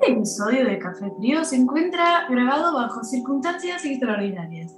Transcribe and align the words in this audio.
Este 0.00 0.12
episodio 0.12 0.64
de 0.64 0.78
Café 0.78 1.10
Frío 1.18 1.44
se 1.44 1.56
encuentra 1.56 2.28
grabado 2.30 2.72
bajo 2.72 3.02
circunstancias 3.02 3.84
extraordinarias. 3.84 4.72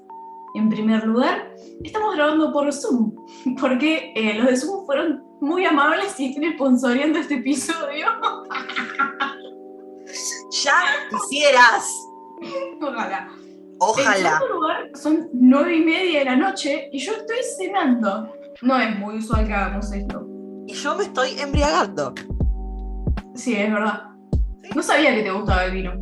En 0.55 0.71
primer 0.71 1.05
lugar, 1.07 1.55
estamos 1.85 2.17
grabando 2.17 2.51
por 2.55 2.73
Zoom, 2.73 3.15
porque 3.61 4.15
eh, 4.17 4.35
los 4.39 4.47
de 4.47 4.57
Zoom 4.57 4.87
fueron 4.87 5.23
muy 5.43 5.67
amables 5.67 6.19
y 6.19 6.31
están 6.31 6.55
sponsoreando 6.55 7.19
este 7.19 7.35
episodio. 7.35 8.07
Ya 10.65 10.73
quisieras. 11.09 11.89
Ojalá. 12.83 13.29
En 13.31 13.77
Ojalá. 13.79 14.39
segundo 14.39 14.55
lugar, 14.55 14.91
son 14.95 15.29
nueve 15.33 15.77
y 15.77 15.85
media 15.85 16.19
de 16.19 16.25
la 16.25 16.37
noche 16.37 16.89
y 16.93 16.99
yo 16.99 17.13
estoy 17.13 17.37
cenando. 17.57 18.29
No 18.61 18.77
es 18.77 18.99
muy 18.99 19.19
usual 19.19 19.47
que 19.47 19.55
hagamos 19.55 19.93
esto. 19.93 20.27
Y 20.67 20.75
yo 20.75 20.97
me 20.97 21.05
estoy 21.05 21.39
embriagando. 21.39 22.13
Sí, 23.37 23.55
es 23.55 23.73
verdad. 23.73 24.10
No 24.75 24.83
sabía 24.83 25.15
que 25.15 25.23
te 25.23 25.31
gustaba 25.31 25.65
el 25.65 25.73
vino. 25.73 25.93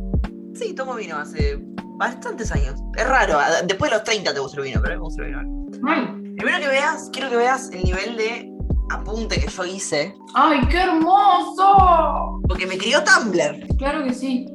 Sí, 0.53 0.73
tomo 0.73 0.95
vino 0.95 1.17
hace 1.17 1.59
bastantes 1.97 2.51
años. 2.51 2.79
Es 2.97 3.07
raro, 3.07 3.37
después 3.65 3.91
de 3.91 3.97
los 3.97 4.03
30 4.03 4.33
te 4.33 4.39
gusta 4.39 4.57
el 4.57 4.63
vino, 4.65 4.79
pero 4.81 4.95
me 4.95 5.01
gusta 5.01 5.23
el 5.23 5.27
vino. 5.29 5.67
Ay, 5.87 6.07
Primero 6.37 6.59
que 6.59 6.67
veas, 6.69 7.09
quiero 7.11 7.29
que 7.29 7.35
veas 7.35 7.69
el 7.71 7.83
nivel 7.83 8.15
de 8.15 8.49
apunte 8.91 9.39
que 9.41 9.47
yo 9.47 9.65
hice. 9.65 10.15
¡Ay, 10.35 10.61
qué 10.69 10.77
hermoso! 10.83 12.39
Porque 12.47 12.65
me 12.65 12.77
crió 12.77 13.03
Tumblr. 13.03 13.67
Claro 13.77 14.03
que 14.05 14.13
sí. 14.13 14.47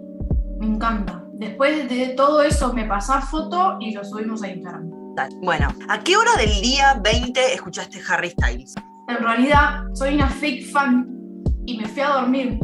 Me 0.61 0.67
encanta. 0.67 1.23
Después 1.35 1.89
de 1.91 2.09
todo 2.17 2.43
eso 2.43 2.73
me 2.73 2.87
pasás 2.87 3.29
foto 3.29 3.77
y 3.81 3.93
lo 3.93 4.03
subimos 4.05 4.43
a 4.43 4.49
Instagram. 4.49 4.91
Dale. 5.15 5.37
Bueno, 5.43 5.69
¿a 5.89 6.01
qué 6.01 6.17
hora 6.17 6.35
del 6.39 6.61
día 6.63 7.01
20 7.03 7.55
escuchaste 7.55 8.01
Harry 8.09 8.31
Styles? 8.31 8.75
En 9.09 9.19
realidad, 9.19 9.83
soy 9.93 10.15
una 10.15 10.29
fake 10.29 10.71
fan 10.73 11.07
y 11.67 11.77
me 11.77 11.87
fui 11.87 12.01
a 12.03 12.09
dormir 12.09 12.59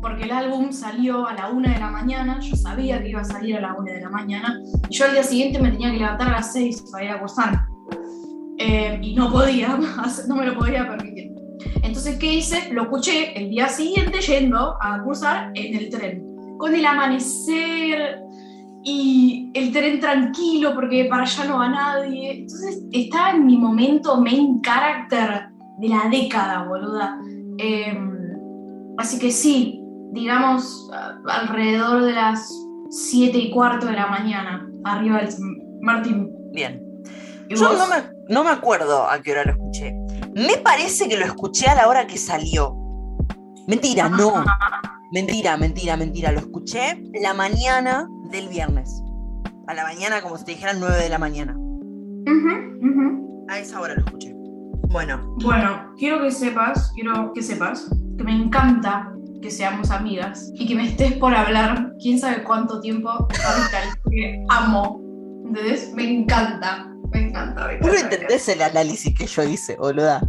porque 0.00 0.24
el 0.24 0.30
álbum 0.30 0.72
salió 0.72 1.26
a 1.26 1.34
la 1.34 1.48
una 1.48 1.72
de 1.72 1.80
la 1.80 1.90
mañana. 1.90 2.38
Yo 2.40 2.56
sabía 2.56 3.02
que 3.02 3.10
iba 3.10 3.20
a 3.20 3.24
salir 3.24 3.56
a 3.56 3.60
la 3.60 3.74
una 3.74 3.92
de 3.92 4.00
la 4.00 4.10
mañana 4.10 4.60
y 4.88 4.94
yo 4.94 5.04
al 5.04 5.12
día 5.12 5.22
siguiente 5.22 5.60
me 5.60 5.70
tenía 5.70 5.90
que 5.90 5.98
levantar 5.98 6.28
a 6.28 6.32
las 6.32 6.52
seis 6.52 6.84
para 6.90 7.04
ir 7.04 7.10
a 7.10 7.20
cursar. 7.20 7.66
Eh, 8.58 8.98
y 9.02 9.14
no 9.14 9.30
podía, 9.30 9.78
no 10.28 10.36
me 10.36 10.46
lo 10.46 10.56
podía 10.56 10.88
permitir. 10.88 11.32
Entonces, 11.82 12.16
¿qué 12.18 12.34
hice? 12.34 12.72
Lo 12.72 12.82
escuché 12.82 13.36
el 13.38 13.50
día 13.50 13.68
siguiente 13.68 14.20
yendo 14.20 14.76
a 14.80 15.02
cursar 15.02 15.52
en 15.54 15.76
el 15.76 15.90
tren, 15.90 16.24
con 16.58 16.74
el 16.74 16.84
amanecer 16.84 18.20
y 18.84 19.50
el 19.54 19.72
tren 19.72 20.00
tranquilo 20.00 20.74
porque 20.74 21.06
para 21.06 21.22
allá 21.22 21.44
no 21.44 21.58
va 21.58 21.68
nadie. 21.68 22.42
Entonces, 22.42 22.82
estaba 22.92 23.30
en 23.30 23.46
mi 23.46 23.56
momento 23.56 24.20
main 24.20 24.60
character 24.60 25.48
de 25.78 25.88
la 25.88 26.08
década, 26.10 26.64
boluda. 26.64 27.18
Eh, 27.58 27.98
así 28.98 29.18
que 29.18 29.30
sí, 29.30 29.77
digamos 30.12 30.90
alrededor 31.26 32.04
de 32.04 32.12
las 32.12 32.50
7 32.90 33.36
y 33.36 33.50
cuarto 33.50 33.86
de 33.86 33.92
la 33.92 34.06
mañana, 34.06 34.68
arriba 34.84 35.18
del 35.18 35.34
Martín. 35.80 36.30
Bien. 36.52 36.82
¿Y 37.48 37.54
Yo 37.54 37.72
no 37.72 37.86
me, 37.86 37.96
no 38.28 38.44
me 38.44 38.50
acuerdo 38.50 39.08
a 39.08 39.20
qué 39.20 39.32
hora 39.32 39.44
lo 39.44 39.52
escuché. 39.52 39.94
Me 40.34 40.58
parece 40.58 41.08
que 41.08 41.16
lo 41.16 41.24
escuché 41.24 41.66
a 41.66 41.74
la 41.74 41.88
hora 41.88 42.06
que 42.06 42.18
salió. 42.18 42.74
Mentira, 43.66 44.08
no. 44.08 44.44
Mentira, 45.12 45.56
mentira, 45.56 45.96
mentira. 45.96 46.32
Lo 46.32 46.40
escuché 46.40 47.02
la 47.22 47.32
mañana 47.32 48.06
del 48.30 48.48
viernes. 48.48 49.02
A 49.66 49.74
la 49.74 49.84
mañana, 49.84 50.20
como 50.20 50.36
si 50.36 50.44
te 50.44 50.50
dijeran 50.52 50.80
9 50.80 50.96
de 50.96 51.08
la 51.08 51.18
mañana. 51.18 51.56
A 53.48 53.58
esa 53.58 53.80
hora 53.80 53.94
lo 53.94 54.04
escuché. 54.04 54.34
Bueno, 54.88 55.34
Bueno, 55.42 55.94
quiero 55.98 56.22
que 56.22 56.30
sepas, 56.30 56.92
quiero 56.94 57.32
que 57.32 57.42
sepas 57.42 57.88
que 58.16 58.24
me 58.24 58.32
encanta 58.32 59.12
que 59.40 59.50
seamos 59.50 59.90
amigas 59.90 60.50
y 60.54 60.66
que 60.66 60.74
me 60.74 60.88
estés 60.88 61.12
por 61.14 61.34
hablar 61.34 61.92
quién 62.00 62.18
sabe 62.18 62.42
cuánto 62.44 62.80
tiempo 62.80 63.10
porque 63.28 64.44
amo. 64.48 65.00
¿Entendés? 65.46 65.92
Me 65.94 66.04
encanta, 66.10 66.88
me 67.12 67.28
encanta. 67.28 67.66
me 67.68 67.78
vos 67.78 67.86
no 67.88 67.94
encanta. 67.94 68.14
entendés 68.16 68.48
el 68.48 68.62
análisis 68.62 69.16
que 69.16 69.26
yo 69.26 69.42
hice, 69.44 69.76
boluda. 69.76 70.20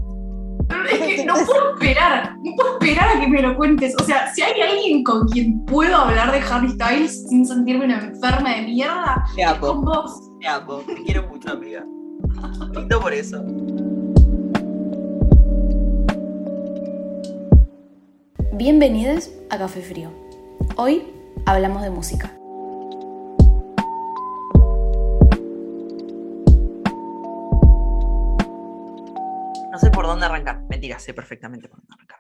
Es 0.92 1.00
que 1.00 1.26
no 1.26 1.34
puedo 1.46 1.74
esperar, 1.74 2.36
no 2.44 2.52
puedo 2.56 2.80
esperar 2.80 3.18
a 3.18 3.20
que 3.20 3.28
me 3.28 3.42
lo 3.42 3.56
cuentes. 3.58 3.96
O 4.00 4.04
sea, 4.04 4.32
si 4.34 4.42
hay 4.44 4.62
alguien 4.62 5.04
con 5.04 5.28
quien 5.28 5.66
puedo 5.66 5.96
hablar 5.98 6.32
de 6.32 6.40
Harry 6.40 6.70
Styles 6.70 7.28
sin 7.28 7.46
sentirme 7.46 7.86
una 7.86 8.00
enferma 8.00 8.56
de 8.56 8.62
mierda, 8.64 9.26
Te 9.36 9.42
es 9.42 9.54
con 9.56 9.78
amo, 9.80 9.82
vos. 9.84 10.32
te 10.40 10.48
amo. 10.48 10.78
Te 10.86 10.94
quiero 11.04 11.28
mucho, 11.28 11.52
amiga. 11.52 11.84
No 12.90 13.00
por 13.00 13.14
eso. 13.14 13.44
Bienvenidos 18.52 19.30
a 19.52 19.60
Café 19.60 19.80
Frío. 19.82 20.12
Hoy 20.76 21.14
hablamos 21.46 21.84
de 21.84 21.92
música. 21.92 22.36
No 29.72 29.78
sé 29.78 29.92
por 29.92 30.08
dónde 30.08 30.26
arrancar. 30.26 30.64
Mentira, 30.68 30.98
sé 30.98 31.14
perfectamente 31.14 31.70
por 31.70 31.80
dónde 31.80 31.94
arrancar. 31.94 32.20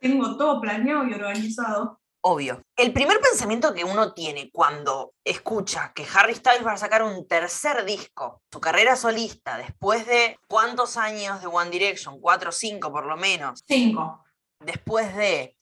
Tengo 0.00 0.36
todo 0.38 0.62
planeado 0.62 1.06
y 1.06 1.12
organizado. 1.12 2.00
Obvio. 2.22 2.62
El 2.74 2.94
primer 2.94 3.20
pensamiento 3.20 3.74
que 3.74 3.84
uno 3.84 4.14
tiene 4.14 4.50
cuando 4.50 5.12
escucha 5.24 5.92
que 5.94 6.06
Harry 6.14 6.36
Styles 6.36 6.66
va 6.66 6.72
a 6.72 6.76
sacar 6.78 7.02
un 7.02 7.28
tercer 7.28 7.84
disco, 7.84 8.42
su 8.50 8.60
carrera 8.60 8.96
solista, 8.96 9.58
después 9.58 10.06
de 10.06 10.38
cuántos 10.48 10.96
años 10.96 11.42
de 11.42 11.46
One 11.48 11.70
Direction, 11.70 12.18
cuatro 12.18 12.48
o 12.48 12.52
cinco 12.52 12.90
por 12.90 13.04
lo 13.06 13.16
menos, 13.16 13.62
Cinco. 13.68 14.24
Después 14.60 15.14
de 15.16 15.56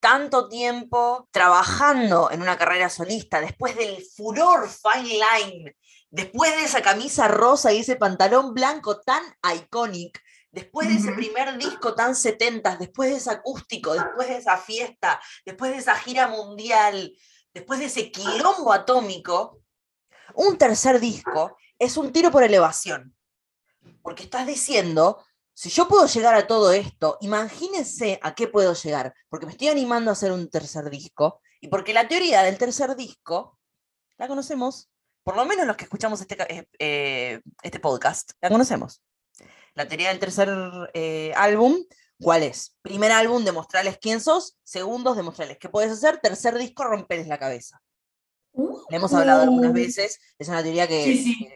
tanto 0.00 0.48
tiempo 0.48 1.28
trabajando 1.32 2.30
en 2.30 2.42
una 2.42 2.56
carrera 2.56 2.88
solista, 2.88 3.40
después 3.40 3.76
del 3.76 4.04
furor 4.16 4.68
Fine 4.68 5.08
Line, 5.14 5.76
después 6.10 6.54
de 6.56 6.64
esa 6.64 6.82
camisa 6.82 7.28
rosa 7.28 7.72
y 7.72 7.78
ese 7.78 7.96
pantalón 7.96 8.54
blanco 8.54 9.00
tan 9.00 9.22
iconic, 9.54 10.22
después 10.50 10.88
de 10.88 10.94
ese 10.94 11.12
primer 11.12 11.58
disco 11.58 11.94
tan 11.94 12.14
70, 12.14 12.76
después 12.76 13.10
de 13.10 13.16
ese 13.16 13.30
acústico, 13.30 13.92
después 13.92 14.28
de 14.28 14.36
esa 14.38 14.56
fiesta, 14.56 15.20
después 15.44 15.72
de 15.72 15.78
esa 15.78 15.96
gira 15.96 16.28
mundial, 16.28 17.12
después 17.52 17.80
de 17.80 17.86
ese 17.86 18.10
quilombo 18.10 18.72
atómico, 18.72 19.60
un 20.34 20.56
tercer 20.56 21.00
disco 21.00 21.56
es 21.78 21.96
un 21.96 22.12
tiro 22.12 22.30
por 22.30 22.42
elevación. 22.42 23.14
Porque 24.02 24.24
estás 24.24 24.46
diciendo, 24.46 25.24
si 25.60 25.70
yo 25.70 25.88
puedo 25.88 26.06
llegar 26.06 26.36
a 26.36 26.46
todo 26.46 26.70
esto, 26.70 27.18
imagínense 27.20 28.20
a 28.22 28.32
qué 28.36 28.46
puedo 28.46 28.74
llegar, 28.74 29.12
porque 29.28 29.44
me 29.46 29.50
estoy 29.50 29.66
animando 29.68 30.08
a 30.10 30.12
hacer 30.12 30.30
un 30.30 30.48
tercer 30.48 30.88
disco 30.88 31.40
y 31.60 31.66
porque 31.66 31.92
la 31.92 32.06
teoría 32.06 32.44
del 32.44 32.58
tercer 32.58 32.94
disco 32.94 33.58
la 34.18 34.28
conocemos, 34.28 34.88
por 35.24 35.34
lo 35.34 35.44
menos 35.44 35.66
los 35.66 35.76
que 35.76 35.82
escuchamos 35.82 36.20
este, 36.20 36.36
eh, 36.48 36.68
eh, 36.78 37.40
este 37.60 37.80
podcast, 37.80 38.30
la 38.40 38.50
conocemos. 38.50 39.02
La 39.74 39.88
teoría 39.88 40.10
del 40.10 40.20
tercer 40.20 40.48
eh, 40.94 41.32
álbum, 41.34 41.76
¿cuál 42.20 42.44
es? 42.44 42.76
Primer 42.80 43.10
álbum, 43.10 43.44
demostrarles 43.44 43.98
quién 43.98 44.20
sos, 44.20 44.56
segundos, 44.62 45.16
demostrarles 45.16 45.58
qué 45.58 45.68
puedes 45.68 45.90
hacer, 45.90 46.18
tercer 46.20 46.56
disco, 46.56 46.84
romperles 46.84 47.26
la 47.26 47.38
cabeza. 47.38 47.82
Le 48.54 48.96
hemos 48.96 49.12
hablado 49.12 49.42
algunas 49.42 49.70
Uh. 49.70 49.74
veces, 49.74 50.20
es 50.38 50.48
una 50.48 50.62
teoría 50.62 50.86
que, 50.86 51.02
Sí, 51.02 51.24
sí. 51.24 51.48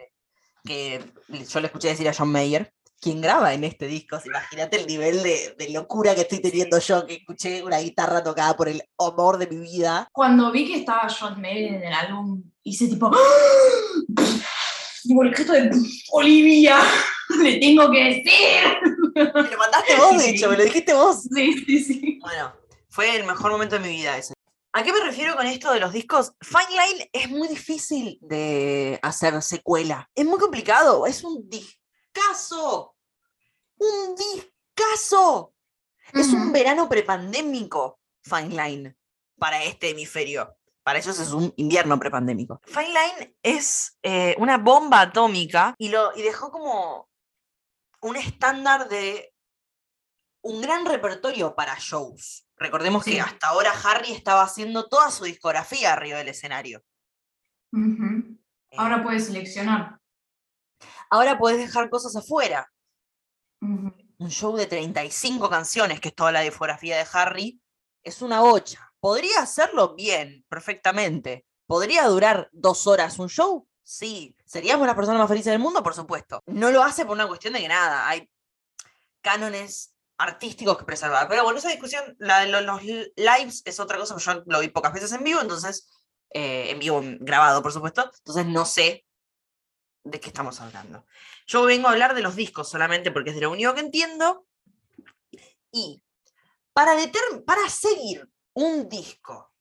que- 0.65 0.99
que 1.29 1.45
yo 1.45 1.59
le 1.61 1.67
escuché 1.67 1.87
decir 1.87 2.07
a 2.09 2.13
John 2.13 2.29
Mayer, 2.29 2.73
quien 3.03 3.19
graba 3.21 3.53
en 3.53 3.65
este 3.65 3.85
disco, 3.85 4.17
imagínate 4.25 4.79
el 4.79 4.87
nivel 4.87 5.21
de, 5.21 5.55
de 5.57 5.69
locura 5.69 6.15
que 6.15 6.21
estoy 6.21 6.39
teniendo 6.39 6.79
yo, 6.79 7.05
que 7.05 7.15
escuché 7.15 7.61
una 7.61 7.79
guitarra 7.79 8.23
tocada 8.23 8.55
por 8.55 8.69
el 8.69 8.81
amor 8.97 9.37
de 9.37 9.47
mi 9.47 9.57
vida. 9.57 10.07
Cuando 10.13 10.51
vi 10.51 10.65
que 10.65 10.79
estaba 10.79 11.07
John 11.09 11.41
Mayer 11.41 11.73
en 11.73 11.83
el 11.83 11.93
álbum, 11.93 12.41
hice 12.63 12.87
tipo. 12.87 13.11
Tipo 15.03 15.21
el 15.23 15.35
gesto 15.35 15.51
de 15.51 15.69
Olivia, 16.13 16.79
le 17.41 17.59
tengo 17.59 17.91
que 17.91 18.03
decir. 18.05 18.31
Me 19.13 19.23
lo 19.25 19.57
mandaste 19.57 19.95
vos, 19.97 20.17
de 20.17 20.29
hecho, 20.29 20.49
me 20.49 20.55
lo 20.55 20.63
dijiste 20.63 20.93
vos. 20.93 21.23
Sí, 21.23 21.53
sí, 21.65 21.83
sí. 21.83 22.19
Bueno, 22.21 22.53
fue 22.89 23.17
el 23.17 23.25
mejor 23.25 23.51
momento 23.51 23.75
de 23.77 23.81
mi 23.81 23.97
vida 23.97 24.17
ese. 24.17 24.33
¿A 24.71 24.81
qué 24.81 24.93
me 24.93 25.01
refiero 25.01 25.35
con 25.35 25.45
esto 25.45 25.71
de 25.73 25.79
los 25.79 25.91
discos? 25.91 26.31
Fine 26.41 26.69
Line 26.69 27.09
es 27.11 27.29
muy 27.29 27.47
difícil 27.47 28.17
de 28.21 28.97
hacer 29.03 29.39
secuela. 29.41 30.09
Es 30.15 30.25
muy 30.25 30.39
complicado. 30.39 31.05
Es 31.05 31.23
un 31.23 31.47
discazo. 31.49 32.92
Un 33.83 34.15
discazo. 34.15 35.53
Es 36.13 36.27
un 36.31 36.51
verano 36.51 36.87
prepandémico, 36.87 37.99
Fine 38.23 38.49
Line, 38.49 38.97
para 39.37 39.63
este 39.63 39.89
hemisferio. 39.89 40.55
Para 40.83 40.99
ellos 40.99 41.17
es 41.19 41.31
un 41.31 41.53
invierno 41.57 41.97
prepandémico. 41.97 42.59
Fine 42.65 42.89
Line 42.89 43.35
es 43.41 43.97
eh, 44.03 44.35
una 44.37 44.57
bomba 44.57 45.01
atómica 45.01 45.73
y, 45.77 45.89
lo, 45.89 46.15
y 46.15 46.21
dejó 46.21 46.51
como 46.51 47.09
un 48.01 48.15
estándar 48.17 48.89
de 48.89 49.33
un 50.43 50.61
gran 50.61 50.85
repertorio 50.85 51.55
para 51.55 51.75
shows. 51.79 52.45
Recordemos 52.57 53.03
Sí. 53.05 53.13
que 53.13 53.21
hasta 53.21 53.47
ahora 53.47 53.71
Harry 53.85 54.11
estaba 54.11 54.43
haciendo 54.43 54.87
toda 54.89 55.09
su 55.09 55.23
discografía 55.23 55.93
arriba 55.93 56.17
del 56.19 56.27
escenario. 56.27 56.83
Ujú. 57.71 58.37
Eh, 58.69 58.75
Ahora 58.77 59.01
puedes 59.03 59.25
seleccionar. 59.27 59.99
ahora 61.09 61.37
puedes 61.39 61.59
dejar 61.59 61.89
cosas 61.89 62.15
afuera. 62.15 62.69
Un 63.63 64.29
show 64.29 64.55
de 64.55 64.65
35 64.67 65.49
canciones, 65.49 65.99
que 65.99 66.09
es 66.09 66.15
toda 66.15 66.31
la 66.31 66.41
discografía 66.41 66.97
de 66.97 67.05
Harry, 67.13 67.61
es 68.03 68.21
una 68.21 68.41
bocha. 68.41 68.93
¿Podría 68.99 69.39
hacerlo? 69.41 69.95
Bien, 69.95 70.45
perfectamente. 70.49 71.45
¿Podría 71.65 72.05
durar 72.07 72.49
dos 72.51 72.87
horas 72.87 73.19
un 73.19 73.29
show? 73.29 73.67
Sí. 73.83 74.35
¿Seríamos 74.45 74.85
las 74.87 74.95
personas 74.95 75.19
más 75.19 75.27
felices 75.29 75.51
del 75.51 75.59
mundo? 75.61 75.81
Por 75.83 75.93
supuesto. 75.93 76.41
No 76.45 76.71
lo 76.71 76.83
hace 76.83 77.05
por 77.05 77.13
una 77.15 77.27
cuestión 77.27 77.53
de 77.53 77.59
que 77.61 77.67
nada, 77.67 78.07
hay 78.07 78.29
cánones 79.21 79.93
artísticos 80.17 80.77
que 80.77 80.85
preservar. 80.85 81.27
Pero 81.27 81.43
bueno, 81.43 81.59
esa 81.59 81.69
discusión, 81.69 82.15
la 82.19 82.41
de 82.41 82.47
lo- 82.47 82.61
los 82.61 82.81
lives 82.83 83.61
es 83.65 83.79
otra 83.79 83.97
cosa, 83.97 84.17
yo 84.17 84.43
lo 84.45 84.59
vi 84.59 84.69
pocas 84.69 84.93
veces 84.93 85.11
en 85.13 85.23
vivo, 85.23 85.41
entonces, 85.41 85.89
eh, 86.29 86.69
en 86.69 86.79
vivo 86.79 87.01
grabado, 87.19 87.61
por 87.61 87.71
supuesto, 87.73 88.09
entonces 88.19 88.45
no 88.45 88.65
sé 88.65 89.05
de 90.03 90.19
qué 90.19 90.27
estamos 90.29 90.59
hablando. 90.61 91.05
Yo 91.47 91.63
vengo 91.63 91.87
a 91.87 91.91
hablar 91.91 92.13
de 92.15 92.21
los 92.21 92.35
discos 92.35 92.69
solamente 92.69 93.11
porque 93.11 93.29
es 93.29 93.35
de 93.35 93.41
lo 93.41 93.51
único 93.51 93.73
que 93.73 93.81
entiendo. 93.81 94.45
Y 95.71 96.03
para, 96.73 96.93
para 97.45 97.69
seguir 97.69 98.29
un 98.53 98.89
disco 98.89 99.51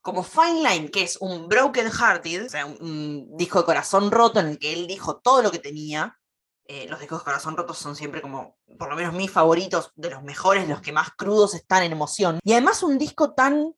como 0.00 0.22
Fine 0.22 0.62
Line, 0.68 0.90
que 0.90 1.02
es 1.02 1.18
un 1.20 1.48
Broken 1.48 1.90
Hearted, 1.90 2.46
o 2.46 2.48
sea, 2.48 2.64
un, 2.64 2.78
un 2.80 3.36
disco 3.36 3.58
de 3.58 3.66
corazón 3.66 4.10
roto 4.10 4.40
en 4.40 4.46
el 4.46 4.58
que 4.58 4.72
él 4.72 4.86
dijo 4.86 5.18
todo 5.20 5.42
lo 5.42 5.50
que 5.50 5.58
tenía. 5.58 6.16
eh, 6.64 6.86
los 6.88 7.00
discos 7.00 7.18
de 7.18 7.24
corazón 7.24 7.56
rotos 7.56 7.78
son 7.78 7.96
siempre 7.96 8.22
como, 8.22 8.56
por 8.78 8.88
lo 8.88 8.94
menos 8.94 9.12
mis 9.12 9.30
favoritos, 9.30 9.92
de 9.96 10.08
los 10.10 10.22
mejores, 10.22 10.68
los 10.68 10.80
que 10.80 10.92
más 10.92 11.10
crudos 11.16 11.54
están 11.54 11.82
en 11.82 11.90
emoción. 11.92 12.38
Y 12.44 12.52
además 12.52 12.84
un 12.84 12.96
disco 12.96 13.34
tan 13.34 13.74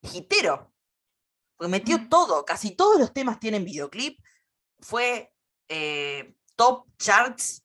hitero, 0.00 0.72
porque 1.56 1.70
metió 1.70 2.08
todo, 2.08 2.44
casi 2.44 2.76
todos 2.76 3.00
los 3.00 3.12
temas 3.12 3.40
tienen 3.40 3.64
videoclip. 3.64 4.20
Fue 4.78 5.32
eh, 5.70 6.34
top 6.56 6.86
charts, 6.98 7.62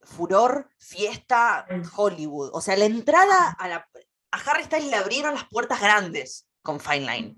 furor, 0.00 0.70
fiesta, 0.78 1.66
Sí. 1.68 1.90
Hollywood. 1.94 2.50
O 2.54 2.60
sea, 2.62 2.76
la 2.76 2.86
entrada 2.86 3.50
a 3.58 3.68
la... 3.68 3.88
A 4.30 4.38
Harry 4.38 4.64
Styles 4.64 4.88
le 4.90 4.96
abrieron 4.96 5.34
las 5.34 5.48
puertas 5.48 5.80
grandes 5.80 6.46
con 6.62 6.80
Fine 6.80 7.00
Line. 7.12 7.36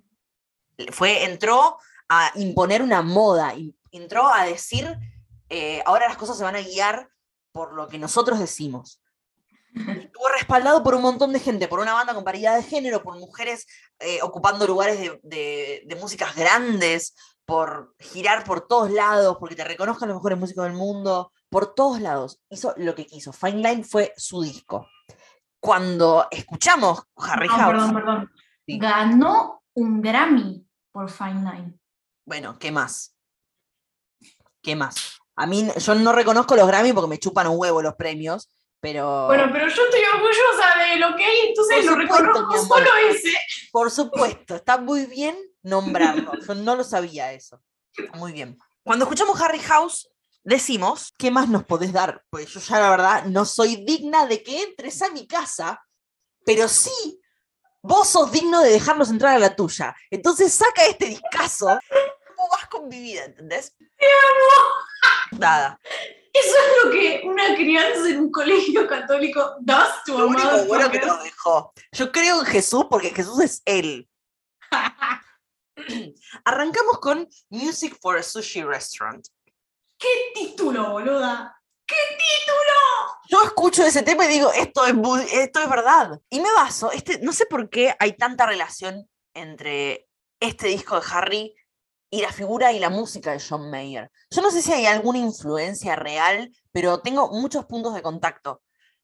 Fue, 0.92 1.24
entró 1.24 1.78
a 2.08 2.32
imponer 2.34 2.82
una 2.82 3.00
moda, 3.02 3.54
entró 3.92 4.28
a 4.32 4.44
decir, 4.44 4.96
eh, 5.48 5.82
ahora 5.86 6.08
las 6.08 6.16
cosas 6.16 6.36
se 6.36 6.42
van 6.44 6.56
a 6.56 6.60
guiar 6.62 7.08
por 7.52 7.74
lo 7.74 7.86
que 7.88 7.98
nosotros 7.98 8.38
decimos. 8.40 9.00
Estuvo 9.72 10.28
respaldado 10.30 10.82
por 10.82 10.96
un 10.96 11.02
montón 11.02 11.32
de 11.32 11.38
gente, 11.38 11.68
por 11.68 11.78
una 11.78 11.92
banda 11.94 12.12
con 12.12 12.24
paridad 12.24 12.56
de 12.56 12.64
género, 12.64 13.04
por 13.04 13.16
mujeres 13.16 13.66
eh, 14.00 14.18
ocupando 14.22 14.66
lugares 14.66 14.98
de, 14.98 15.20
de- 15.22 15.82
de 15.86 15.94
músicas 15.94 16.34
grandes, 16.34 17.14
por 17.50 17.96
girar 17.98 18.44
por 18.44 18.68
todos 18.68 18.92
lados, 18.92 19.36
porque 19.40 19.56
te 19.56 19.64
reconozcan 19.64 20.08
los 20.08 20.18
mejores 20.18 20.38
músicos 20.38 20.64
del 20.66 20.74
mundo, 20.74 21.32
por 21.48 21.74
todos 21.74 22.00
lados. 22.00 22.40
Hizo 22.48 22.74
lo 22.76 22.94
que 22.94 23.06
quiso. 23.06 23.32
Fine 23.32 23.56
Line 23.56 23.82
fue 23.82 24.12
su 24.16 24.40
disco. 24.40 24.86
Cuando 25.58 26.28
escuchamos 26.30 27.02
Harry 27.16 27.48
No, 27.48 27.54
House, 27.54 27.72
perdón, 27.72 27.94
perdón. 27.94 28.32
Sí. 28.64 28.78
Ganó 28.78 29.64
un 29.74 30.00
Grammy 30.00 30.64
por 30.92 31.10
Fine 31.10 31.40
Line. 31.40 31.78
bueno, 32.24 32.56
¿qué 32.56 32.70
más? 32.70 33.16
¿Qué 34.62 34.76
más? 34.76 35.18
A 35.34 35.46
mí, 35.48 35.68
yo 35.76 35.94
no 35.96 36.12
reconozco 36.12 36.54
los 36.54 36.68
Grammy 36.68 36.92
porque 36.92 37.10
me 37.10 37.18
chupan 37.18 37.48
un 37.48 37.58
huevo 37.58 37.82
los 37.82 37.96
premios, 37.96 38.48
pero... 38.78 39.26
Bueno, 39.26 39.48
pero 39.52 39.66
yo 39.66 39.82
estoy 39.82 40.02
orgullosa 40.14 40.78
de 40.78 41.00
lo 41.00 41.16
que 41.16 41.24
hay, 41.24 41.48
entonces 41.48 41.84
Por 41.84 41.84
lo 41.84 42.02
supuesto, 42.02 42.26
reconozco 42.26 42.64
solo 42.76 42.90
ese. 43.08 43.36
Por 43.72 43.90
supuesto, 43.90 44.54
está 44.54 44.78
muy 44.78 45.06
bien 45.06 45.36
nombrarlo. 45.62 46.32
Yo 46.46 46.54
no 46.54 46.76
lo 46.76 46.84
sabía 46.84 47.32
eso. 47.32 47.62
Muy 48.14 48.32
bien. 48.32 48.58
Cuando 48.82 49.04
escuchamos 49.04 49.40
Harry 49.40 49.58
House, 49.60 50.10
decimos, 50.42 51.12
¿qué 51.18 51.30
más 51.30 51.48
nos 51.48 51.64
podés 51.64 51.92
dar? 51.92 52.24
Pues 52.30 52.48
yo 52.48 52.60
ya 52.60 52.80
la 52.80 52.90
verdad 52.90 53.24
no 53.26 53.44
soy 53.44 53.84
digna 53.84 54.26
de 54.26 54.42
que 54.42 54.62
entres 54.62 55.02
a 55.02 55.10
mi 55.10 55.26
casa, 55.26 55.84
pero 56.46 56.66
sí, 56.66 57.20
vos 57.82 58.08
sos 58.08 58.32
digno 58.32 58.60
de 58.62 58.70
dejarnos 58.70 59.10
entrar 59.10 59.36
a 59.36 59.38
la 59.38 59.54
tuya. 59.54 59.94
Entonces 60.10 60.52
saca 60.52 60.86
este 60.86 61.06
discazo. 61.06 61.78
¿Cómo 62.36 62.48
vas 62.50 62.66
con 62.68 62.88
mi 62.88 63.00
vida? 63.00 63.24
¿Entendés? 63.24 63.76
Nada. 65.32 65.78
Eso 66.32 66.54
es 66.54 66.84
lo 66.84 66.90
que 66.92 67.22
una 67.24 67.54
crianza 67.54 68.08
en 68.08 68.20
un 68.20 68.30
colegio 68.30 68.86
católico 68.86 69.56
da 69.60 70.00
su 70.06 70.16
Lo 70.16 70.28
único 70.28 70.42
amado 70.42 70.66
bueno 70.66 70.90
que 70.90 71.00
nos 71.00 71.22
dejó. 71.22 71.72
Yo 71.92 72.12
creo 72.12 72.40
en 72.40 72.46
Jesús 72.46 72.86
porque 72.88 73.10
Jesús 73.10 73.40
es 73.40 73.62
Él. 73.64 74.08
Arrancamos 76.44 76.98
con 76.98 77.28
Music 77.48 77.96
for 78.00 78.18
a 78.18 78.22
Sushi 78.22 78.62
Restaurant. 78.62 79.26
¿Qué 79.98 80.08
título, 80.34 80.90
boluda? 80.92 81.56
Yo 83.28 83.42
escucho 83.44 83.84
ese 83.84 84.02
tema 84.02 84.24
y 84.26 84.28
digo, 84.28 84.52
esto 84.52 84.84
es, 84.86 84.94
esto 85.32 85.60
es 85.62 85.70
verdad. 85.70 86.20
Y 86.30 86.40
me 86.40 86.52
baso, 86.52 86.90
este, 86.90 87.20
no 87.20 87.32
sé 87.32 87.46
por 87.46 87.68
qué 87.70 87.94
hay 87.98 88.16
tanta 88.16 88.46
relación 88.46 89.08
entre 89.34 90.08
este 90.40 90.68
disco 90.68 90.96
de 90.96 91.06
Harry 91.12 91.54
y 92.10 92.22
la 92.22 92.32
figura 92.32 92.72
y 92.72 92.80
la 92.80 92.90
música 92.90 93.32
de 93.32 93.40
John 93.40 93.70
Mayer. 93.70 94.10
Yo 94.30 94.42
no 94.42 94.50
sé 94.50 94.62
si 94.62 94.72
hay 94.72 94.86
alguna 94.86 95.18
influencia 95.18 95.94
real, 95.94 96.50
pero 96.72 97.00
tengo 97.00 97.30
muchos 97.30 97.66
puntos 97.66 97.94
de 97.94 98.02
contacto 98.02 98.62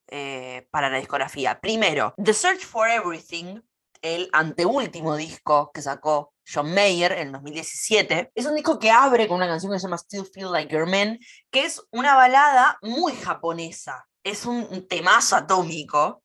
eh, 0.09 0.67
para 0.71 0.91
la 0.91 0.99
discografía. 0.99 1.61
Primero, 1.61 2.15
The 2.17 2.35
Search 2.35 2.65
for 2.65 2.89
Everything, 2.89 3.61
el 4.03 4.29
anteúltimo 4.33 5.15
disco 5.17 5.71
que 5.73 5.83
sacó 5.83 6.35
John 6.49 6.73
Mayer 6.73 7.13
en 7.13 7.33
2017, 7.33 8.33
es 8.35 8.47
un 8.47 8.55
disco 8.55 8.79
que 8.79 8.91
abre 8.91 9.27
con 9.27 9.39
una 9.39 9.49
canción 9.49 9.73
que 9.73 9.79
se 9.79 9.85
llama 9.85 9.99
Still 9.99 10.27
Feel 10.33 10.53
Like 10.53 10.73
Your 10.73 10.87
Man, 10.89 11.19
que 11.51 11.65
es 11.65 11.83
una 11.91 12.15
balada 12.15 12.79
muy 12.83 13.15
japonesa. 13.15 14.07
Es 14.23 14.47
un 14.47 14.87
temazo 14.89 15.37
atómico. 15.37 16.23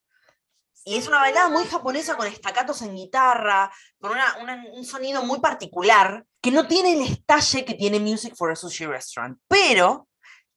Y 0.83 0.95
es 0.95 1.07
una 1.07 1.17
balada 1.19 1.49
muy 1.49 1.65
japonesa 1.65 2.17
con 2.17 2.25
estacatos 2.25 2.81
en 2.81 2.95
guitarra, 2.95 3.71
con 3.99 4.11
un 4.73 4.83
sonido 4.83 5.23
muy 5.23 5.39
particular, 5.39 6.25
que 6.41 6.49
no 6.49 6.67
tiene 6.67 6.93
el 6.93 7.01
estalle 7.01 7.65
que 7.65 7.75
tiene 7.75 7.99
Music 7.99 8.35
for 8.35 8.51
a 8.51 8.55
Sushi 8.55 8.87
Restaurant, 8.87 9.37
pero 9.47 10.07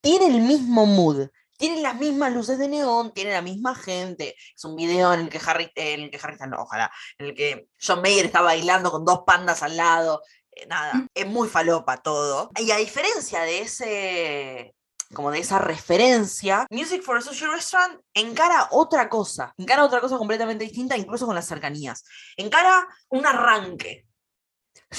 tiene 0.00 0.26
el 0.28 0.40
mismo 0.40 0.86
mood. 0.86 1.28
Tiene 1.56 1.80
las 1.82 1.96
mismas 1.96 2.32
luces 2.32 2.58
de 2.58 2.68
neón, 2.68 3.12
tiene 3.12 3.32
la 3.32 3.42
misma 3.42 3.74
gente. 3.74 4.34
Es 4.54 4.64
un 4.64 4.76
video 4.76 5.12
en 5.14 5.20
el 5.20 5.28
que 5.28 5.40
Harry, 5.46 5.70
en 5.76 6.00
el 6.02 6.10
que 6.10 6.18
Harry 6.22 6.34
está, 6.34 6.46
no, 6.46 6.62
ojalá, 6.62 6.90
en 7.18 7.26
el 7.26 7.34
que 7.34 7.68
John 7.80 8.02
Mayer 8.02 8.26
está 8.26 8.40
bailando 8.40 8.90
con 8.90 9.04
dos 9.04 9.20
pandas 9.26 9.62
al 9.62 9.76
lado. 9.76 10.22
eh, 10.52 10.66
nada, 10.66 11.06
es 11.14 11.26
muy 11.26 11.48
falopa 11.48 11.98
todo. 11.98 12.50
Y 12.58 12.70
a 12.70 12.76
diferencia 12.76 13.42
de 13.42 13.60
ese, 13.60 14.74
como 15.12 15.30
de 15.30 15.38
esa 15.40 15.58
referencia, 15.58 16.66
Music 16.70 17.02
for 17.02 17.18
a 17.18 17.20
Sushi 17.20 17.46
Restaurant 17.46 18.00
encara 18.14 18.68
otra 18.72 19.08
cosa, 19.08 19.54
encara 19.56 19.84
otra 19.84 20.00
cosa 20.00 20.18
completamente 20.18 20.64
distinta, 20.64 20.96
incluso 20.96 21.26
con 21.26 21.34
las 21.34 21.46
cercanías. 21.46 22.04
Encara 22.36 22.86
un 23.08 23.26
arranque. 23.26 24.06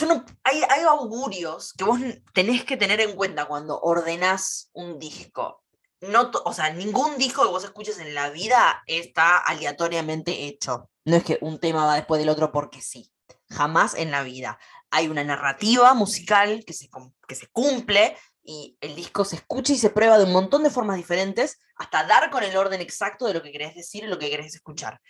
No, 0.08 0.26
hay, 0.44 0.62
hay 0.70 0.84
augurios 0.84 1.74
que 1.74 1.86
vos 1.86 2.00
tenés 2.34 2.66
que 2.66 2.76
tener 2.76 3.00
en 3.00 3.16
cuenta 3.16 3.46
cuando 3.46 3.80
ordenás 3.80 4.70
un 4.74 5.00
disco. 5.00 5.64
No, 6.10 6.32
o 6.46 6.54
sea, 6.54 6.72
ningún 6.72 7.18
disco 7.18 7.44
que 7.44 7.50
vos 7.50 7.64
escuches 7.64 8.00
en 8.00 8.14
la 8.14 8.30
vida 8.30 8.84
está 8.88 9.38
aleatoriamente 9.38 10.46
hecho. 10.46 10.90
No 11.06 11.16
es 11.16 11.24
que 11.24 11.38
un 11.42 11.60
tema 11.60 11.86
va 11.86 11.96
después 11.96 12.20
del 12.20 12.30
otro 12.30 12.52
porque 12.52 12.82
sí. 12.82 13.12
Jamás 13.50 13.94
en 13.96 14.12
la 14.12 14.24
vida. 14.24 14.60
Hay 14.90 15.08
una 15.08 15.24
narrativa 15.24 15.94
musical 15.94 16.64
que 16.66 16.74
se, 16.74 16.90
que 17.28 17.36
se 17.36 17.48
cumple 17.48 18.18
y 18.44 18.78
el 18.82 18.96
disco 18.96 19.26
se 19.26 19.38
escucha 19.38 19.74
y 19.74 19.78
se 19.78 19.90
prueba 19.90 20.18
de 20.18 20.26
un 20.26 20.32
montón 20.32 20.64
de 20.64 20.70
formas 20.70 20.98
diferentes 20.98 21.60
hasta 21.76 22.06
dar 22.06 22.30
con 22.30 22.44
el 22.44 22.56
orden 22.56 22.82
exacto 22.82 23.26
de 23.26 23.34
lo 23.34 23.42
que 23.42 23.52
querés 23.52 23.76
decir 23.76 24.04
y 24.04 24.08
lo 24.08 24.20
que 24.20 24.30
querés 24.30 24.56
escuchar. 24.56 25.02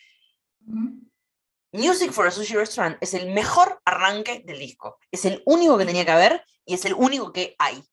Music 1.71 2.11
for 2.11 2.27
a 2.27 2.31
Sushi 2.31 2.55
Restaurant 2.55 2.97
es 3.01 3.13
el 3.13 3.31
mejor 3.31 3.81
arranque 3.83 4.41
del 4.45 4.59
disco. 4.59 4.97
Es 5.11 5.25
el 5.25 5.43
único 5.45 5.77
que 5.77 5.85
tenía 5.85 6.05
que 6.05 6.11
haber 6.11 6.45
y 6.65 6.73
es 6.73 6.85
el 6.85 6.93
único 6.93 7.33
que 7.33 7.55
hay. 7.59 7.83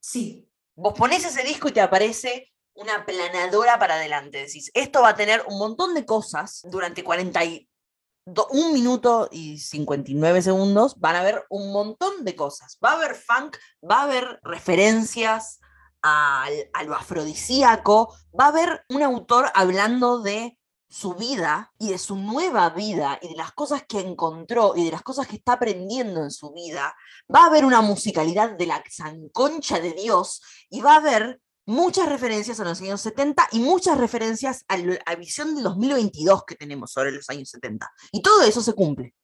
Sí. 0.00 0.45
Vos 0.76 0.94
ponés 0.94 1.24
ese 1.24 1.42
disco 1.42 1.68
y 1.68 1.72
te 1.72 1.80
aparece 1.80 2.52
una 2.74 3.04
planadora 3.06 3.78
para 3.78 3.94
adelante. 3.94 4.38
Decís, 4.38 4.70
esto 4.74 5.00
va 5.02 5.10
a 5.10 5.16
tener 5.16 5.42
un 5.48 5.58
montón 5.58 5.94
de 5.94 6.04
cosas 6.04 6.60
durante 6.70 7.02
41 7.02 8.72
minuto 8.72 9.28
y 9.30 9.58
59 9.58 10.42
segundos. 10.42 10.98
Van 11.00 11.16
a 11.16 11.20
haber 11.20 11.44
un 11.48 11.72
montón 11.72 12.24
de 12.24 12.36
cosas. 12.36 12.78
Va 12.84 12.90
a 12.92 12.96
haber 12.96 13.14
funk, 13.14 13.56
va 13.88 14.00
a 14.00 14.02
haber 14.04 14.38
referencias 14.42 15.60
al- 16.02 16.68
a 16.72 16.82
lo 16.84 16.94
afrodisíaco, 16.94 18.14
va 18.38 18.44
a 18.44 18.48
haber 18.48 18.84
un 18.90 19.02
autor 19.02 19.50
hablando 19.54 20.20
de 20.20 20.58
su 20.96 21.14
vida 21.14 21.72
y 21.78 21.90
de 21.90 21.98
su 21.98 22.16
nueva 22.16 22.70
vida 22.70 23.18
y 23.20 23.28
de 23.28 23.36
las 23.36 23.52
cosas 23.52 23.84
que 23.86 24.00
encontró 24.00 24.74
y 24.76 24.84
de 24.84 24.90
las 24.90 25.02
cosas 25.02 25.26
que 25.26 25.36
está 25.36 25.52
aprendiendo 25.54 26.22
en 26.22 26.30
su 26.30 26.52
vida, 26.52 26.96
va 27.32 27.40
a 27.40 27.46
haber 27.46 27.66
una 27.66 27.82
musicalidad 27.82 28.52
de 28.52 28.66
la 28.66 28.82
zanconcha 28.90 29.78
de 29.78 29.92
Dios 29.92 30.40
y 30.70 30.80
va 30.80 30.94
a 30.94 30.96
haber 30.96 31.40
muchas 31.66 32.08
referencias 32.08 32.60
a 32.60 32.64
los 32.64 32.80
años 32.80 33.02
70 33.02 33.48
y 33.52 33.58
muchas 33.58 33.98
referencias 33.98 34.64
a 34.68 34.78
la 34.78 35.14
visión 35.16 35.54
del 35.54 35.64
2022 35.64 36.44
que 36.46 36.54
tenemos 36.54 36.92
sobre 36.92 37.12
los 37.12 37.28
años 37.28 37.50
70. 37.50 37.92
Y 38.12 38.22
todo 38.22 38.42
eso 38.42 38.62
se 38.62 38.72
cumple. 38.72 39.14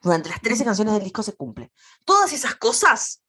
Durante 0.00 0.30
las 0.30 0.40
13 0.40 0.64
canciones 0.64 0.94
del 0.94 1.04
disco 1.04 1.22
se 1.22 1.34
cumple. 1.34 1.72
Todas 2.06 2.32
esas 2.32 2.54
cosas 2.54 3.22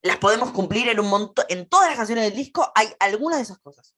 las 0.00 0.16
podemos 0.16 0.50
cumplir 0.52 0.88
en 0.88 0.98
un 0.98 1.10
montón. 1.10 1.44
En 1.50 1.68
todas 1.68 1.88
las 1.88 1.96
canciones 1.98 2.24
del 2.24 2.34
disco 2.34 2.72
hay 2.74 2.88
alguna 3.00 3.36
de 3.36 3.42
esas 3.42 3.58
cosas. 3.58 3.94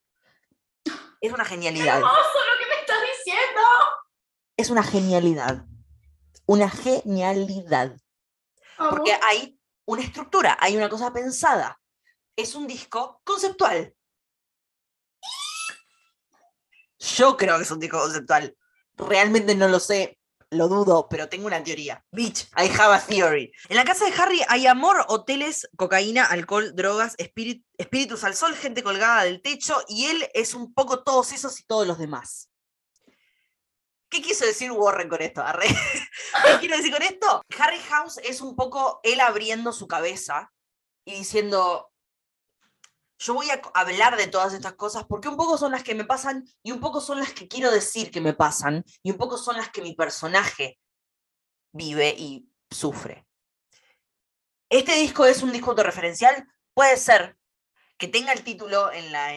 Es 1.21 1.33
una 1.33 1.45
¡Qué 1.45 1.51
genialidad. 1.51 1.99
hermoso 1.99 2.39
lo 2.53 2.59
que 2.59 2.67
me 2.67 2.81
estás 2.81 2.99
diciendo! 3.01 3.61
Es 4.57 4.71
una 4.71 4.83
genialidad. 4.83 5.65
una 6.47 6.69
genialidad. 6.69 7.97
Porque 8.77 9.13
hay 9.23 9.59
una 9.87 10.03
estructura, 10.03 10.57
hay 10.61 10.77
una 10.77 10.89
cosa 10.89 11.13
pensada. 11.13 11.81
Es 12.37 12.55
un 12.55 12.67
disco 12.67 13.21
conceptual. 13.25 13.95
Yo 16.99 17.37
creo 17.37 17.57
que 17.57 17.63
es 17.63 17.71
un 17.71 17.81
disco 17.81 17.99
conceptual. 17.99 18.57
Realmente 18.97 19.55
no 19.55 19.69
lo 19.69 19.81
sé, 19.81 20.19
lo 20.51 20.69
dudo, 20.69 21.09
pero 21.09 21.29
tengo 21.29 21.47
una 21.47 21.63
teoría. 21.63 22.05
Bitch, 22.13 22.49
I 22.57 22.69
have 22.79 22.95
a 22.95 23.01
theory. 23.01 23.53
En 23.69 23.77
la 23.77 23.85
casa 23.85 24.05
de 24.05 24.13
Harry 24.13 24.41
hay 24.49 24.67
amor, 24.67 25.05
hoteles, 25.09 25.69
cocaína, 25.77 26.25
alcohol, 26.25 26.75
drogas, 26.75 27.15
espíritus 27.19 28.25
al 28.25 28.35
sol, 28.35 28.55
gente 28.55 28.83
colgada 28.83 29.25
del 29.25 29.43
techo, 29.43 29.77
y 29.89 30.07
él 30.07 30.29
es 30.33 30.55
un 30.55 30.73
poco 30.73 31.03
todos 31.03 31.33
esos 31.33 31.61
y 31.61 31.65
todos 31.65 31.87
los 31.87 31.99
demás. 31.99 32.51
¿Qué 34.15 34.23
quiso 34.23 34.47
decir 34.47 34.71
Warren 34.71 35.09
con 35.09 35.21
esto? 35.21 35.43
¿Qué 35.61 36.59
quiere 36.61 36.77
decir 36.77 36.93
con 36.93 37.03
esto? 37.03 37.43
Harry 37.59 37.81
House 37.81 38.19
es 38.19 38.41
un 38.41 38.55
poco 38.55 39.01
él 39.03 39.19
abriendo 39.19 39.73
su 39.73 39.89
cabeza 39.89 40.53
y 41.05 41.15
diciendo, 41.15 41.91
yo 43.19 43.35
voy 43.35 43.51
a 43.51 43.61
hablar 43.75 44.17
de 44.17 44.29
todas 44.29 44.55
estas 44.55 44.75
cosas 44.75 45.05
porque 45.09 45.27
un 45.27 45.37
poco 45.37 45.59
son 45.59 45.73
las 45.73 45.83
que 45.83 45.97
me 45.97 46.05
pasan 46.05 46.45
y 46.63 46.71
un 46.71 46.79
poco 46.79 47.01
son 47.01 47.19
las 47.19 47.33
que 47.33 47.49
quiero 47.49 47.73
decir 47.73 48.13
que 48.13 48.21
me 48.21 48.35
pasan 48.35 48.85
y 49.03 49.11
un 49.11 49.17
poco 49.17 49.37
son 49.37 49.57
las 49.57 49.71
que 49.71 49.83
mi 49.83 49.97
personaje 49.97 50.79
vive 51.73 52.15
y 52.17 52.49
sufre. 52.71 53.27
Este 54.69 54.95
disco 54.95 55.27
es 55.27 55.43
un 55.43 55.51
disco 55.51 55.71
autorreferencial, 55.71 56.47
puede 56.73 56.99
ser 56.99 57.37
que 57.99 58.07
tenga 58.07 58.33
el 58.33 58.45
título 58.45 58.93
en 58.93 59.11
la 59.11 59.33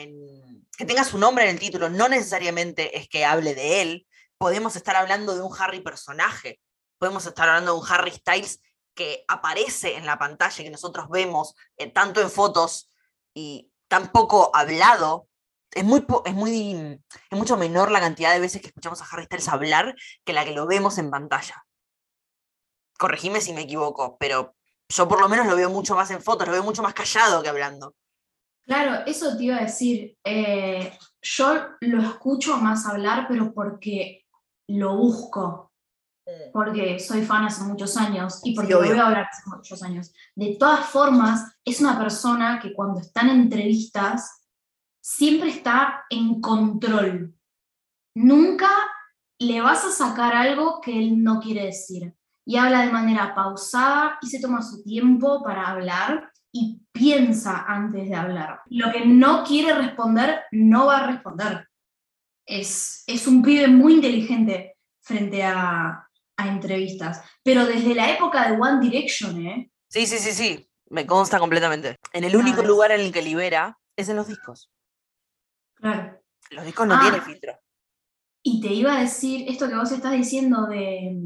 que 0.78 0.86
tenga 0.86 1.04
su 1.04 1.18
nombre 1.18 1.46
en 1.46 1.50
el 1.56 1.60
título, 1.60 1.90
no 1.90 2.08
necesariamente 2.10 2.96
es 2.96 3.10
que 3.10 3.26
hable 3.26 3.56
de 3.56 3.82
él, 3.82 4.08
podemos 4.38 4.76
estar 4.76 4.96
hablando 4.96 5.36
de 5.36 5.42
un 5.42 5.54
Harry 5.60 5.82
personaje, 5.82 6.60
podemos 7.00 7.26
estar 7.26 7.48
hablando 7.50 7.74
de 7.74 7.80
un 7.80 7.88
Harry 7.90 8.12
Styles 8.12 8.62
que 8.94 9.24
aparece 9.28 9.96
en 9.96 10.06
la 10.06 10.18
pantalla 10.18 10.64
que 10.64 10.70
nosotros 10.70 11.08
vemos 11.10 11.56
eh, 11.78 11.90
tanto 11.90 12.20
en 12.22 12.32
fotos 12.32 12.90
y 13.34 13.72
tampoco 13.88 14.52
hablado. 14.56 15.28
Es, 15.72 15.84
muy, 15.84 16.06
es, 16.26 16.34
muy, 16.34 17.00
es 17.30 17.38
mucho 17.38 17.58
menor 17.58 17.92
la 17.92 18.00
cantidad 18.00 18.34
de 18.34 18.40
veces 18.40 18.62
que 18.62 18.68
escuchamos 18.68 19.02
a 19.02 19.06
Harry 19.12 19.26
Styles 19.26 19.50
hablar 19.50 19.96
que 20.26 20.34
la 20.34 20.46
que 20.46 20.54
lo 20.54 20.66
vemos 20.66 20.98
en 20.98 21.12
pantalla. 21.12 21.64
Corregime 22.98 23.42
si 23.42 23.54
me 23.54 23.62
equivoco, 23.62 24.18
pero 24.20 24.56
yo 24.90 25.08
por 25.08 25.22
lo 25.22 25.30
menos 25.30 25.46
lo 25.46 25.56
veo 25.56 25.70
mucho 25.70 25.94
más 25.96 26.10
en 26.10 26.22
fotos, 26.22 26.48
lo 26.48 26.54
veo 26.54 26.64
mucho 26.64 26.82
más 26.82 26.94
callado 26.94 27.44
que 27.44 27.50
hablando. 27.50 27.96
Claro, 28.66 29.06
eso 29.06 29.38
te 29.38 29.44
iba 29.44 29.58
a 29.58 29.62
decir. 29.62 30.18
Eh, 30.24 30.98
yo 31.22 31.68
lo 31.82 32.02
escucho 32.02 32.58
más 32.58 32.86
hablar, 32.86 33.26
pero 33.30 33.54
porque 33.54 34.26
lo 34.68 34.98
busco 34.98 35.68
porque 36.52 37.00
soy 37.00 37.24
fan 37.24 37.46
hace 37.46 37.64
muchos 37.64 37.96
años 37.98 38.42
y 38.44 38.54
porque 38.56 38.74
a 38.74 38.78
hablar 38.78 39.28
hace 39.32 39.50
muchos 39.50 39.82
años. 39.82 40.14
De 40.36 40.58
todas 40.60 40.86
formas, 40.88 41.56
es 41.64 41.80
una 41.80 41.98
persona 41.98 42.60
que 42.60 42.74
cuando 42.74 43.00
está 43.00 43.22
en 43.22 43.30
entrevistas 43.30 44.46
siempre 45.00 45.50
está 45.50 46.06
en 46.10 46.42
control. 46.42 47.34
Nunca 48.16 48.70
le 49.40 49.62
vas 49.62 49.86
a 49.86 49.92
sacar 49.92 50.36
algo 50.36 50.82
que 50.82 50.98
él 50.98 51.24
no 51.24 51.40
quiere 51.40 51.66
decir. 51.66 52.14
Y 52.46 52.58
habla 52.58 52.86
de 52.86 52.92
manera 52.92 53.36
pausada 53.36 54.18
y 54.22 54.28
se 54.28 54.40
toma 54.40 54.62
su 54.62 54.84
tiempo 54.84 55.44
para 55.44 55.68
hablar 55.68 56.32
y 56.52 56.82
piensa 56.92 57.66
antes 57.68 58.10
de 58.10 58.16
hablar. 58.16 58.62
Lo 58.70 58.92
que 58.92 59.06
no 59.06 59.44
quiere 59.44 59.74
responder, 59.74 60.44
no 60.52 60.88
va 60.88 61.00
a 61.00 61.08
responder. 61.08 61.67
Es, 62.48 63.04
es 63.06 63.28
un 63.28 63.44
pibe 63.44 63.68
muy 63.68 63.96
inteligente 63.96 64.78
frente 65.02 65.44
a, 65.44 66.08
a 66.38 66.48
entrevistas, 66.48 67.22
pero 67.44 67.66
desde 67.66 67.94
la 67.94 68.12
época 68.12 68.50
de 68.50 68.58
One 68.58 68.80
Direction, 68.80 69.46
¿eh? 69.46 69.72
Sí, 69.90 70.06
sí, 70.06 70.18
sí, 70.18 70.32
sí, 70.32 70.70
me 70.90 71.06
consta 71.06 71.40
completamente. 71.40 71.98
En 72.14 72.24
el 72.24 72.36
único 72.36 72.62
lugar 72.64 72.92
en 72.92 73.02
el 73.02 73.12
que 73.12 73.22
libera 73.22 73.78
es 73.96 74.10
en 74.10 74.16
los 74.16 74.28
discos. 74.28 74.70
Claro. 75.76 76.22
Los 76.52 76.66
discos 76.66 76.88
no 76.88 76.96
ah. 76.96 77.02
tienen 77.02 77.22
filtro. 77.22 77.54
Y 78.44 78.62
te 78.62 78.68
iba 78.68 78.96
a 78.96 79.02
decir 79.02 79.50
esto 79.50 79.68
que 79.68 79.76
vos 79.76 79.92
estás 79.92 80.14
diciendo 80.14 80.68
de, 80.68 81.18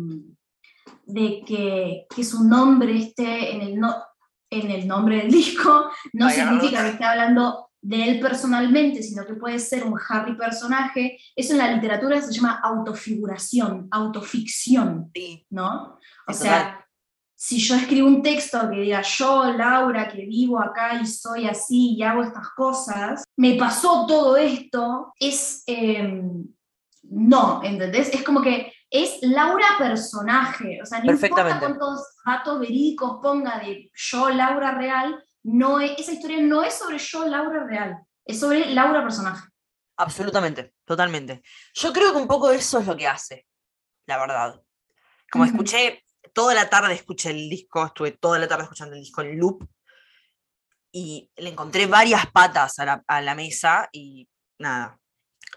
de 1.06 1.44
que, 1.46 2.08
que 2.14 2.24
su 2.24 2.44
nombre 2.44 2.98
esté 2.98 3.54
en 3.54 3.62
el, 3.62 3.80
no, 3.80 3.96
en 4.50 4.72
el 4.72 4.88
nombre 4.88 5.18
del 5.18 5.32
disco, 5.32 5.92
no 6.14 6.30
significa 6.30 6.84
que 6.84 6.90
esté 6.90 7.04
hablando 7.04 7.71
de 7.82 8.10
él 8.10 8.20
personalmente, 8.20 9.02
sino 9.02 9.26
que 9.26 9.34
puede 9.34 9.58
ser 9.58 9.84
un 9.84 10.00
Harry 10.10 10.38
personaje, 10.38 11.18
eso 11.36 11.54
en 11.54 11.60
la 11.60 11.72
literatura 11.72 12.22
se 12.22 12.32
llama 12.32 12.60
autofiguración, 12.64 13.88
autoficción, 13.90 15.12
¿no? 15.50 15.98
O 16.28 16.34
sea, 16.34 16.86
si 17.36 17.58
yo 17.58 17.76
escribo 17.76 18.08
un 18.08 18.22
texto 18.22 18.70
que 18.70 18.82
diga 18.82 19.02
yo, 19.02 19.46
Laura, 19.54 20.08
que 20.08 20.26
vivo 20.26 20.62
acá 20.62 21.00
y 21.02 21.08
soy 21.08 21.48
así 21.48 21.96
y 21.96 22.04
hago 22.04 22.22
estas 22.22 22.50
cosas, 22.50 23.24
me 23.36 23.56
pasó 23.56 24.06
todo 24.06 24.38
esto, 24.38 25.12
es... 25.20 25.64
Em, 25.66 26.46
no, 27.04 27.62
¿entendés? 27.64 28.14
Es 28.14 28.24
como 28.24 28.42
que 28.42 28.72
es 28.90 29.18
Laura 29.22 29.66
personaje, 29.80 30.80
o 30.82 30.86
sea, 30.86 31.02
no 31.02 31.12
importa 31.14 31.60
cuántos 31.60 32.02
datos 32.26 32.60
verídicos 32.60 33.20
ponga 33.22 33.58
de 33.60 33.90
yo, 33.94 34.30
Laura 34.30 34.76
real, 34.76 35.24
no 35.44 35.80
esa 35.80 36.12
historia 36.12 36.42
no 36.42 36.64
es 36.64 36.76
sobre 36.76 36.98
yo, 36.98 37.26
Laura 37.26 37.66
real, 37.66 37.98
es 38.26 38.40
sobre 38.40 38.74
Laura 38.74 39.02
personaje. 39.02 39.48
Absolutamente, 39.98 40.74
totalmente. 40.86 41.42
Yo 41.74 41.94
creo 41.94 42.12
que 42.12 42.18
un 42.18 42.28
poco 42.28 42.52
eso 42.52 42.80
es 42.80 42.88
lo 42.88 42.96
que 42.96 43.08
hace, 43.08 43.48
la 44.08 44.18
verdad. 44.18 44.62
Como 45.32 45.46
escuché, 45.46 46.04
toda 46.34 46.54
la 46.54 46.70
tarde 46.70 46.94
escuché 46.94 47.30
el 47.30 47.50
disco, 47.50 47.86
estuve 47.86 48.12
toda 48.12 48.40
la 48.40 48.48
tarde 48.48 48.64
escuchando 48.64 48.96
el 48.96 49.02
disco 49.02 49.22
en 49.22 49.38
loop 49.38 49.68
y 50.92 51.32
le 51.38 51.50
encontré 51.50 51.86
varias 51.88 52.26
patas 52.32 52.80
a 52.80 53.22
la, 53.22 53.36
mesa 53.36 53.90
y 53.92 54.28
nada, 54.60 55.00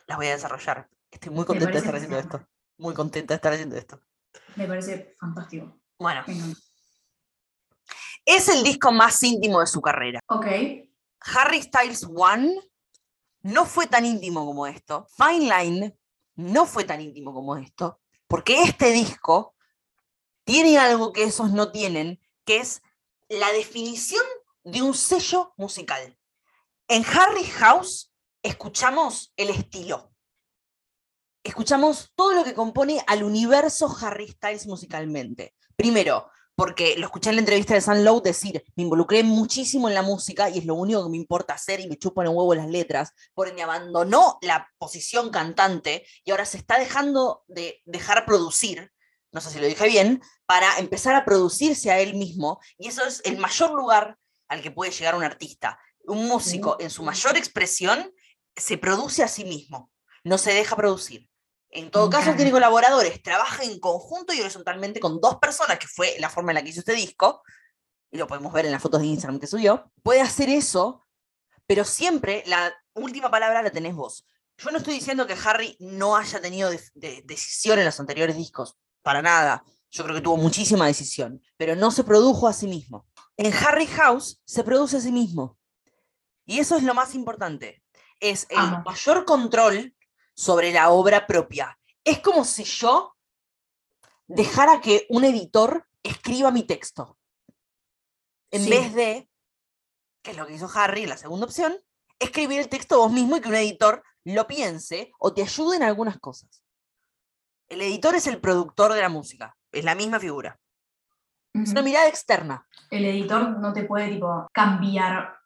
las 0.06 0.16
voy 0.16 0.28
a 0.28 0.32
desarrollar. 0.32 0.88
Estoy 1.10 1.30
muy 1.30 1.44
contenta 1.44 1.72
de 1.72 1.78
estar 1.78 1.94
haciendo 1.94 2.18
esto. 2.18 2.46
Muy 2.78 2.94
contenta 2.94 3.34
de 3.34 3.36
estar 3.36 3.52
haciendo 3.52 3.76
esto. 3.76 4.00
Me 4.56 4.66
parece 4.66 5.14
fantástico. 5.18 5.80
Bueno. 5.98 6.24
Es 8.24 8.48
el 8.48 8.62
disco 8.62 8.92
más 8.92 9.22
íntimo 9.22 9.60
de 9.60 9.66
su 9.66 9.80
carrera. 9.80 10.20
Ok. 10.28 10.46
Harry 11.20 11.62
Styles 11.62 12.04
One 12.04 12.54
no 13.42 13.66
fue 13.66 13.86
tan 13.86 14.04
íntimo 14.04 14.44
como 14.46 14.66
esto. 14.66 15.06
Fine 15.16 15.56
Line 15.56 15.98
no 16.36 16.66
fue 16.66 16.84
tan 16.84 17.00
íntimo 17.00 17.32
como 17.32 17.56
esto. 17.56 18.00
Porque 18.26 18.62
este 18.62 18.90
disco 18.90 19.54
tiene 20.44 20.78
algo 20.78 21.12
que 21.12 21.24
esos 21.24 21.52
no 21.52 21.70
tienen, 21.70 22.20
que 22.44 22.58
es 22.58 22.82
la 23.28 23.50
definición 23.52 24.24
de 24.64 24.82
un 24.82 24.94
sello 24.94 25.52
musical. 25.56 26.18
En 26.88 27.04
Harry 27.04 27.44
House 27.44 28.12
escuchamos 28.42 29.32
el 29.36 29.50
estilo. 29.50 30.12
Escuchamos 31.42 32.12
todo 32.14 32.32
lo 32.34 32.44
que 32.44 32.54
compone 32.54 33.04
al 33.06 33.22
universo 33.22 33.94
Harry 34.00 34.28
Styles 34.28 34.66
musicalmente. 34.66 35.54
Primero, 35.76 36.30
porque 36.56 36.96
lo 36.96 37.06
escuché 37.06 37.30
en 37.30 37.36
la 37.36 37.40
entrevista 37.40 37.74
de 37.74 37.80
San 37.80 38.04
Lowe 38.04 38.22
decir, 38.22 38.64
me 38.76 38.84
involucré 38.84 39.22
muchísimo 39.22 39.88
en 39.88 39.94
la 39.94 40.02
música 40.02 40.48
y 40.48 40.58
es 40.58 40.64
lo 40.64 40.74
único 40.74 41.02
que 41.04 41.10
me 41.10 41.16
importa 41.16 41.54
hacer 41.54 41.80
y 41.80 41.88
me 41.88 41.98
chupan 41.98 42.26
en 42.26 42.34
huevo 42.34 42.54
las 42.54 42.68
letras, 42.68 43.12
por 43.34 43.48
ende 43.48 43.62
abandonó 43.62 44.38
la 44.40 44.68
posición 44.78 45.30
cantante 45.30 46.06
y 46.24 46.30
ahora 46.30 46.46
se 46.46 46.58
está 46.58 46.78
dejando 46.78 47.44
de 47.48 47.82
dejar 47.84 48.24
producir, 48.24 48.92
no 49.32 49.40
sé 49.40 49.50
si 49.50 49.58
lo 49.58 49.66
dije 49.66 49.88
bien, 49.88 50.22
para 50.46 50.78
empezar 50.78 51.16
a 51.16 51.24
producirse 51.24 51.90
a 51.90 51.98
él 51.98 52.14
mismo 52.14 52.60
y 52.78 52.88
eso 52.88 53.04
es 53.04 53.20
el 53.24 53.38
mayor 53.38 53.72
lugar 53.72 54.18
al 54.48 54.62
que 54.62 54.70
puede 54.70 54.92
llegar 54.92 55.14
un 55.14 55.24
artista. 55.24 55.78
Un 56.06 56.26
músico 56.28 56.76
en 56.80 56.90
su 56.90 57.02
mayor 57.02 57.36
expresión 57.36 58.12
se 58.54 58.78
produce 58.78 59.22
a 59.22 59.28
sí 59.28 59.44
mismo, 59.44 59.90
no 60.22 60.38
se 60.38 60.52
deja 60.52 60.76
producir. 60.76 61.28
En 61.74 61.90
todo 61.90 62.08
caso, 62.08 62.34
tiene 62.36 62.52
colaboradores, 62.52 63.20
trabaja 63.20 63.64
en 63.64 63.80
conjunto 63.80 64.32
y 64.32 64.40
horizontalmente 64.40 65.00
con 65.00 65.20
dos 65.20 65.38
personas, 65.38 65.76
que 65.76 65.88
fue 65.88 66.14
la 66.20 66.30
forma 66.30 66.52
en 66.52 66.54
la 66.54 66.62
que 66.62 66.70
hizo 66.70 66.78
este 66.78 66.92
disco, 66.92 67.42
y 68.12 68.16
lo 68.16 68.28
podemos 68.28 68.52
ver 68.52 68.66
en 68.66 68.70
las 68.70 68.80
fotos 68.80 69.00
de 69.00 69.08
Instagram 69.08 69.40
que 69.40 69.48
subió. 69.48 69.90
Puede 70.04 70.20
hacer 70.20 70.48
eso, 70.48 71.04
pero 71.66 71.84
siempre 71.84 72.44
la 72.46 72.72
última 72.94 73.28
palabra 73.28 73.60
la 73.60 73.72
tenés 73.72 73.96
vos. 73.96 74.24
Yo 74.56 74.70
no 74.70 74.78
estoy 74.78 74.94
diciendo 74.94 75.26
que 75.26 75.36
Harry 75.44 75.76
no 75.80 76.14
haya 76.16 76.40
tenido 76.40 76.70
decisión 76.94 77.80
en 77.80 77.86
los 77.86 77.98
anteriores 77.98 78.36
discos, 78.36 78.76
para 79.02 79.20
nada. 79.20 79.64
Yo 79.90 80.04
creo 80.04 80.14
que 80.14 80.22
tuvo 80.22 80.36
muchísima 80.36 80.86
decisión, 80.86 81.42
pero 81.56 81.74
no 81.74 81.90
se 81.90 82.04
produjo 82.04 82.46
a 82.46 82.52
sí 82.52 82.68
mismo. 82.68 83.08
En 83.36 83.52
Harry 83.52 83.86
House 83.86 84.40
se 84.44 84.62
produce 84.62 84.98
a 84.98 85.00
sí 85.00 85.10
mismo. 85.10 85.58
Y 86.46 86.60
eso 86.60 86.76
es 86.76 86.84
lo 86.84 86.94
más 86.94 87.16
importante. 87.16 87.82
Es 88.20 88.46
el 88.48 88.82
mayor 88.84 89.24
control 89.24 89.93
sobre 90.34 90.72
la 90.72 90.90
obra 90.90 91.26
propia. 91.26 91.78
Es 92.04 92.20
como 92.20 92.44
si 92.44 92.64
yo 92.64 93.16
dejara 94.26 94.80
que 94.80 95.06
un 95.08 95.24
editor 95.24 95.86
escriba 96.02 96.50
mi 96.50 96.64
texto. 96.64 97.18
En 98.50 98.68
vez 98.68 98.94
de, 98.94 99.28
que 100.22 100.32
es 100.32 100.36
lo 100.36 100.46
que 100.46 100.54
hizo 100.54 100.70
Harry, 100.74 101.06
la 101.06 101.16
segunda 101.16 101.46
opción, 101.46 101.76
escribir 102.18 102.60
el 102.60 102.68
texto 102.68 102.98
vos 102.98 103.12
mismo 103.12 103.36
y 103.36 103.40
que 103.40 103.48
un 103.48 103.54
editor 103.54 104.02
lo 104.24 104.46
piense 104.46 105.12
o 105.18 105.34
te 105.34 105.42
ayude 105.42 105.76
en 105.76 105.82
algunas 105.82 106.18
cosas. 106.18 106.62
El 107.68 107.80
editor 107.82 108.14
es 108.14 108.26
el 108.26 108.40
productor 108.40 108.92
de 108.92 109.00
la 109.00 109.08
música, 109.08 109.56
es 109.72 109.84
la 109.84 109.94
misma 109.94 110.20
figura. 110.20 110.58
Es 111.54 111.70
una 111.70 111.82
mirada 111.82 112.08
externa. 112.08 112.66
El 112.90 113.04
editor 113.04 113.58
no 113.60 113.72
te 113.72 113.84
puede 113.84 114.08
tipo 114.08 114.48
cambiar 114.52 115.38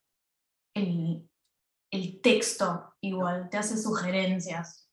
el, 0.75 1.29
el 1.91 2.21
texto 2.21 2.95
igual, 3.01 3.49
te 3.51 3.57
hace 3.59 3.77
sugerencias. 3.77 4.89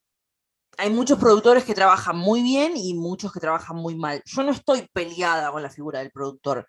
Hay 0.77 0.89
muchos 0.89 1.17
productores 1.17 1.63
que 1.63 1.73
trabajan 1.73 2.17
muy 2.17 2.41
bien 2.43 2.75
y 2.75 2.93
muchos 2.93 3.31
que 3.31 3.39
trabajan 3.39 3.77
muy 3.77 3.95
mal. 3.95 4.21
Yo 4.25 4.43
no 4.43 4.51
estoy 4.51 4.89
peleada 4.91 5.51
con 5.51 5.63
la 5.63 5.69
figura 5.69 5.99
del 5.99 6.11
productor. 6.11 6.67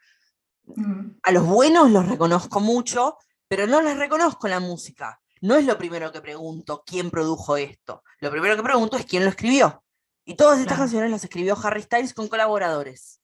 Ujú. 0.64 1.16
A 1.23 1.33
los 1.33 1.45
buenos 1.45 1.90
los 1.90 2.09
reconozco 2.09 2.61
mucho, 2.61 3.18
pero 3.49 3.66
no 3.66 3.80
les 3.83 3.97
reconozco 3.99 4.47
la 4.49 4.61
música. 4.61 5.21
No 5.40 5.56
es 5.56 5.64
lo 5.66 5.76
primero 5.76 6.12
que 6.12 6.21
pregunto 6.21 6.83
quién 6.87 7.11
produjo 7.11 7.56
esto. 7.56 8.02
Lo 8.21 8.30
primero 8.30 8.56
que 8.56 8.62
pregunto 8.62 8.97
es 8.97 9.04
quién 9.06 9.25
lo 9.25 9.30
escribió. 9.30 9.83
Y 10.25 10.35
todas 10.35 10.59
estas 10.59 10.76
Claro. 10.76 10.83
canciones 10.83 11.11
las 11.11 11.25
escribió 11.25 11.56
Harry 11.62 11.83
Styles 11.83 12.14
con 12.14 12.28
colaboradores. 12.28 13.21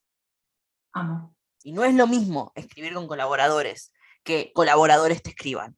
Amo. 0.93 1.35
Y 1.65 1.73
no 1.73 1.85
es 1.85 1.95
lo 1.95 2.07
mismo 2.07 2.53
escribir 2.55 2.95
con 2.95 3.07
colaboradores 3.07 3.93
que 4.25 4.53
colaboradores 4.53 5.23
te 5.23 5.31
escriban. 5.31 5.77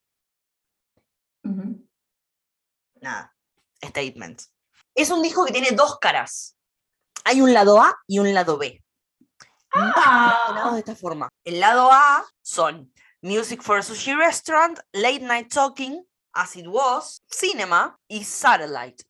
Nada. 3.00 3.34
Statements. 3.82 4.52
Es 4.94 5.10
un 5.10 5.22
disco 5.22 5.44
que 5.44 5.52
tiene 5.52 5.72
dos 5.72 5.98
caras. 5.98 6.56
Hay 7.24 7.40
un 7.40 7.52
lado 7.52 7.80
A 7.80 7.94
y 8.06 8.18
un 8.18 8.32
lado 8.32 8.58
B. 8.58 8.82
Ah. 9.74 10.70
De 10.72 10.78
esta 10.78 10.94
forma. 10.94 11.28
El 11.44 11.60
lado 11.60 11.90
A 11.92 12.24
son 12.42 12.92
Music 13.22 13.62
for 13.62 13.78
a 13.78 13.82
Sushi 13.82 14.14
Restaurant, 14.14 14.78
Late 14.92 15.20
Night 15.20 15.52
Talking, 15.52 16.04
As 16.34 16.56
It 16.56 16.66
Was, 16.66 17.22
Cinema 17.30 17.98
y 18.08 18.22
Satellite. 18.24 19.04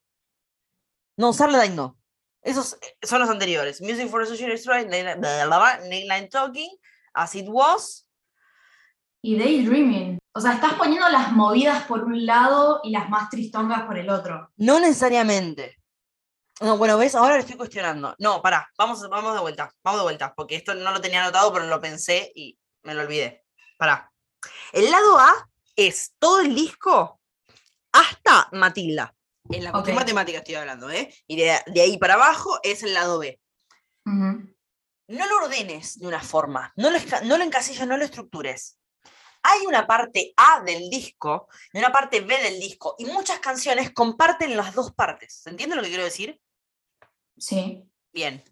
No, 1.16 1.32
Satellite 1.32 1.74
no. 1.74 1.96
Esos 2.42 2.74
eh, 2.74 2.96
son 3.02 3.20
los 3.20 3.30
anteriores. 3.30 3.80
Music 3.80 4.08
for 4.08 4.22
a 4.22 4.26
Sushi 4.26 4.46
Restaurant, 4.46 4.88
Late 4.88 6.06
Night 6.06 6.30
Talking, 6.30 6.68
As 7.14 7.34
It 7.34 7.46
Was. 7.48 8.03
Y 9.24 9.38
Daydreaming. 9.38 10.18
O 10.34 10.40
sea, 10.40 10.52
estás 10.52 10.74
poniendo 10.74 11.08
las 11.08 11.32
movidas 11.32 11.84
por 11.84 12.04
un 12.04 12.26
lado 12.26 12.80
y 12.84 12.90
las 12.90 13.08
más 13.08 13.30
tristongas 13.30 13.84
por 13.84 13.96
el 13.96 14.10
otro. 14.10 14.50
No 14.56 14.78
necesariamente. 14.78 15.78
No, 16.60 16.76
bueno, 16.76 16.98
¿ves? 16.98 17.14
Ahora 17.14 17.36
lo 17.36 17.40
estoy 17.40 17.56
cuestionando. 17.56 18.14
No, 18.18 18.42
pará, 18.42 18.68
vamos, 18.76 19.00
vamos 19.08 19.32
de 19.34 19.40
vuelta, 19.40 19.72
vamos 19.82 20.00
de 20.00 20.04
vuelta, 20.04 20.34
porque 20.36 20.56
esto 20.56 20.74
no 20.74 20.92
lo 20.92 21.00
tenía 21.00 21.22
anotado, 21.22 21.50
pero 21.54 21.66
lo 21.66 21.80
pensé 21.80 22.30
y 22.34 22.58
me 22.82 22.92
lo 22.92 23.00
olvidé. 23.00 23.44
Pará. 23.78 24.12
El 24.72 24.90
lado 24.90 25.18
A 25.18 25.48
es 25.74 26.14
todo 26.18 26.40
el 26.42 26.54
disco 26.54 27.18
hasta 27.92 28.50
Matilda. 28.52 29.14
En 29.48 29.64
la 29.64 29.72
cuestión 29.72 29.96
Ok. 29.96 30.02
matemática 30.02 30.38
estoy 30.38 30.56
hablando, 30.56 30.90
¿eh? 30.90 31.14
Y 31.26 31.36
de, 31.36 31.58
de 31.66 31.80
ahí 31.80 31.96
para 31.96 32.14
abajo 32.14 32.58
es 32.62 32.82
el 32.82 32.92
lado 32.92 33.18
B. 33.20 33.40
No 34.04 35.26
lo 35.26 35.36
ordenes 35.44 35.98
de 35.98 36.06
una 36.06 36.20
forma, 36.20 36.74
no 36.76 36.90
lo, 36.90 36.98
no 37.24 37.38
lo 37.38 37.44
encasilles, 37.44 37.86
no 37.86 37.96
lo 37.96 38.04
estructures. 38.04 38.78
Hay 39.46 39.66
una 39.66 39.86
parte 39.86 40.32
A 40.38 40.62
del 40.62 40.88
disco 40.88 41.48
y 41.72 41.78
una 41.78 41.92
parte 41.92 42.20
B 42.22 42.42
del 42.42 42.58
disco, 42.58 42.94
y 42.98 43.04
muchas 43.04 43.38
canciones 43.40 43.92
comparten 43.92 44.56
las 44.56 44.74
dos 44.74 44.92
partes. 44.94 45.34
¿Se 45.42 45.50
entiende 45.50 45.76
lo 45.76 45.82
que 45.82 45.88
quiero 45.88 46.02
decir? 46.04 46.40
Sí. 47.36 47.84
Bien. 48.12 48.42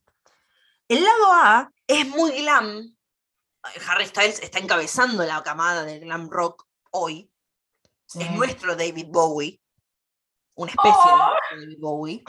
El 0.89 1.03
lado 1.03 1.33
A 1.33 1.73
es 1.87 2.07
muy 2.09 2.33
glam. 2.43 2.95
Harry 3.89 4.07
Styles 4.07 4.41
está 4.43 4.59
encabezando 4.59 5.23
la 5.25 5.43
camada 5.43 5.85
del 5.85 6.01
glam 6.01 6.29
rock 6.29 6.67
hoy. 6.91 7.31
sí. 8.07 8.21
Es 8.23 8.31
nuestro 8.33 8.77
David 8.77 9.07
Bowie. 9.09 9.61
Una 10.55 10.71
especie 10.73 10.93
Oh. 10.95 11.31
de 11.53 11.61
David 11.63 11.79
Bowie. 11.81 12.25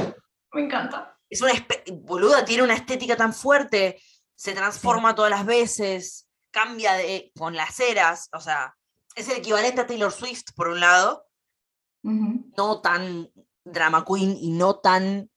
Me 0.53 0.61
encanta. 0.61 1.19
Es 1.29 1.41
una 1.41 1.51
boluda, 1.91 2.45
tiene 2.45 2.63
una 2.63 2.75
estética 2.75 3.17
tan 3.17 3.33
fuerte, 3.33 4.01
se 4.35 4.53
transforma 4.53 5.13
todas 5.15 5.31
las 5.31 5.45
veces, 5.45 6.29
cambia 6.53 6.93
de, 6.93 7.31
con 7.35 7.55
las 7.55 7.79
eras, 7.79 8.29
o 8.31 8.39
sea, 8.39 8.77
es 9.15 9.27
el 9.27 9.37
equivalente 9.37 9.81
a 9.81 9.87
Taylor 9.87 10.11
Swift 10.11 10.53
por 10.55 10.69
un 10.69 10.79
lado, 10.79 11.27
no 12.03 12.81
tan 12.81 13.29
drama 13.65 14.05
queen 14.05 14.37
y 14.39 14.51
no 14.51 14.79
tan 14.79 15.29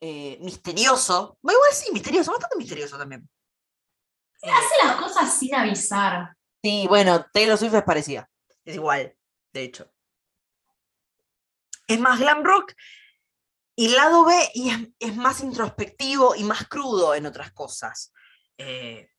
eh, 0.00 0.38
misterioso. 0.40 1.38
Bueno, 1.40 1.58
igual 1.58 1.72
sí, 1.72 1.92
misterioso, 1.92 2.32
bastante 2.32 2.56
misterioso 2.56 2.98
también. 2.98 3.28
Eh, 4.42 4.50
Hace 4.50 4.86
las 4.86 4.96
cosas 4.96 5.38
sin 5.38 5.54
avisar. 5.54 6.36
Sí, 6.62 6.86
bueno, 6.88 7.24
Taylor 7.32 7.56
Swift 7.56 7.74
es 7.74 7.82
parecida. 7.84 8.30
Es 8.64 8.74
igual, 8.74 9.16
de 9.52 9.62
hecho. 9.62 9.90
Es 11.86 12.00
más 12.00 12.18
glam 12.18 12.42
rock 12.42 12.72
y 13.76 13.88
lado 13.88 14.24
B 14.24 14.34
y 14.54 14.70
es, 14.70 14.88
es 14.98 15.16
más 15.16 15.40
introspectivo 15.40 16.34
y 16.34 16.44
más 16.44 16.66
crudo 16.66 17.14
en 17.14 17.26
otras 17.26 17.52
cosas. 17.52 18.12
Eh, 18.56 19.10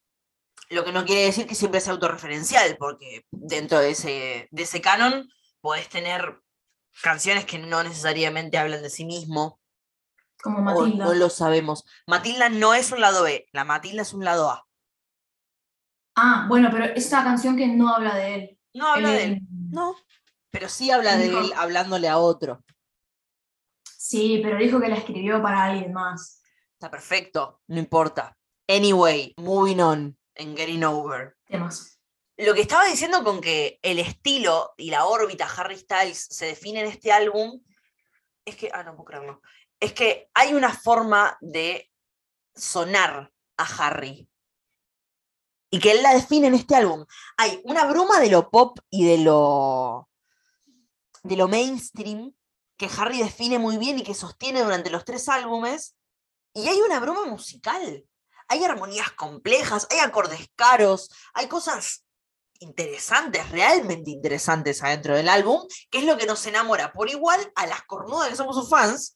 lo 0.69 0.83
que 0.83 0.91
no 0.91 1.05
quiere 1.05 1.23
decir 1.25 1.47
que 1.47 1.55
siempre 1.55 1.79
sea 1.81 1.93
autorreferencial, 1.93 2.77
porque 2.77 3.25
dentro 3.31 3.79
de 3.79 3.91
ese, 3.91 4.47
de 4.51 4.63
ese 4.63 4.81
canon 4.81 5.29
podés 5.61 5.89
tener 5.89 6.41
canciones 7.01 7.45
que 7.45 7.59
no 7.59 7.83
necesariamente 7.83 8.57
hablan 8.57 8.81
de 8.81 8.89
sí 8.89 9.05
mismo 9.05 9.59
Como 10.41 10.59
o 10.59 10.61
Matilda. 10.61 11.05
no 11.05 11.13
lo 11.13 11.29
sabemos. 11.29 11.83
Matilda 12.07 12.49
no 12.49 12.73
es 12.73 12.91
un 12.91 13.01
lado 13.01 13.23
B, 13.23 13.47
la 13.51 13.63
Matilda 13.65 14.01
es 14.01 14.13
un 14.13 14.23
lado 14.23 14.49
A. 14.49 14.65
Ah, 16.15 16.45
bueno, 16.47 16.69
pero 16.71 16.85
es 16.85 17.07
una 17.11 17.23
canción 17.23 17.57
que 17.57 17.67
no 17.67 17.89
habla 17.93 18.15
de 18.15 18.35
él. 18.35 18.59
No 18.73 18.87
habla 18.87 19.11
Él 19.11 19.17
de 19.17 19.23
él, 19.23 19.41
no, 19.71 19.95
pero 20.51 20.67
sí 20.69 20.91
habla 20.91 21.15
de 21.17 21.27
él 21.27 21.53
hablándole 21.55 22.07
a 22.09 22.17
otro. 22.17 22.63
Sí, 23.85 24.39
pero 24.43 24.57
dijo 24.57 24.79
que 24.79 24.87
la 24.89 24.97
escribió 24.97 25.41
para 25.41 25.63
alguien 25.63 25.93
más. 25.93 26.41
Está 26.73 26.91
perfecto, 26.91 27.61
no 27.67 27.79
importa. 27.79 28.37
Anyway, 28.67 29.33
moving 29.37 29.79
on, 29.79 30.17
en 30.35 30.55
Getting 30.55 30.83
Over. 30.83 31.35
Temas. 31.45 31.99
Lo 32.37 32.53
que 32.53 32.61
estaba 32.61 32.85
diciendo 32.85 33.23
con 33.23 33.39
que 33.39 33.79
el 33.81 33.99
estilo 33.99 34.73
y 34.77 34.91
la 34.91 35.05
órbita 35.05 35.47
Harry 35.55 35.77
Styles 35.77 36.27
se 36.29 36.47
define 36.47 36.81
en 36.81 36.87
este 36.87 37.11
álbum 37.11 37.61
es 38.43 38.55
que, 38.57 38.69
ah, 38.73 38.83
no 38.83 38.91
puedo 38.95 39.05
creerlo, 39.05 39.41
es 39.79 39.93
que 39.93 40.29
hay 40.33 40.53
una 40.53 40.73
forma 40.73 41.37
de 41.41 41.89
sonar 42.53 43.31
a 43.57 43.63
Harry 43.63 44.29
y 45.71 45.79
que 45.79 45.91
él 45.91 46.03
la 46.03 46.13
define 46.13 46.47
en 46.47 46.55
este 46.55 46.75
álbum. 46.75 47.05
Hay 47.37 47.61
una 47.63 47.85
bruma 47.85 48.19
de 48.19 48.29
lo 48.29 48.49
pop 48.49 48.79
y 48.89 49.05
de 49.05 49.17
lo 49.17 50.09
de 51.23 51.35
lo 51.35 51.47
mainstream 51.47 52.33
que 52.77 52.89
Harry 52.97 53.17
define 53.17 53.57
muy 53.57 53.77
bien 53.77 53.97
y 53.97 54.03
que 54.03 54.13
sostiene 54.13 54.61
durante 54.61 54.89
los 54.89 55.05
tres 55.05 55.27
álbumes 55.27 55.95
y 56.53 56.67
hay 56.67 56.79
una 56.81 56.99
bruma 56.99 57.25
musical. 57.25 58.05
Hay 58.47 58.63
armonías 58.63 59.11
complejas, 59.11 59.87
hay 59.91 59.99
acordes 59.99 60.47
caros, 60.55 61.09
hay 61.33 61.47
cosas 61.47 62.05
interesantes, 62.59 63.49
realmente 63.49 64.11
interesantes 64.11 64.81
adentro 64.83 65.15
del 65.15 65.29
álbum, 65.29 65.67
que 65.89 65.99
es 65.99 66.05
lo 66.05 66.17
que 66.17 66.25
nos 66.25 66.45
enamora 66.45 66.93
por 66.93 67.09
igual 67.09 67.51
a 67.55 67.67
las 67.67 67.83
cornudas 67.83 68.29
que 68.29 68.35
somos 68.35 68.55
sus 68.55 68.69
fans 68.69 69.15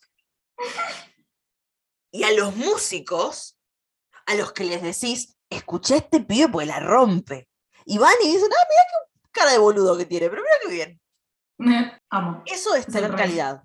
y 2.12 2.24
a 2.24 2.32
los 2.34 2.56
músicos 2.56 3.56
a 4.30 4.36
los 4.36 4.52
que 4.52 4.64
les 4.64 4.82
decís, 4.84 5.36
escuché 5.50 5.96
a 5.96 5.98
este 5.98 6.22
pibe 6.22 6.50
porque 6.50 6.68
la 6.68 6.80
rompe. 6.80 7.50
Y 7.86 7.98
van 7.98 8.14
y 8.24 8.28
dicen, 8.28 8.50
ah, 8.52 8.68
mira 8.70 8.84
qué 8.92 9.30
cara 9.32 9.52
de 9.52 9.58
boludo 9.58 9.98
que 9.98 10.06
tiene, 10.06 10.30
pero 10.30 10.44
mira 10.44 10.56
qué 10.62 10.70
bien. 10.70 11.02
Amo. 12.12 12.44
Eso 12.46 12.76
es 12.76 12.86
tener 12.86 13.16
calidad, 13.16 13.64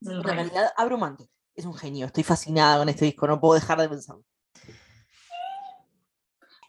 una 0.00 0.34
calidad 0.34 0.72
abrumante. 0.76 1.28
Es 1.54 1.66
un 1.66 1.74
genio, 1.74 2.06
estoy 2.06 2.24
fascinada 2.24 2.78
con 2.78 2.88
este 2.88 3.04
disco, 3.04 3.26
no 3.26 3.38
puedo 3.38 3.60
dejar 3.60 3.78
de 3.80 3.88
pensarlo. 3.90 4.24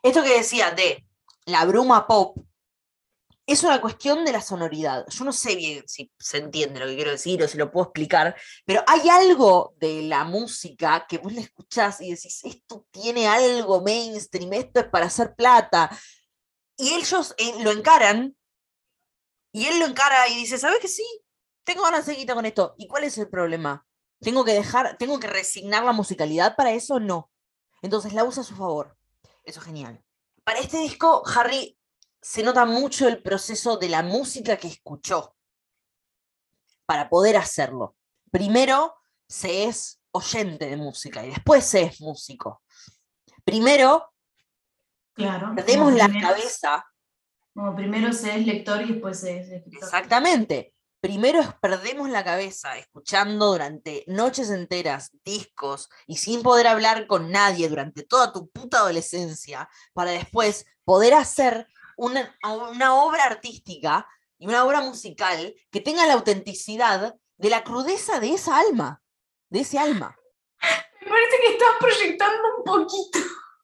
Esto 0.01 0.23
que 0.23 0.37
decía 0.37 0.71
de 0.71 1.05
la 1.45 1.65
bruma 1.65 2.07
pop 2.07 2.37
es 3.45 3.63
una 3.63 3.81
cuestión 3.81 4.23
de 4.23 4.31
la 4.31 4.41
sonoridad. 4.41 5.05
Yo 5.09 5.25
no 5.25 5.33
sé 5.33 5.55
bien 5.55 5.83
si 5.87 6.11
se 6.17 6.37
entiende 6.37 6.79
lo 6.79 6.85
que 6.85 6.95
quiero 6.95 7.11
decir 7.11 7.43
o 7.43 7.47
si 7.47 7.57
lo 7.57 7.71
puedo 7.71 7.85
explicar, 7.85 8.35
pero 8.65 8.83
hay 8.87 9.09
algo 9.09 9.73
de 9.77 10.03
la 10.03 10.23
música 10.23 11.05
que 11.07 11.17
vos 11.17 11.33
la 11.33 11.41
escuchás 11.41 12.01
y 12.01 12.11
decís, 12.11 12.41
esto 12.43 12.85
tiene 12.91 13.27
algo 13.27 13.81
mainstream, 13.81 14.53
esto 14.53 14.79
es 14.79 14.87
para 14.87 15.07
hacer 15.07 15.35
plata. 15.35 15.89
Y 16.77 16.93
ellos 16.93 17.35
eh, 17.37 17.55
lo 17.61 17.71
encaran, 17.71 18.35
y 19.51 19.65
él 19.65 19.79
lo 19.79 19.85
encara 19.85 20.27
y 20.29 20.35
dice, 20.35 20.57
¿sabes 20.57 20.79
que 20.79 20.87
sí? 20.87 21.05
Tengo 21.63 21.83
ganas 21.83 22.05
de 22.05 22.25
con 22.25 22.45
esto. 22.45 22.73
¿Y 22.77 22.87
cuál 22.87 23.03
es 23.03 23.17
el 23.17 23.29
problema? 23.29 23.85
¿Tengo 24.19 24.45
que 24.45 24.53
dejar, 24.53 24.97
tengo 24.97 25.19
que 25.19 25.27
resignar 25.27 25.83
la 25.83 25.91
musicalidad 25.91 26.55
para 26.55 26.71
eso? 26.71 26.99
No. 26.99 27.31
Entonces 27.81 28.13
la 28.13 28.23
usa 28.23 28.41
a 28.43 28.45
su 28.45 28.55
favor. 28.55 28.97
Eso 29.43 29.59
es 29.59 29.65
genial. 29.65 30.03
Para 30.43 30.59
este 30.59 30.77
disco, 30.79 31.23
Harry 31.35 31.77
se 32.21 32.43
nota 32.43 32.65
mucho 32.65 33.07
el 33.07 33.21
proceso 33.21 33.77
de 33.77 33.89
la 33.89 34.03
música 34.03 34.57
que 34.57 34.67
escuchó 34.67 35.35
para 36.85 37.09
poder 37.09 37.37
hacerlo. 37.37 37.95
Primero 38.31 38.95
se 39.27 39.65
es 39.65 40.01
oyente 40.11 40.67
de 40.69 40.77
música 40.77 41.25
y 41.25 41.29
después 41.29 41.65
se 41.65 41.83
es 41.83 42.01
músico. 42.01 42.61
Primero 43.43 44.13
Claro. 45.13 45.53
perdemos 45.55 45.93
la 45.93 46.05
primero- 46.05 46.27
cabeza, 46.27 46.85
Como 47.53 47.75
primero 47.75 48.13
se 48.13 48.37
es 48.39 48.45
lector 48.45 48.81
y 48.81 48.93
después 48.93 49.19
se 49.19 49.39
es 49.39 49.49
escritor. 49.49 49.83
exactamente. 49.83 50.73
Primero 51.01 51.41
es- 51.41 51.53
perdemos 51.61 52.09
la 52.09 52.23
cabeza 52.23 52.77
escuchando 52.77 53.47
durante 53.47 54.03
noches 54.07 54.49
enteras 54.51 55.11
discos 55.25 55.89
y 56.07 56.17
sin 56.17 56.43
poder 56.43 56.67
hablar 56.67 57.07
con 57.07 57.31
nadie 57.31 57.67
durante 57.67 58.03
toda 58.03 58.31
tu 58.31 58.49
puta 58.49 58.77
adolescencia, 58.79 59.67
para 59.93 60.11
después 60.11 60.65
poder 60.85 61.13
hacer 61.15 61.67
una, 61.97 62.35
una 62.71 62.95
obra 62.95 63.23
artística 63.25 64.07
y 64.37 64.47
una 64.47 64.63
obra 64.63 64.81
musical 64.81 65.53
que 65.71 65.81
tenga 65.81 66.05
la 66.07 66.13
autenticidad 66.13 67.15
de 67.37 67.49
la 67.49 67.63
crudeza 67.63 68.19
de 68.19 68.33
esa 68.33 68.57
alma, 68.59 69.01
de 69.49 69.59
ese 69.61 69.77
alma. 69.79 70.15
Me 71.01 71.09
parece 71.09 71.37
que 71.41 71.51
estás 71.53 71.69
proyectando 71.79 72.41
un 72.57 72.63
poquito. 72.63 73.19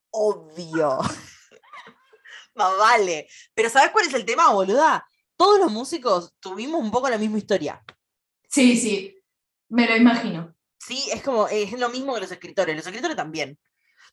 Obvio. 0.09 0.99
Más 2.55 2.77
vale. 2.77 3.27
Pero 3.53 3.69
¿sabes 3.69 3.91
cuál 3.91 4.07
es 4.07 4.13
el 4.15 4.25
tema, 4.25 4.49
boluda? 4.51 5.07
Todos 5.37 5.59
los 5.59 5.71
músicos 5.71 6.33
tuvimos 6.39 6.81
un 6.81 6.91
poco 6.91 7.09
la 7.09 7.17
misma 7.17 7.37
historia. 7.37 7.83
Sí, 8.49 8.75
sí, 8.75 9.15
me 9.69 9.87
lo 9.87 9.95
imagino. 9.95 10.55
Sí, 10.79 11.09
es 11.13 11.21
como, 11.21 11.47
es 11.47 11.71
lo 11.79 11.89
mismo 11.89 12.15
que 12.15 12.21
los 12.21 12.31
escritores. 12.31 12.75
Los 12.75 12.85
escritores 12.85 13.15
también. 13.15 13.57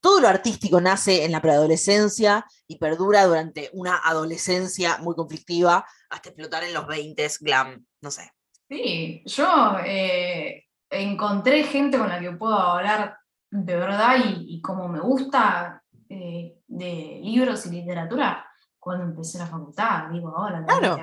Todo 0.01 0.21
lo 0.21 0.29
artístico 0.29 0.81
nace 0.81 1.25
en 1.25 1.33
la 1.33 1.41
preadolescencia 1.41 2.45
y 2.67 2.79
perdura 2.79 3.25
durante 3.25 3.71
una 3.73 3.97
adolescencia 4.05 4.99
muy 4.99 5.15
conflictiva 5.15 5.87
hasta 6.11 6.29
explotar 6.29 6.63
en 6.65 6.75
los 6.75 6.87
20 6.87 7.27
glam, 7.41 7.87
no 8.03 8.11
sé. 8.11 8.31
Sí, 8.69 9.23
yo 9.25 9.79
eh, 9.85 10.65
encontré 10.91 11.65
gente 11.65 11.97
con 11.97 12.09
la 12.09 12.21
que 12.21 12.33
puedo 12.33 12.55
hablar 12.55 13.17
de 13.51 13.77
verdad 13.77 14.17
y, 14.19 14.57
y 14.57 14.61
como 14.61 14.89
me 14.89 15.01
gusta 15.01 15.83
eh, 16.09 16.59
de 16.67 17.21
libros 17.23 17.65
y 17.67 17.71
literatura 17.71 18.47
cuando 18.85 19.05
empecé 19.05 19.39
la 19.39 19.47
facultad, 19.47 20.11
digo 20.13 20.29
ahora. 20.37 20.63
Claro. 20.67 20.99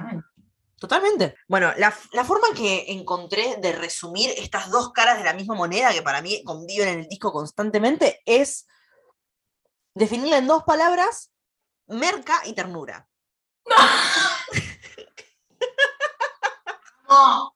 Totalmente. 0.79 1.35
Bueno, 1.47 1.73
la, 1.77 1.91
la 2.13 2.23
forma 2.23 2.47
que 2.55 2.91
encontré 2.91 3.55
de 3.57 3.71
resumir 3.71 4.29
estas 4.37 4.69
dos 4.69 4.91
caras 4.91 5.17
de 5.17 5.23
la 5.23 5.33
misma 5.33 5.55
moneda 5.55 5.91
que 5.91 6.03
para 6.03 6.21
mí 6.21 6.43
conviven 6.43 6.89
en 6.89 6.99
el 6.99 7.07
disco 7.07 7.31
constantemente 7.31 8.21
es 8.25 8.67
definirla 9.95 10.37
en 10.37 10.45
dos 10.47 10.63
palabras, 10.63 11.31
merca 11.87 12.41
y 12.45 12.53
ternura. 12.53 13.07
¡Oh! 17.09 17.55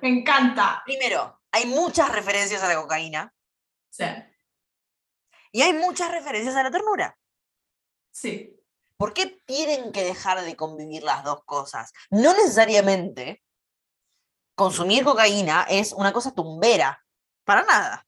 Me 0.00 0.08
encanta. 0.08 0.82
Primero, 0.84 1.40
hay 1.50 1.66
muchas 1.66 2.12
referencias 2.12 2.62
a 2.62 2.68
la 2.68 2.80
cocaína 2.80 3.34
Sí, 3.90 4.04
y 5.50 5.62
hay 5.62 5.72
muchas 5.72 6.12
referencias 6.12 6.54
a 6.54 6.62
la 6.62 6.70
ternura. 6.70 7.18
sí. 8.12 8.54
¿Por 8.98 9.14
qué 9.14 9.40
tienen 9.46 9.92
que 9.92 10.02
dejar 10.02 10.42
de 10.42 10.56
convivir 10.56 11.04
las 11.04 11.22
dos 11.22 11.44
cosas? 11.44 11.92
No 12.10 12.32
necesariamente 12.34 13.44
consumir 14.56 15.04
cocaína 15.04 15.66
es 15.70 15.92
una 15.92 16.12
cosa 16.12 16.32
tumbera, 16.32 17.00
para 17.44 17.62
nada. 17.62 18.04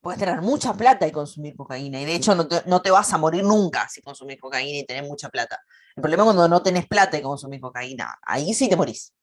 Puedes 0.00 0.18
tener 0.18 0.42
mucha 0.42 0.74
plata 0.74 1.06
y 1.06 1.12
consumir 1.12 1.54
cocaína, 1.54 2.00
y 2.00 2.04
de 2.04 2.16
hecho 2.16 2.34
no 2.34 2.48
te, 2.48 2.62
no 2.66 2.82
te 2.82 2.90
vas 2.90 3.12
a 3.12 3.16
morir 3.18 3.44
nunca 3.44 3.88
si 3.88 4.02
consumís 4.02 4.40
cocaína 4.40 4.80
y 4.80 4.84
tenés 4.84 5.08
mucha 5.08 5.28
plata. 5.28 5.60
El 5.94 6.02
problema 6.02 6.24
es 6.24 6.26
cuando 6.26 6.48
no 6.48 6.62
tenés 6.62 6.88
plata 6.88 7.16
y 7.16 7.22
consumís 7.22 7.60
cocaína, 7.60 8.18
ahí 8.22 8.52
sí 8.54 8.68
te 8.68 8.74
morís. 8.74 9.14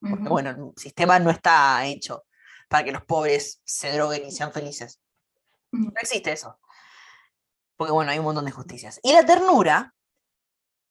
Porque 0.00 0.24
Ujú. 0.24 0.28
bueno, 0.28 0.50
el 0.50 0.72
sistema 0.76 1.20
no 1.20 1.30
está 1.30 1.86
hecho 1.86 2.24
para 2.68 2.84
que 2.84 2.90
los 2.90 3.04
pobres 3.04 3.62
se 3.64 3.92
droguen 3.92 4.26
y 4.26 4.32
sean 4.32 4.52
felices. 4.52 5.00
No 5.70 5.92
existe 6.00 6.32
eso. 6.32 6.58
Porque 7.76 7.92
bueno, 7.92 8.10
hay 8.10 8.18
un 8.18 8.24
montón 8.24 8.44
de 8.44 8.50
justicias. 8.50 8.98
Y 9.04 9.12
la 9.12 9.24
ternura 9.24 9.94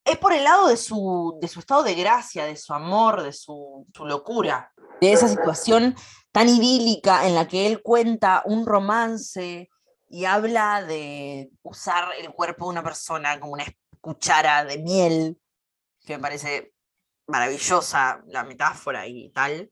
es 0.08 0.18
por 0.18 0.32
el 0.32 0.44
lado 0.44 0.68
de 0.68 0.76
su, 0.76 1.38
de 1.40 1.48
su 1.48 1.60
estado 1.60 1.82
de 1.82 1.94
gracia, 1.94 2.44
de 2.44 2.56
su 2.56 2.72
amor, 2.72 3.22
de 3.22 3.32
su, 3.32 3.86
su 3.94 4.06
locura, 4.06 4.72
de 5.00 5.12
esa 5.12 5.28
situación 5.28 5.94
tan 6.32 6.48
idílica 6.48 7.26
en 7.26 7.34
la 7.34 7.46
que 7.46 7.66
él 7.66 7.82
cuenta 7.82 8.42
un 8.44 8.66
romance 8.66 9.68
y 10.08 10.24
habla 10.24 10.82
de 10.82 11.50
usar 11.62 12.08
el 12.18 12.30
cuerpo 12.30 12.66
de 12.66 12.70
una 12.70 12.82
persona 12.82 13.38
como 13.38 13.52
una 13.52 13.66
cuchara 14.00 14.64
de 14.64 14.78
miel, 14.78 15.38
que 16.04 16.16
me 16.16 16.22
parece 16.22 16.72
maravillosa 17.26 18.22
la 18.28 18.44
metáfora 18.44 19.06
y 19.06 19.30
tal. 19.30 19.70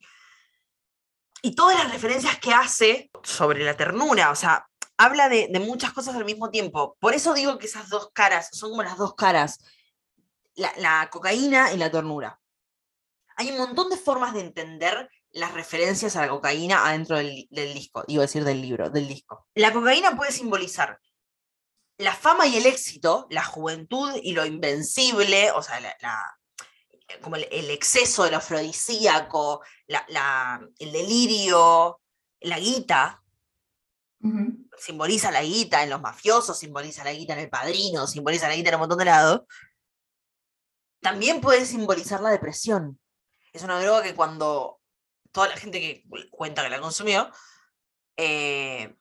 Y 1.42 1.54
todas 1.54 1.78
las 1.78 1.92
referencias 1.92 2.38
que 2.38 2.52
hace 2.52 3.10
sobre 3.22 3.64
la 3.64 3.76
ternura, 3.76 4.30
o 4.30 4.34
sea, 4.34 4.66
habla 4.98 5.28
de, 5.28 5.48
de 5.50 5.60
muchas 5.60 5.92
cosas 5.92 6.14
al 6.14 6.24
mismo 6.24 6.50
tiempo. 6.50 6.96
Por 7.00 7.14
eso 7.14 7.32
digo 7.32 7.58
que 7.58 7.66
esas 7.66 7.88
dos 7.88 8.10
caras 8.12 8.50
son 8.52 8.70
como 8.70 8.82
las 8.82 8.98
dos 8.98 9.14
caras, 9.14 9.58
la, 10.56 10.72
la 10.78 11.08
cocaína 11.10 11.72
y 11.72 11.76
la 11.76 11.90
ternura. 11.90 12.40
Hay 13.36 13.50
un 13.50 13.58
montón 13.58 13.88
de 13.90 13.96
formas 13.96 14.34
de 14.34 14.40
entender 14.40 15.08
las 15.32 15.52
referencias 15.52 16.16
a 16.16 16.22
la 16.22 16.28
cocaína 16.28 16.86
adentro 16.86 17.16
del, 17.18 17.46
del 17.50 17.74
disco, 17.74 18.02
iba 18.08 18.22
a 18.22 18.26
decir 18.26 18.42
del 18.44 18.62
libro, 18.62 18.88
del 18.90 19.06
disco. 19.06 19.46
La 19.54 19.72
cocaína 19.72 20.16
puede 20.16 20.32
simbolizar 20.32 20.98
la 21.98 22.14
fama 22.14 22.46
y 22.46 22.56
el 22.56 22.66
éxito, 22.66 23.26
la 23.30 23.44
juventud 23.44 24.12
y 24.22 24.32
lo 24.32 24.44
invencible, 24.44 25.50
o 25.52 25.62
sea, 25.62 25.80
la, 25.80 25.94
la- 26.00 26.38
como 27.22 27.36
el, 27.36 27.46
el 27.52 27.70
exceso 27.70 28.24
del 28.24 28.34
afrodisíaco, 28.34 29.62
la- 29.86 30.60
el 30.78 30.92
delirio, 30.92 32.00
la 32.40 32.58
guita, 32.58 33.22
simboliza 34.78 35.30
la 35.30 35.42
guita 35.42 35.82
en 35.82 35.90
los 35.90 36.00
mafiosos, 36.00 36.58
simboliza 36.58 37.04
la 37.04 37.12
guita 37.12 37.34
en 37.34 37.40
el 37.40 37.48
padrino, 37.50 38.06
simboliza 38.06 38.48
la 38.48 38.56
guita 38.56 38.70
en 38.70 38.74
un 38.76 38.80
montón 38.80 38.98
de 38.98 39.04
lados. 39.04 39.42
También 41.06 41.40
puede 41.40 41.64
simbolizar 41.64 42.20
la 42.20 42.30
depresión. 42.30 42.98
Es 43.52 43.62
una 43.62 43.80
droga 43.80 44.02
que 44.02 44.16
cuando 44.16 44.80
toda 45.30 45.46
la 45.48 45.56
gente 45.56 45.80
que 45.80 46.02
cu- 46.08 46.28
cuenta 46.30 46.64
que 46.64 46.68
la 46.70 46.80
consumió 46.80 47.30
eh, 48.16 48.92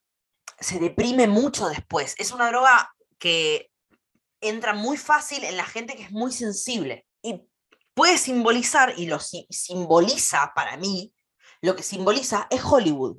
se 0.60 0.80
deprime 0.80 1.28
mucho 1.28 1.68
después. 1.68 2.14
Es 2.20 2.32
una 2.32 2.48
droga 2.50 2.94
que 3.18 3.72
entra 4.40 4.74
muy 4.74 4.98
fácil 4.98 5.44
en 5.44 5.58
la 5.58 5.66
gente 5.66 5.96
que 5.96 6.04
es 6.04 6.12
muy 6.12 6.32
sensible. 6.32 7.08
Y 7.24 7.42
puede 7.96 8.20
simbolizar, 8.20 8.94
y 8.98 9.08
lo 9.08 9.20
si- 9.20 9.48
simboliza 9.50 10.52
para 10.56 10.78
mí, 10.78 11.12
lo 11.62 11.76
que 11.76 11.82
simboliza 11.82 12.46
es 12.52 12.62
Hollywood. 12.64 13.18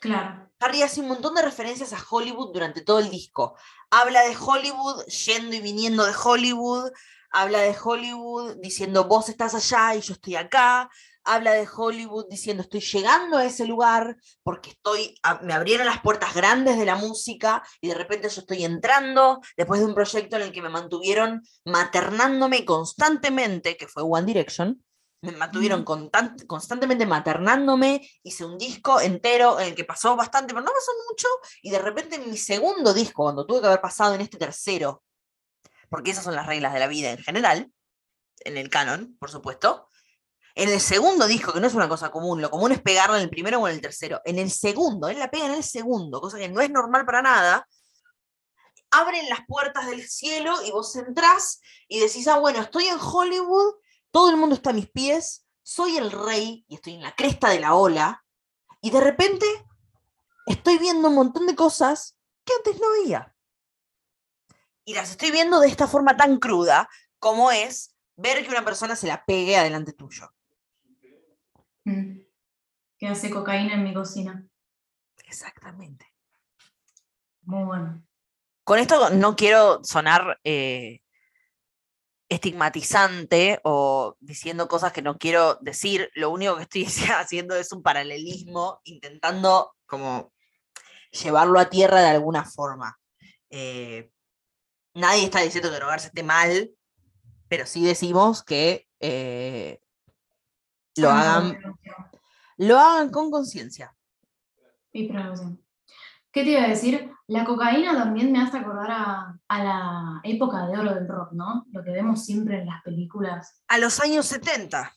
Claro. 0.00 0.43
Harry 0.60 0.82
hace 0.82 1.00
un 1.00 1.08
montón 1.08 1.34
de 1.34 1.42
referencias 1.42 1.92
a 1.92 2.04
Hollywood 2.08 2.52
durante 2.52 2.80
todo 2.80 2.98
el 2.98 3.10
disco. 3.10 3.56
Habla 3.90 4.22
de 4.22 4.36
Hollywood 4.36 5.04
yendo 5.06 5.56
y 5.56 5.60
viniendo 5.60 6.04
de 6.04 6.14
Hollywood. 6.22 6.90
Habla 7.30 7.60
de 7.60 7.76
Hollywood 7.82 8.56
diciendo 8.62 9.04
vos 9.04 9.28
estás 9.28 9.54
allá 9.54 9.94
y 9.96 10.00
yo 10.00 10.14
estoy 10.14 10.36
acá. 10.36 10.88
Habla 11.24 11.52
de 11.52 11.66
Hollywood 11.66 12.26
diciendo 12.30 12.62
estoy 12.62 12.80
llegando 12.80 13.38
a 13.38 13.44
ese 13.44 13.66
lugar 13.66 14.16
porque 14.42 14.70
estoy, 14.70 15.14
me 15.42 15.54
abrieron 15.54 15.86
las 15.86 16.00
puertas 16.00 16.34
grandes 16.34 16.78
de 16.78 16.84
la 16.84 16.96
música 16.96 17.62
y 17.80 17.88
de 17.88 17.94
repente 17.94 18.28
yo 18.28 18.40
estoy 18.40 18.64
entrando 18.64 19.40
después 19.56 19.80
de 19.80 19.86
un 19.86 19.94
proyecto 19.94 20.36
en 20.36 20.42
el 20.42 20.52
que 20.52 20.62
me 20.62 20.68
mantuvieron 20.68 21.42
maternándome 21.64 22.64
constantemente, 22.64 23.76
que 23.76 23.88
fue 23.88 24.02
One 24.02 24.26
Direction. 24.26 24.84
Me 25.24 25.32
mantuvieron 25.32 25.84
constantemente 25.84 27.06
maternándome, 27.06 28.08
hice 28.22 28.44
un 28.44 28.58
disco 28.58 29.00
entero 29.00 29.58
en 29.58 29.68
el 29.68 29.74
que 29.74 29.84
pasó 29.84 30.16
bastante, 30.16 30.52
pero 30.52 30.64
no 30.64 30.72
pasó 30.72 30.92
mucho, 31.08 31.28
y 31.62 31.70
de 31.70 31.78
repente 31.78 32.16
en 32.16 32.30
mi 32.30 32.36
segundo 32.36 32.92
disco, 32.92 33.22
cuando 33.22 33.46
tuve 33.46 33.60
que 33.60 33.66
haber 33.66 33.80
pasado 33.80 34.14
en 34.14 34.20
este 34.20 34.36
tercero, 34.36 35.02
porque 35.88 36.10
esas 36.10 36.24
son 36.24 36.34
las 36.34 36.46
reglas 36.46 36.74
de 36.74 36.80
la 36.80 36.88
vida 36.88 37.10
en 37.10 37.18
general, 37.18 37.72
en 38.40 38.56
el 38.56 38.68
canon, 38.68 39.16
por 39.18 39.30
supuesto, 39.30 39.88
en 40.54 40.68
el 40.68 40.80
segundo 40.80 41.26
disco, 41.26 41.52
que 41.52 41.60
no 41.60 41.66
es 41.66 41.74
una 41.74 41.88
cosa 41.88 42.10
común, 42.10 42.42
lo 42.42 42.50
común 42.50 42.72
es 42.72 42.82
pegarla 42.82 43.16
en 43.16 43.22
el 43.22 43.30
primero 43.30 43.60
o 43.60 43.68
en 43.68 43.74
el 43.74 43.80
tercero, 43.80 44.20
en 44.24 44.38
el 44.38 44.50
segundo, 44.50 45.08
él 45.08 45.18
la 45.18 45.30
pega 45.30 45.46
en 45.46 45.54
el 45.54 45.64
segundo, 45.64 46.20
cosa 46.20 46.38
que 46.38 46.48
no 46.48 46.60
es 46.60 46.70
normal 46.70 47.06
para 47.06 47.22
nada, 47.22 47.66
abren 48.90 49.28
las 49.28 49.40
puertas 49.46 49.86
del 49.86 50.06
cielo 50.06 50.54
y 50.64 50.70
vos 50.70 50.94
entrás 50.96 51.60
y 51.88 52.00
decís, 52.00 52.28
ah, 52.28 52.38
bueno, 52.38 52.60
estoy 52.60 52.86
en 52.86 52.98
Hollywood, 53.00 53.74
todo 54.14 54.30
el 54.30 54.36
mundo 54.36 54.54
está 54.54 54.70
a 54.70 54.74
mis 54.74 54.88
pies, 54.88 55.44
soy 55.64 55.96
el 55.96 56.12
rey 56.12 56.64
y 56.68 56.76
estoy 56.76 56.94
en 56.94 57.02
la 57.02 57.16
cresta 57.16 57.50
de 57.50 57.58
la 57.58 57.74
ola, 57.74 58.24
y 58.80 58.92
de 58.92 59.00
repente 59.00 59.44
estoy 60.46 60.78
viendo 60.78 61.08
un 61.08 61.16
montón 61.16 61.48
de 61.48 61.56
cosas 61.56 62.16
que 62.44 62.52
antes 62.54 62.80
no 62.80 62.92
veía. 62.92 63.34
Y 64.84 64.94
las 64.94 65.10
estoy 65.10 65.32
viendo 65.32 65.58
de 65.58 65.66
esta 65.66 65.88
forma 65.88 66.16
tan 66.16 66.38
cruda 66.38 66.88
como 67.18 67.50
es 67.50 67.96
ver 68.14 68.44
que 68.44 68.50
una 68.50 68.64
persona 68.64 68.94
se 68.94 69.08
la 69.08 69.24
pegue 69.24 69.56
adelante 69.56 69.92
tuyo. 69.92 70.32
Mm. 71.82 72.20
Que 72.96 73.08
hace 73.08 73.30
cocaína 73.30 73.74
en 73.74 73.82
mi 73.82 73.92
cocina. 73.92 74.46
Exactamente. 75.24 76.06
Muy 77.42 77.64
bueno. 77.64 78.06
Con 78.62 78.78
esto 78.78 79.10
no 79.10 79.34
quiero 79.34 79.82
sonar 79.82 80.38
eh, 80.44 81.02
estigmatizante 82.28 83.60
o 83.64 84.16
diciendo 84.20 84.68
cosas 84.68 84.92
que 84.92 85.02
no 85.02 85.18
quiero 85.18 85.56
decir. 85.60 86.10
Lo 86.14 86.30
único 86.30 86.56
que 86.56 86.62
estoy 86.62 86.86
haciendo 87.14 87.54
es 87.56 87.72
un 87.72 87.82
paralelismo, 87.82 88.80
intentando 88.84 89.74
como 89.86 90.32
llevarlo 91.10 91.58
a 91.58 91.70
tierra 91.70 92.00
de 92.00 92.08
alguna 92.08 92.44
forma. 92.44 92.98
Eh, 93.50 94.10
nadie 94.94 95.24
está 95.24 95.40
diciendo 95.40 95.70
que 95.70 95.76
drogarse 95.76 96.08
esté 96.08 96.22
mal, 96.22 96.72
pero 97.48 97.66
sí 97.66 97.84
decimos 97.84 98.42
que 98.42 98.88
eh, 99.00 99.80
lo 100.96 101.10
hagan, 101.10 101.58
lo 102.56 102.78
hagan 102.78 103.10
con 103.10 103.30
conciencia. 103.30 103.96
y 104.92 105.08
precaución. 105.08 105.63
¿Qué 106.34 106.42
te 106.42 106.50
iba 106.50 106.64
a 106.64 106.68
decir? 106.68 107.12
La 107.28 107.44
cocaína 107.44 107.94
también 107.94 108.32
me 108.32 108.42
hace 108.42 108.58
acordar 108.58 108.90
a, 108.90 109.38
a 109.46 109.64
la 109.64 110.20
época 110.24 110.66
de 110.66 110.76
oro 110.76 110.92
del 110.92 111.06
rock, 111.06 111.30
¿no? 111.30 111.64
Lo 111.70 111.84
que 111.84 111.92
vemos 111.92 112.24
siempre 112.24 112.58
en 112.58 112.66
las 112.66 112.82
películas. 112.82 113.62
A 113.68 113.78
los 113.78 114.00
años 114.00 114.26
70. 114.26 114.92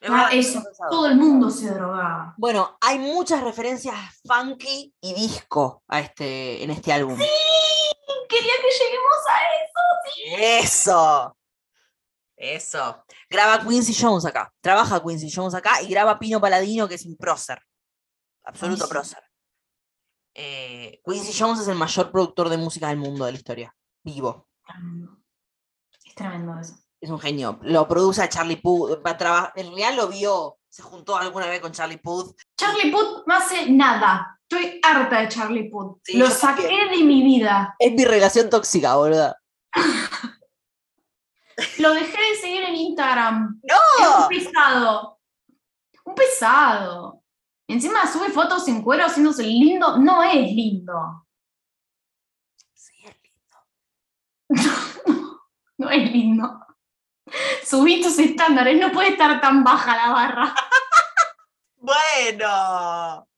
Es 0.00 0.08
Ah, 0.08 0.28
eso, 0.32 0.62
todo 0.88 1.08
el 1.08 1.16
mundo 1.16 1.50
se 1.50 1.74
drogaba. 1.74 2.32
Bueno, 2.38 2.78
hay 2.80 3.00
muchas 3.00 3.42
referencias 3.42 3.96
funky 4.24 4.94
y 5.00 5.14
disco 5.14 5.82
a 5.88 5.98
este, 5.98 6.62
en 6.62 6.70
este 6.70 6.92
álbum. 6.92 7.16
Quería 7.16 8.52
que 8.62 8.84
lleguemos 8.84 9.18
a 9.28 9.38
eso. 9.64 10.62
Eso. 10.62 11.36
Eso. 12.36 13.04
Graba 13.28 13.66
Quincy 13.66 13.96
Jones 14.00 14.24
acá. 14.24 14.52
Trabaja 14.60 15.02
Quincy 15.02 15.28
Jones 15.28 15.54
acá 15.54 15.82
y 15.82 15.88
graba 15.88 16.20
Pino 16.20 16.40
Paladino, 16.40 16.86
que 16.86 16.94
es 16.94 17.04
un 17.04 17.16
prócer. 17.16 17.60
Absoluto 18.44 18.84
sí. 18.84 18.90
prócer. 18.90 19.27
Eh, 20.40 21.00
Quincy 21.04 21.32
Jones 21.36 21.60
es 21.62 21.66
el 21.68 21.74
mayor 21.74 22.12
productor 22.12 22.48
de 22.48 22.56
música 22.58 22.86
del 22.88 22.98
mundo 22.98 23.24
de 23.24 23.32
la 23.32 23.38
historia. 23.38 23.74
Vivo. 24.04 24.48
Es 26.04 26.14
tremendo 26.14 26.56
eso. 26.60 26.76
Es 27.00 27.10
un 27.10 27.18
genio. 27.18 27.58
Lo 27.62 27.88
produce 27.88 28.22
a 28.22 28.28
Charlie 28.28 28.56
Puth. 28.56 29.00
En 29.04 29.66
realidad 29.66 29.94
lo 29.96 30.06
vio. 30.08 30.58
Se 30.68 30.82
juntó 30.82 31.16
alguna 31.16 31.46
vez 31.48 31.60
con 31.60 31.72
Charlie 31.72 31.96
Puth. 31.98 32.36
Charlie 32.56 32.92
Puth 32.92 33.24
no 33.26 33.34
hace 33.34 33.68
nada. 33.70 34.38
Estoy 34.48 34.78
harta 34.82 35.20
de 35.22 35.28
Charlie 35.28 35.68
Puth. 35.70 35.98
Sí, 36.04 36.16
Lo 36.16 36.30
saqué 36.30 36.62
también. 36.62 36.90
de 36.90 37.04
mi 37.04 37.22
vida. 37.24 37.74
Es 37.80 37.92
mi 37.92 38.04
relación 38.04 38.48
tóxica, 38.48 38.94
boludo. 38.94 39.34
Lo 41.78 41.92
dejé 41.94 42.16
de 42.16 42.36
seguir 42.40 42.62
en 42.62 42.76
Instagram. 42.76 43.60
Es 43.64 43.74
¡No! 44.00 44.22
un 44.22 44.28
pesado. 44.28 45.18
Un 46.04 46.14
pesado. 46.14 47.22
Encima 47.68 48.10
sube 48.10 48.30
fotos 48.30 48.66
en 48.68 48.82
cuero 48.82 49.04
haciéndose 49.04 49.42
lindo. 49.44 49.98
No 49.98 50.22
es 50.22 50.50
lindo. 50.52 51.26
Sí, 52.74 52.94
es 53.04 53.16
lindo. 53.22 53.58
No 55.78 55.90
es 55.90 56.10
lindo. 56.10 56.66
Subí 57.64 58.02
tus 58.02 58.18
estándares. 58.18 58.80
No 58.80 58.90
puede 58.90 59.10
estar 59.10 59.40
tan 59.40 59.62
baja 59.62 59.96
la 59.96 60.12
barra. 60.12 60.54
Bueno. 61.80 63.28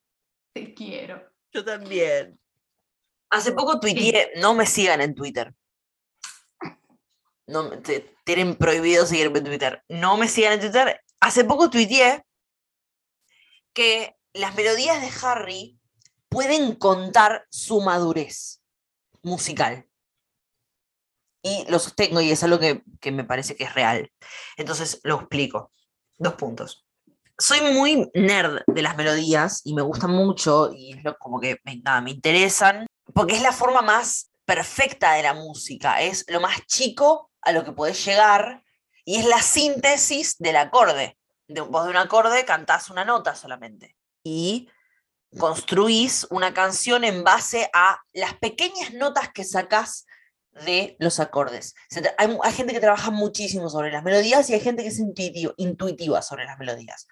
Te 0.55 0.73
quiero. 0.75 1.23
Yo 1.53 1.63
también. 1.65 2.41
Hace 3.31 3.53
poco 3.53 3.79
tuiteé, 3.79 4.33
no 4.41 4.55
me 4.55 4.65
sigan 4.67 5.01
en 5.03 5.15
Twitter. 5.15 5.55
No, 7.47 7.65
me- 7.69 7.77
te- 7.77 8.17
tienen 8.25 8.57
prohibido 8.57 9.05
seguirme 9.07 9.39
en 9.41 9.45
Twitter. 9.45 9.85
No 9.89 10.17
me 10.17 10.27
sigan 10.27 10.55
en 10.55 10.61
Twitter. 10.61 11.01
Hace 11.21 11.45
poco 11.45 11.69
tuiteé 11.69 12.25
que 13.75 14.17
las 14.33 14.55
melodías 14.55 15.01
de 15.01 15.27
Harry 15.27 15.79
pueden 16.29 16.75
contar 16.75 17.47
su 17.51 17.81
madurez 17.81 18.63
musical. 19.23 19.87
Y 21.43 21.65
lo 21.71 21.79
sostengo 21.79 22.21
y 22.21 22.31
es 22.31 22.43
algo 22.43 22.59
que, 22.59 22.83
que 23.01 23.13
me 23.13 23.25
parece 23.25 23.57
que 23.57 23.65
es 23.65 23.75
real. 23.75 24.13
Entonces 24.57 25.01
lo 25.05 25.17
explico. 25.17 25.73
Dos 26.19 26.35
puntos 26.35 26.85
soy 27.41 27.61
muy 27.73 28.11
nerd 28.15 28.63
de 28.67 28.83
las 28.83 28.97
melodías 28.97 29.63
y 29.65 29.75
me 29.75 29.83
gustan 29.83 30.11
mucho 30.11 30.71
y 30.73 30.93
es 30.93 31.03
lo, 31.03 31.17
como 31.17 31.41
que 31.41 31.59
me, 31.65 31.77
nada, 31.77 32.01
me 32.01 32.11
interesan 32.11 32.87
porque 33.15 33.35
es 33.35 33.43
la 33.43 33.53
forma 33.53 33.81
más 33.81 34.31
perfecta 34.45 35.15
de 35.15 35.23
la 35.23 35.35
música, 35.35 36.03
es 36.03 36.25
lo 36.29 36.41
más 36.41 36.67
chico 36.67 37.31
a 37.41 37.53
lo 37.53 37.65
que 37.65 37.73
podés 37.73 38.05
llegar 38.05 38.63
y 39.05 39.17
es 39.17 39.25
la 39.25 39.41
síntesis 39.41 40.37
del 40.39 40.57
acorde. 40.57 41.17
De, 41.49 41.63
vos 41.63 41.85
de 41.85 41.91
un 41.91 41.97
acorde 41.97 42.45
cantás 42.45 42.91
una 42.91 43.05
nota 43.05 43.35
solamente 43.35 43.97
y 44.23 44.69
construís 45.39 46.27
una 46.31 46.53
canción 46.53 47.05
en 47.05 47.23
base 47.23 47.71
a 47.73 48.01
las 48.13 48.35
pequeñas 48.35 48.93
notas 48.95 49.31
que 49.33 49.45
sacás 49.45 50.07
de 50.65 50.97
los 50.99 51.21
acordes. 51.21 51.75
Hay, 52.19 52.53
gente 52.53 52.73
que 52.73 52.81
trabaja 52.81 53.11
muchísimo 53.11 53.71
sobre 53.71 53.93
las 53.93 54.03
melodías 54.03 54.51
y 54.51 54.55
hay 54.55 54.61
gente 54.61 54.83
que 54.83 54.89
es 54.89 55.01
intuitiva 55.57 56.23
sobre 56.23 56.45
las 56.45 56.59
melodías. 56.59 57.07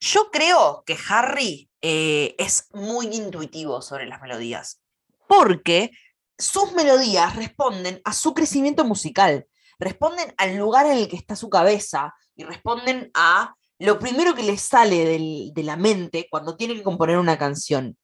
Yo 0.00 0.30
creo 0.30 0.82
que 0.84 0.98
Harry 1.08 1.70
eh, 1.80 2.34
es 2.38 2.68
muy 2.72 3.06
intuitivo 3.06 3.80
sobre 3.80 4.06
las 4.06 4.20
melodías, 4.20 4.82
porque 5.26 5.92
sus 6.36 6.72
melodías 6.72 7.36
responden 7.36 8.02
a 8.04 8.12
su 8.12 8.34
crecimiento 8.34 8.84
musical, 8.84 9.46
responden 9.78 10.34
al 10.36 10.56
lugar 10.56 10.86
en 10.86 10.98
el 10.98 11.08
que 11.08 11.16
está 11.16 11.36
su 11.36 11.48
cabeza 11.48 12.14
y 12.36 12.44
responden 12.44 13.10
a 13.14 13.54
lo 13.78 13.98
primero 13.98 14.34
que 14.34 14.42
le 14.42 14.56
sale 14.56 15.04
del- 15.04 15.52
de 15.54 15.62
la 15.62 15.76
mente 15.76 16.26
cuando 16.30 16.56
tiene 16.56 16.74
que 16.74 16.82
componer 16.82 17.18
una 17.18 17.38
canción. 17.38 17.96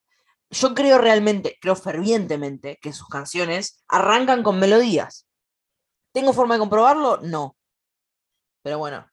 Yo 0.51 0.75
creo 0.75 0.99
realmente, 0.99 1.57
creo 1.61 1.77
fervientemente 1.77 2.79
que 2.83 2.93
sus 2.93 3.09
canciones 3.09 3.85
arrancan 3.89 4.43
con 4.43 4.59
melodías. 4.59 5.27
¿Tengo 6.13 6.33
forma 6.33 6.55
de 6.55 6.61
comprobarlo? 6.61 7.19
No. 7.23 7.57
Pero 8.63 8.79
bueno, 8.79 9.09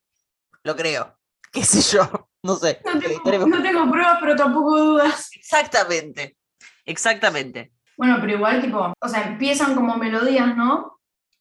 lo 0.64 0.76
creo. 0.76 1.16
¿Qué 1.52 1.64
sé 1.64 1.82
yo? 1.96 2.30
No 2.44 2.56
sé. 2.56 2.82
No 2.86 3.00
tengo, 3.00 3.48
no 3.48 3.62
tengo 3.62 3.90
pruebas, 3.92 4.18
pero 4.20 4.36
tampoco 4.36 4.78
dudas. 4.78 5.30
Exactamente. 5.36 6.38
Exactamente. 6.86 7.72
Bueno, 7.98 8.18
pero 8.22 8.34
igual, 8.34 8.62
tipo, 8.62 8.94
o 9.00 9.08
sea, 9.10 9.24
empiezan 9.28 9.76
como 9.76 9.98
melodías, 9.98 10.56
¿no? 10.56 11.00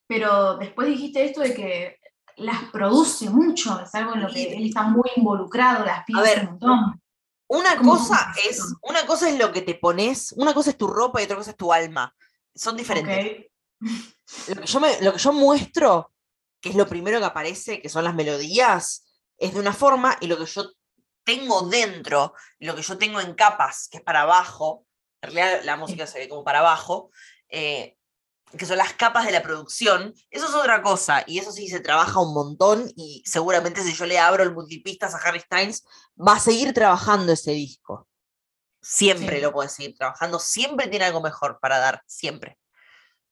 Pero 0.09 0.57
después 0.57 0.89
dijiste 0.89 1.25
esto 1.25 1.41
de 1.41 1.55
que 1.55 1.96
las 2.37 2.65
produce 2.71 3.31
mucho, 3.31 3.81
es 3.81 3.95
algo 3.95 4.15
en 4.15 4.23
lo 4.23 4.29
que 4.33 4.55
él 4.55 4.67
está 4.67 4.83
muy 4.83 5.11
involucrado, 5.17 5.85
las 5.85 6.05
piensa 6.05 6.41
un 6.43 6.47
montón. 6.47 7.03
Una 7.49 7.77
¿Cómo 7.77 7.97
cosa 7.97 8.33
es, 8.49 8.61
una 8.83 9.07
cosa 9.07 9.29
es 9.29 9.39
lo 9.39 9.53
que 9.53 9.63
te 9.63 9.75
pones, 9.75 10.33
una 10.33 10.53
cosa 10.53 10.71
es 10.71 10.77
tu 10.77 10.87
ropa 10.89 11.21
y 11.21 11.25
otra 11.25 11.37
cosa 11.37 11.51
es 11.53 11.57
tu 11.57 11.73
alma. 11.73 12.15
Son 12.55 12.77
diferentes. 12.77 13.47
Lo, 14.49 14.61
que 14.61 14.67
yo 14.67 14.81
me- 14.81 15.01
lo 15.03 15.13
que 15.13 15.19
yo 15.19 15.33
muestro, 15.33 16.13
que 16.61 16.71
es 16.71 16.75
lo 16.75 16.89
primero 16.89 17.19
que 17.21 17.25
aparece, 17.27 17.81
que 17.81 17.89
son 17.89 18.03
las 18.03 18.15
melodías, 18.15 19.07
es 19.39 19.55
de 19.55 19.61
una 19.61 19.73
forma, 19.73 20.17
y 20.21 20.27
lo 20.27 20.37
que 20.37 20.47
yo 20.47 20.73
tengo 21.25 21.63
dentro, 21.69 22.35
lo 22.59 22.75
que 22.75 22.83
yo 22.83 22.99
tengo 22.99 23.21
en 23.21 23.35
capas, 23.35 23.87
que 23.89 23.99
es 23.99 24.03
para 24.03 24.23
abajo, 24.23 24.85
en 25.23 25.33
realidad 25.33 25.61
la 25.65 25.77
música 25.77 26.07
se 26.09 26.19
ve 26.19 26.29
como 26.29 26.43
para 26.43 26.59
abajo, 26.59 27.11
eh, 27.51 27.97
que 28.57 28.65
son 28.67 28.79
las 28.79 28.93
capas 28.95 29.27
de 29.27 29.33
la 29.33 29.43
producción, 29.43 30.15
eso 30.31 30.47
es 30.47 30.55
otra 30.55 30.83
cosa, 30.83 31.25
y 31.27 31.39
eso 31.39 31.53
sí 31.53 31.69
se 31.69 31.81
trabaja 31.81 32.21
un 32.21 32.33
montón, 32.33 32.91
y 32.97 33.23
seguramente 33.27 33.83
si 33.83 33.93
yo 33.93 34.07
le 34.07 34.19
abro 34.19 34.43
el 34.43 34.55
multipistas 34.55 35.15
a 35.15 35.19
Harry 35.19 35.41
Styles, 35.41 35.85
va 36.17 36.35
a 36.35 36.41
seguir 36.41 36.73
trabajando 36.73 37.33
ese 37.33 37.51
disco. 37.53 38.09
Siempre 38.81 39.37
Sí. 39.37 39.43
lo 39.43 39.53
puede 39.53 39.69
seguir 39.69 39.97
trabajando, 39.97 40.39
siempre 40.39 40.87
tiene 40.87 41.07
algo 41.07 41.21
mejor 41.21 41.59
para 41.61 41.79
dar, 41.79 42.03
siempre. 42.07 42.59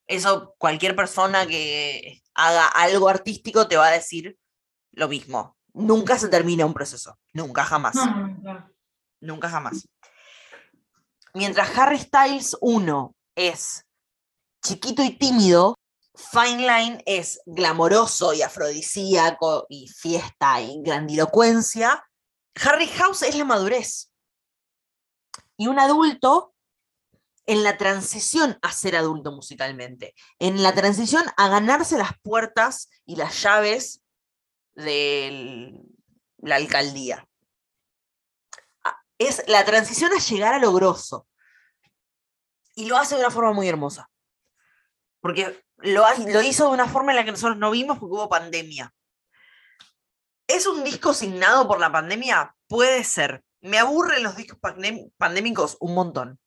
Eso 0.06 0.54
cualquier 0.58 0.96
persona 0.96 1.46
que 1.46 2.20
haga 2.34 2.66
algo 2.66 3.08
artístico 3.08 3.68
te 3.68 3.76
va 3.76 3.86
a 3.86 3.92
decir 3.92 4.36
lo 4.90 5.08
mismo. 5.08 5.56
Nunca 5.72 6.18
se 6.18 6.28
termina 6.28 6.66
un 6.66 6.74
proceso, 6.74 7.18
nunca 7.32 7.64
jamás. 7.64 7.94
No, 7.94 8.28
no. 8.42 8.70
Nunca 9.20 9.48
jamás. 9.48 9.88
Mientras 11.32 11.76
Harry 11.78 11.98
Styles 11.98 12.56
1 12.60 13.14
es 13.34 13.83
chiquito 14.64 15.02
y 15.04 15.16
tímido, 15.16 15.76
Fine 16.14 16.58
Line 16.58 17.02
es 17.06 17.40
glamoroso 17.44 18.32
y 18.32 18.42
afrodisíaco 18.42 19.66
y 19.68 19.88
fiesta 19.88 20.60
y 20.60 20.80
grandilocuencia, 20.82 22.04
Harry 22.56 22.88
House 22.88 23.22
es 23.22 23.36
la 23.36 23.44
madurez. 23.44 24.10
Y 25.56 25.66
un 25.66 25.78
adulto 25.78 26.54
en 27.46 27.62
la 27.62 27.76
transición 27.76 28.58
a 28.62 28.72
ser 28.72 28.96
adulto 28.96 29.30
musicalmente, 29.32 30.14
en 30.38 30.62
la 30.62 30.74
transición 30.74 31.24
a 31.36 31.48
ganarse 31.48 31.98
las 31.98 32.18
puertas 32.22 32.88
y 33.04 33.16
las 33.16 33.42
llaves 33.42 34.00
de 34.74 35.80
la 36.38 36.56
alcaldía 36.56 37.28
es 39.18 39.42
la 39.46 39.64
transición 39.64 40.12
a 40.12 40.18
llegar 40.18 40.54
a 40.54 40.58
lo 40.58 40.72
grosso. 40.72 41.26
Y 42.74 42.86
lo 42.86 42.96
hace 42.96 43.14
de 43.14 43.20
una 43.20 43.30
forma 43.30 43.52
muy 43.52 43.68
hermosa. 43.68 44.10
Porque 45.24 45.64
lo, 45.78 46.04
hizo 46.42 46.66
de 46.66 46.74
una 46.74 46.86
forma 46.86 47.12
en 47.12 47.16
la 47.16 47.24
que 47.24 47.30
nosotros 47.30 47.56
no 47.56 47.70
vimos 47.70 47.98
porque 47.98 48.14
hubo 48.14 48.28
pandemia. 48.28 48.92
¿Es 50.46 50.66
un 50.66 50.84
disco 50.84 51.14
signado 51.14 51.66
por 51.66 51.80
la 51.80 51.90
pandemia? 51.90 52.54
Puede 52.68 53.04
ser. 53.04 53.42
Me 53.62 53.78
aburren 53.78 54.22
los 54.22 54.36
discos 54.36 54.58
pandémicos 55.16 55.78
un 55.80 55.94
montón. 55.94 56.38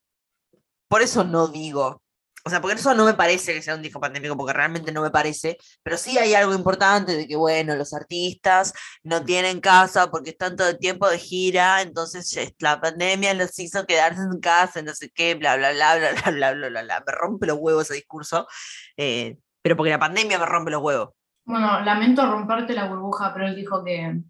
Por 0.88 1.02
eso 1.02 1.24
no 1.24 1.48
digo. 1.48 2.04
O 2.46 2.50
sea, 2.50 2.62
porque 2.62 2.78
eso 2.78 2.94
no 2.94 3.06
me 3.06 3.14
parece 3.14 3.54
que 3.54 3.62
sea 3.62 3.76
un 3.76 3.82
disco 3.82 4.00
pandémico, 4.00 4.38
porque 4.38 4.54
realmente 4.54 4.92
no 4.92 5.02
me 5.02 5.12
parece. 5.12 5.58
Pero 5.84 5.98
sí 5.98 6.18
hay 6.18 6.34
algo 6.34 6.54
importante 6.54 7.16
de 7.16 7.28
que, 7.28 7.36
bueno, 7.36 7.76
los 7.76 7.94
artistas 7.94 8.74
no 9.04 9.24
tienen 9.24 9.60
casa 9.60 10.10
porque 10.10 10.30
están 10.30 10.56
todo 10.56 10.70
el 10.70 10.78
tiempo 10.78 11.10
de 11.10 11.20
gira, 11.20 11.82
entonces 11.82 12.56
la 12.60 12.80
pandemia 12.80 13.34
los 13.34 13.58
hizo 13.60 13.86
quedarse 13.86 14.22
en 14.22 14.40
casa, 14.40 14.82
no 14.82 14.94
sé 14.94 15.10
qué, 15.10 15.36
bla, 15.36 15.58
bla, 15.58 15.72
bla, 15.74 15.98
bla, 15.98 16.12
bla, 16.12 16.32
bla, 16.32 16.54
bla, 16.54 16.70
bla, 16.70 16.84
bla. 16.84 17.04
Me 17.06 17.14
rompe 17.14 17.48
los 17.48 17.58
huevos 17.60 17.84
ese 17.84 17.96
discurso, 17.96 18.48
eh, 18.96 19.38
pero 19.62 19.76
porque 19.76 19.92
la 19.92 20.00
pandemia 20.00 20.40
me 20.40 20.46
rompe 20.46 20.72
los 20.72 20.82
huevos. 20.82 21.10
Bueno, 21.44 21.82
lamento 21.82 22.30
romperte 22.30 22.74
la 22.74 22.88
burbuja, 22.88 23.34
pero 23.34 23.48
él 23.48 23.56
dijo 23.56 23.84
que 23.84 24.22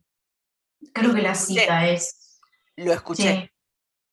Creo 0.93 1.13
que 1.13 1.21
la 1.21 1.35
cita 1.35 1.87
es. 1.87 2.39
Lo 2.75 2.93
escuché. 2.93 3.41
Sí. 3.41 3.51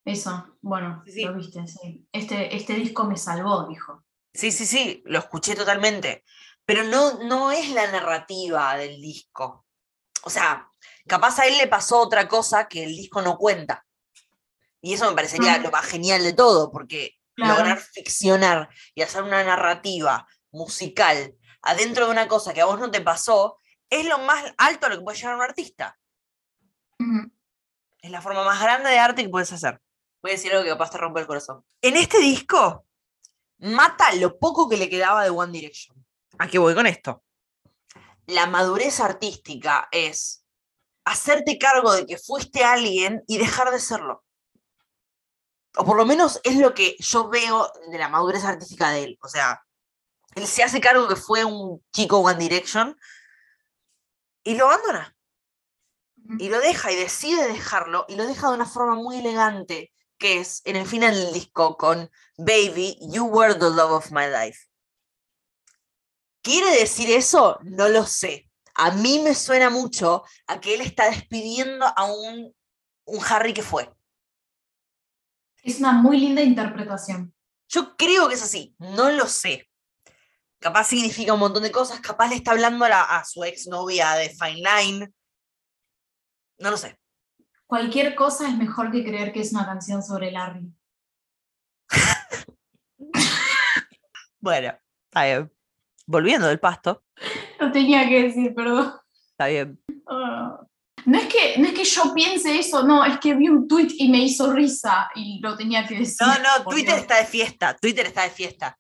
Eso, 0.05 0.59
bueno, 0.61 1.03
Sí, 1.07 1.13
sí. 1.13 1.25
lo 1.25 1.35
viste, 1.35 1.67
sí. 1.67 2.07
Este, 2.13 2.55
este 2.55 2.75
disco 2.75 3.05
me 3.05 3.17
salvó, 3.17 3.67
dijo. 3.69 4.05
Sí, 4.33 4.51
sí, 4.53 4.67
sí, 4.67 5.03
lo 5.07 5.19
escuché 5.19 5.55
totalmente. 5.55 6.25
Pero 6.67 6.85
no, 6.85 7.23
no 7.25 7.51
es 7.53 7.71
la 7.71 7.91
narrativa 7.91 8.77
del 8.77 9.01
disco. 9.01 9.67
O 10.25 10.31
sea, 10.31 10.69
capaz 11.07 11.39
a 11.39 11.47
él 11.47 11.57
le 11.59 11.69
pasó 11.69 12.01
otra 12.01 12.27
cosa 12.29 12.69
que 12.69 12.85
el 12.85 12.91
disco 12.97 13.23
no 13.23 13.37
cuenta. 13.37 13.85
Y 14.81 14.93
eso 14.95 15.09
me 15.09 15.15
parecería 15.17 15.59
lo 15.59 15.71
más 15.71 15.87
genial 15.87 16.23
de 16.23 16.33
todo, 16.35 16.71
porque 16.71 17.13
Claro. 17.37 17.55
lograr 17.57 17.81
ficcionar 17.81 18.69
y 18.95 19.03
hacer 19.03 19.23
una 19.25 19.43
narrativa 19.43 20.25
musical 20.53 21.35
adentro 21.63 22.05
de 22.07 22.13
una 22.13 22.29
cosa 22.29 22.55
que 22.55 22.61
a 22.61 22.65
vos 22.67 22.79
no 22.79 22.91
te 22.93 23.01
pasó 23.01 23.59
es 23.91 24.07
lo 24.07 24.19
más 24.19 24.55
alto 24.57 24.87
a 24.87 24.91
lo 24.91 24.99
que 24.99 25.03
puede 25.03 25.17
llegar 25.19 25.35
un 25.35 25.43
artista. 25.43 25.99
Es 28.01 28.11
la 28.11 28.23
forma 28.23 28.45
más 28.45 28.61
grande 28.63 28.91
de 28.91 28.99
arte 28.99 29.23
que 29.23 29.29
puedes 29.31 29.53
hacer. 29.53 29.81
Voy 30.25 30.31
a 30.31 30.37
decir 30.37 30.53
algo 30.53 30.65
que 30.65 30.71
capaz 30.71 30.91
te 30.91 30.97
rompe 30.97 31.21
el 31.21 31.27
corazón. 31.27 31.63
En 31.83 31.99
este 31.99 32.19
disco, 32.19 32.87
mata 33.59 34.11
lo 34.15 34.39
poco 34.39 34.71
que 34.71 34.79
le 34.79 34.89
quedaba 34.89 35.23
de 35.23 35.29
One 35.29 35.53
Direction. 35.53 36.03
¿A 36.39 36.49
qué 36.49 36.59
voy 36.59 36.75
con 36.75 36.87
esto? 36.87 37.23
La 38.25 38.47
madurez 38.47 39.01
artística 39.01 39.87
es 39.93 40.43
hacerte 41.05 41.59
cargo 41.59 41.93
de 41.93 42.07
que 42.07 42.17
fuiste 42.17 42.65
alguien 42.65 43.23
y 43.27 43.37
dejar 43.37 43.71
de 43.71 43.79
serlo. 43.79 44.25
O 45.77 45.85
por 45.85 45.99
lo 45.99 46.07
menos 46.07 46.41
es 46.43 46.57
lo 46.57 46.73
que 46.73 46.97
yo 47.01 47.29
veo 47.29 47.71
de 47.91 47.99
la 47.99 48.09
madurez 48.09 48.45
artística 48.45 48.89
de 48.93 49.05
él. 49.05 49.19
O 49.21 49.29
sea, 49.29 49.63
él 50.37 50.47
se 50.47 50.63
hace 50.63 50.81
cargo 50.81 51.07
que 51.07 51.17
fue 51.17 51.45
un 51.45 51.85
chico 51.93 52.21
One 52.21 52.39
Direction 52.39 52.97
y 54.43 54.55
lo 54.55 54.71
abandona 54.71 55.15
y 56.39 56.49
lo 56.49 56.61
deja 56.61 56.93
y 56.93 56.97
decide 56.97 57.47
dejarlo 57.47 58.07
y 58.09 58.17
lo 58.17 58.27
deja 58.27 58.49
de 58.49 58.55
una 58.55 58.65
forma 58.65 58.95
muy 58.95 59.19
elegante, 59.19 59.93
que 60.25 60.41
es 60.41 60.63
en 60.65 60.77
el 60.77 60.87
final 60.87 61.15
del 61.15 61.35
disco 61.35 61.77
con 61.77 62.11
Baby, 62.39 62.97
You 63.13 63.27
Were 63.27 63.53
the 63.57 63.69
Love 63.69 63.93
of 63.93 64.11
My 64.11 64.25
Life. 64.27 64.59
¿Quiere 66.43 66.71
decir 66.79 67.11
eso? 67.11 67.59
No 67.63 67.91
lo 67.91 68.07
sé. 68.07 68.51
A 68.75 68.93
mí 68.93 69.21
me 69.23 69.35
suena 69.35 69.69
mucho 69.69 70.25
a 70.47 70.63
que 70.63 70.73
él 70.73 70.81
está 70.81 71.11
despidiendo 71.11 71.85
a 71.95 72.05
un, 72.07 72.57
un 73.05 73.21
Harry 73.29 73.53
que 73.53 73.63
fue. 73.63 73.95
Es 75.63 75.79
una 75.81 75.93
muy 75.93 76.17
linda 76.17 76.41
interpretación. 76.41 77.35
Yo 77.69 77.95
creo 77.95 78.27
que 78.27 78.37
es 78.37 78.43
así, 78.43 78.75
no 78.79 79.11
lo 79.11 79.27
sé. 79.27 79.69
Capaz 80.59 80.85
significa 80.85 81.35
un 81.35 81.41
montón 81.41 81.65
de 81.65 81.71
cosas, 81.71 82.01
capaz 82.01 82.29
le 82.29 82.37
está 82.37 82.53
hablando 82.53 82.87
a, 82.87 82.89
la- 82.89 83.03
a 83.03 83.27
su 83.27 83.45
exnovia 83.45 84.13
de 84.15 84.31
Fine 84.31 84.63
Line. 84.63 85.13
No 86.61 86.71
lo 86.71 86.79
sé. 86.79 86.99
Cualquier 87.67 88.15
cosa 88.15 88.49
es 88.49 88.57
mejor 88.57 88.91
que 88.93 89.05
creer 89.05 89.33
que 89.33 89.41
es 89.41 89.53
una 89.53 89.65
canción 89.67 90.03
sobre 90.03 90.31
Larry. 90.31 90.73
Bueno, 94.41 94.77
está 95.07 95.25
bien. 95.25 95.51
Volviendo 96.07 96.47
del 96.49 96.61
pasto, 96.61 97.03
Lo 97.59 97.73
tenía 97.73 98.07
que 98.07 98.25
decir, 98.25 98.55
perdón. 98.55 98.93
está 99.31 99.47
bien. 99.47 99.81
Ah. 100.07 100.61
No 101.07 101.19
es, 101.19 101.27
que, 101.33 101.59
no 101.59 101.69
es 101.69 101.73
que 101.75 101.85
yo 101.85 102.13
piense 102.15 102.59
eso, 102.59 102.83
no, 102.83 103.05
es 103.07 103.19
que 103.21 103.35
vi 103.35 103.49
un 103.49 103.67
tweet 103.67 103.89
y 103.99 104.11
me 104.11 104.19
hizo 104.19 104.53
risa 104.53 105.09
y 105.15 105.41
lo 105.41 105.57
tenía 105.57 105.87
que 105.87 105.99
decir. 105.99 106.27
No, 106.27 106.35
no, 106.35 106.65
Twitter 106.65 106.95
Dios. 106.95 107.01
está 107.01 107.17
de 107.17 107.25
fiesta, 107.25 107.75
Twitter 107.77 108.07
está 108.07 108.23
de 108.25 108.31
fiesta. 108.31 108.79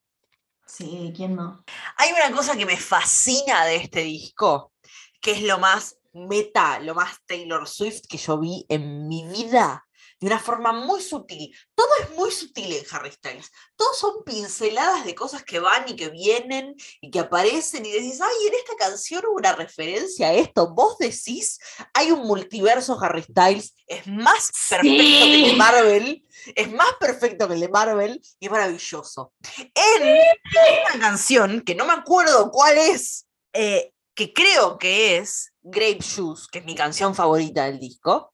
Sí, 0.66 1.12
¿quién 1.16 1.34
no? 1.34 1.64
Hay 1.96 2.10
una 2.12 2.34
cosa 2.34 2.56
que 2.56 2.66
me 2.66 2.76
fascina 2.76 3.64
de 3.64 3.76
este 3.76 4.00
disco, 4.00 4.72
que 5.20 5.32
es 5.32 5.42
lo 5.42 5.58
más 5.58 5.98
meta, 6.14 6.78
lo 6.80 6.94
más 6.94 7.18
Taylor 7.26 7.68
Swift 7.68 8.06
que 8.08 8.18
yo 8.18 8.38
vi 8.38 8.64
en 8.68 9.08
mi 9.08 9.26
vida, 9.26 9.84
de 10.20 10.26
una 10.26 10.38
forma 10.38 10.72
muy 10.72 11.02
sutil. 11.02 11.54
Todo 11.74 11.88
es 12.02 12.16
muy 12.16 12.30
sutil 12.30 12.72
en 12.72 12.84
Harry 12.90 13.10
Styles. 13.10 13.50
Todos 13.76 13.98
son 13.98 14.24
pinceladas 14.24 15.04
de 15.04 15.14
cosas 15.14 15.42
que 15.42 15.58
van 15.58 15.88
y 15.88 15.96
que 15.96 16.08
vienen 16.08 16.74
y 17.00 17.10
que 17.10 17.20
aparecen 17.20 17.84
y 17.84 17.92
decís, 17.92 18.20
ay, 18.20 18.48
en 18.48 18.54
esta 18.54 18.76
canción 18.76 19.24
hubo 19.26 19.36
una 19.36 19.54
referencia 19.54 20.28
a 20.28 20.32
esto. 20.34 20.72
Vos 20.72 20.98
decís, 20.98 21.58
hay 21.92 22.10
un 22.10 22.26
multiverso 22.26 22.98
Harry 23.02 23.22
Styles, 23.22 23.74
es 23.86 24.06
más 24.06 24.50
perfecto 24.70 24.96
que 24.96 25.34
el 25.34 25.50
de. 25.50 25.56
Marvel, 25.56 26.24
es 26.54 26.72
más 26.72 26.92
perfecto 26.98 27.48
que 27.48 27.54
el 27.54 27.60
de 27.60 27.68
Marvel 27.68 28.20
y 28.38 28.46
es 28.46 28.52
maravilloso. 28.52 29.32
En 29.74 30.02
una 30.02 31.00
canción 31.00 31.60
que 31.62 31.74
no 31.74 31.84
me 31.84 31.92
acuerdo 31.92 32.50
cuál 32.50 32.78
es, 32.78 33.26
eh, 33.52 33.93
que 34.14 34.32
creo 34.32 34.78
que 34.78 35.16
es 35.16 35.52
Grape 35.62 36.00
Shoes, 36.00 36.48
que 36.48 36.60
es 36.60 36.64
mi 36.64 36.74
canción 36.74 37.14
favorita 37.14 37.64
del 37.64 37.78
disco. 37.78 38.32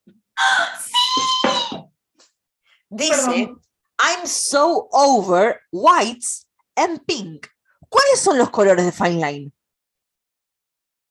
Dice, 2.88 3.14
Perdón. 3.14 3.62
I'm 3.98 4.26
so 4.26 4.88
over 4.92 5.60
whites 5.72 6.46
and 6.76 7.04
pink. 7.06 7.46
¿Cuáles 7.88 8.20
son 8.20 8.38
los 8.38 8.50
colores 8.50 8.84
de 8.84 8.92
Fine 8.92 9.20
Line? 9.20 9.52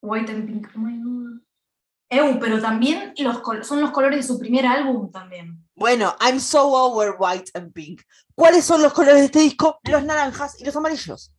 White 0.01 0.31
and 0.31 0.47
Pink. 0.47 0.67
Oh 0.75 0.79
my 0.79 0.97
God. 0.97 1.41
Eu, 2.11 2.39
pero 2.39 2.59
también 2.59 3.13
los 3.17 3.41
son 3.67 3.81
los 3.81 3.91
colores 3.91 4.17
de 4.17 4.23
su 4.23 4.39
primer 4.39 4.65
álbum 4.65 5.11
también. 5.11 5.63
Bueno, 5.75 6.15
I'm 6.19 6.39
so 6.39 6.73
over 6.73 7.15
white 7.19 7.51
and 7.53 7.71
pink. 7.71 8.01
¿Cuáles 8.33 8.65
son 8.65 8.81
los 8.81 8.93
colores 8.93 9.19
de 9.19 9.25
este 9.25 9.39
disco? 9.39 9.79
Los 9.83 10.03
naranjas 10.03 10.59
y 10.59 10.65
los 10.65 10.75
amarillos. 10.75 11.31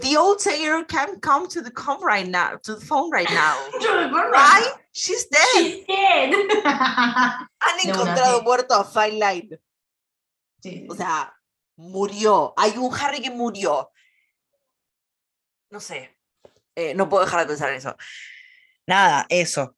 The 0.00 0.16
old 0.16 0.38
Taylor 0.38 0.84
can't 0.84 1.20
come 1.20 1.48
to 1.48 1.62
the 1.62 1.70
com 1.70 2.02
right 2.02 2.26
now, 2.26 2.56
to 2.62 2.74
the 2.74 2.80
phone 2.80 3.10
right 3.10 3.28
now. 3.30 3.56
Right? 4.32 4.72
She's 4.92 5.26
dead. 5.26 5.62
She's 5.62 5.86
dead. 5.86 6.32
Han 6.64 7.80
encontrado 7.84 8.42
muerto 8.42 8.74
a 8.74 8.84
Fine 8.84 9.18
Line. 9.18 9.60
Sí. 10.62 10.86
O 10.88 10.94
sea, 10.94 11.32
murió. 11.76 12.54
Hay 12.56 12.76
un 12.76 12.92
Harry 12.94 13.20
que 13.20 13.30
murió. 13.30 13.90
No 15.70 15.80
sé. 15.80 16.16
Eh, 16.74 16.94
no 16.94 17.08
puedo 17.08 17.24
dejar 17.24 17.40
de 17.40 17.46
pensar 17.46 17.70
en 17.70 17.76
eso. 17.76 17.96
Nada, 18.86 19.26
eso. 19.28 19.76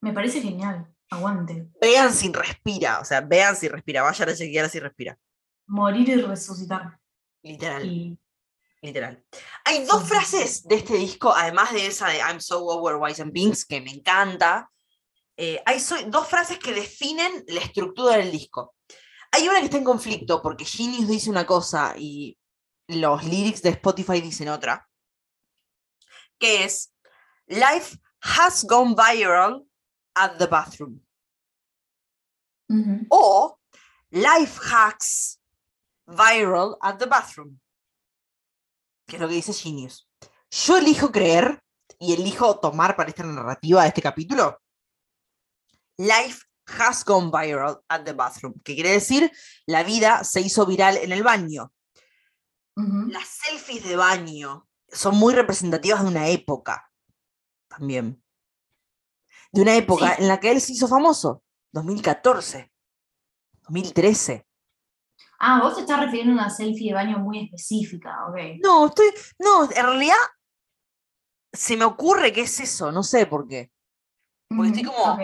Me 0.00 0.12
parece 0.12 0.40
genial. 0.40 0.86
Aguante. 1.10 1.68
Vean 1.80 2.12
si 2.12 2.32
respira. 2.32 3.00
O 3.00 3.04
sea, 3.04 3.20
vean 3.20 3.56
si 3.56 3.68
respira. 3.68 4.02
Vayan 4.02 4.28
a 4.28 4.34
chequear 4.34 4.68
si 4.68 4.80
respira. 4.80 5.18
Morir 5.66 6.08
y 6.08 6.16
resucitar. 6.16 6.98
Literal. 7.42 7.86
Y 7.86 8.18
Literal. 8.84 9.24
Hay 9.64 9.86
dos 9.86 10.06
frases 10.06 10.62
de 10.68 10.74
este 10.76 10.94
disco, 10.96 11.32
además 11.34 11.72
de 11.72 11.86
esa 11.86 12.08
de 12.08 12.18
I'm 12.18 12.38
so 12.38 12.66
over 12.66 12.96
white 12.96 13.22
and 13.22 13.32
pinks, 13.32 13.64
que 13.64 13.80
me 13.80 13.90
encanta. 13.90 14.70
eh, 15.36 15.60
hay 15.66 15.80
so- 15.80 16.00
dos 16.06 16.28
frases 16.28 16.58
que 16.58 16.72
definen 16.72 17.44
la 17.48 17.60
estructura 17.60 18.16
del 18.18 18.30
disco. 18.30 18.74
Hay 19.32 19.48
una 19.48 19.58
que 19.58 19.64
está 19.64 19.78
en 19.78 19.84
conflicto 19.84 20.40
porque 20.42 20.64
Genius 20.66 21.08
dice 21.08 21.28
una 21.30 21.44
cosa 21.46 21.94
y 21.98 22.38
los 22.86 23.24
lyrics 23.24 23.62
de 23.62 23.70
Spotify 23.70 24.20
dicen 24.20 24.48
otra, 24.50 24.86
que 26.38 26.62
es 26.64 26.92
Life 27.46 27.98
has 28.20 28.64
gone 28.64 28.94
viral 28.94 29.66
at 30.14 30.36
the 30.38 30.46
bathroom. 30.46 31.00
O 33.10 33.58
Life 34.10 34.60
hacks 34.70 35.40
viral 36.06 36.76
at 36.82 36.98
the 36.98 37.06
bathroom. 37.06 37.58
Que 39.06 39.16
es 39.16 39.22
lo 39.22 39.28
que 39.28 39.34
dice 39.34 39.52
Genius. 39.52 40.08
Yo 40.50 40.76
elijo 40.76 41.10
creer 41.10 41.62
y 41.98 42.12
elijo 42.14 42.58
tomar 42.60 42.96
para 42.96 43.08
esta 43.10 43.24
narrativa 43.24 43.82
de 43.82 43.88
este 43.88 44.02
capítulo. 44.02 44.60
Life 45.98 46.42
has 46.66 47.04
gone 47.04 47.30
viral 47.30 47.80
at 47.88 48.04
the 48.04 48.12
bathroom. 48.12 48.54
Que 48.64 48.74
quiere 48.74 48.90
decir 48.90 49.30
la 49.66 49.82
vida 49.82 50.24
se 50.24 50.40
hizo 50.40 50.66
viral 50.66 50.96
en 50.96 51.12
el 51.12 51.22
baño. 51.22 51.72
Las 52.76 53.28
selfies 53.28 53.84
de 53.84 53.94
baño 53.96 54.68
son 54.88 55.16
muy 55.16 55.34
representativas 55.34 56.02
de 56.02 56.08
una 56.08 56.28
época. 56.28 56.90
También. 57.68 58.22
De 59.52 59.62
una 59.62 59.76
época 59.76 60.16
Sí. 60.16 60.22
en 60.22 60.28
la 60.28 60.40
que 60.40 60.50
él 60.50 60.60
se 60.60 60.72
hizo 60.72 60.88
famoso. 60.88 61.44
2014. 61.72 62.72
2013. 63.68 64.46
Ah, 65.38 65.60
vos 65.62 65.74
te 65.74 65.80
estás 65.82 66.00
refiriendo 66.00 66.32
a 66.32 66.44
una 66.44 66.50
selfie 66.50 66.88
de 66.88 66.94
baño 66.94 67.18
muy 67.18 67.44
específica, 67.44 68.26
ok. 68.28 68.36
No, 68.62 68.86
estoy. 68.86 69.10
No, 69.38 69.64
en 69.64 69.70
realidad 69.86 70.16
se 71.52 71.76
me 71.76 71.84
ocurre 71.84 72.32
que 72.32 72.42
es 72.42 72.60
eso, 72.60 72.90
no 72.92 73.02
sé 73.02 73.26
por 73.26 73.46
qué. 73.46 73.70
Porque 74.48 74.68
estoy 74.68 74.84
como- 74.84 75.12
ok. 75.14 75.20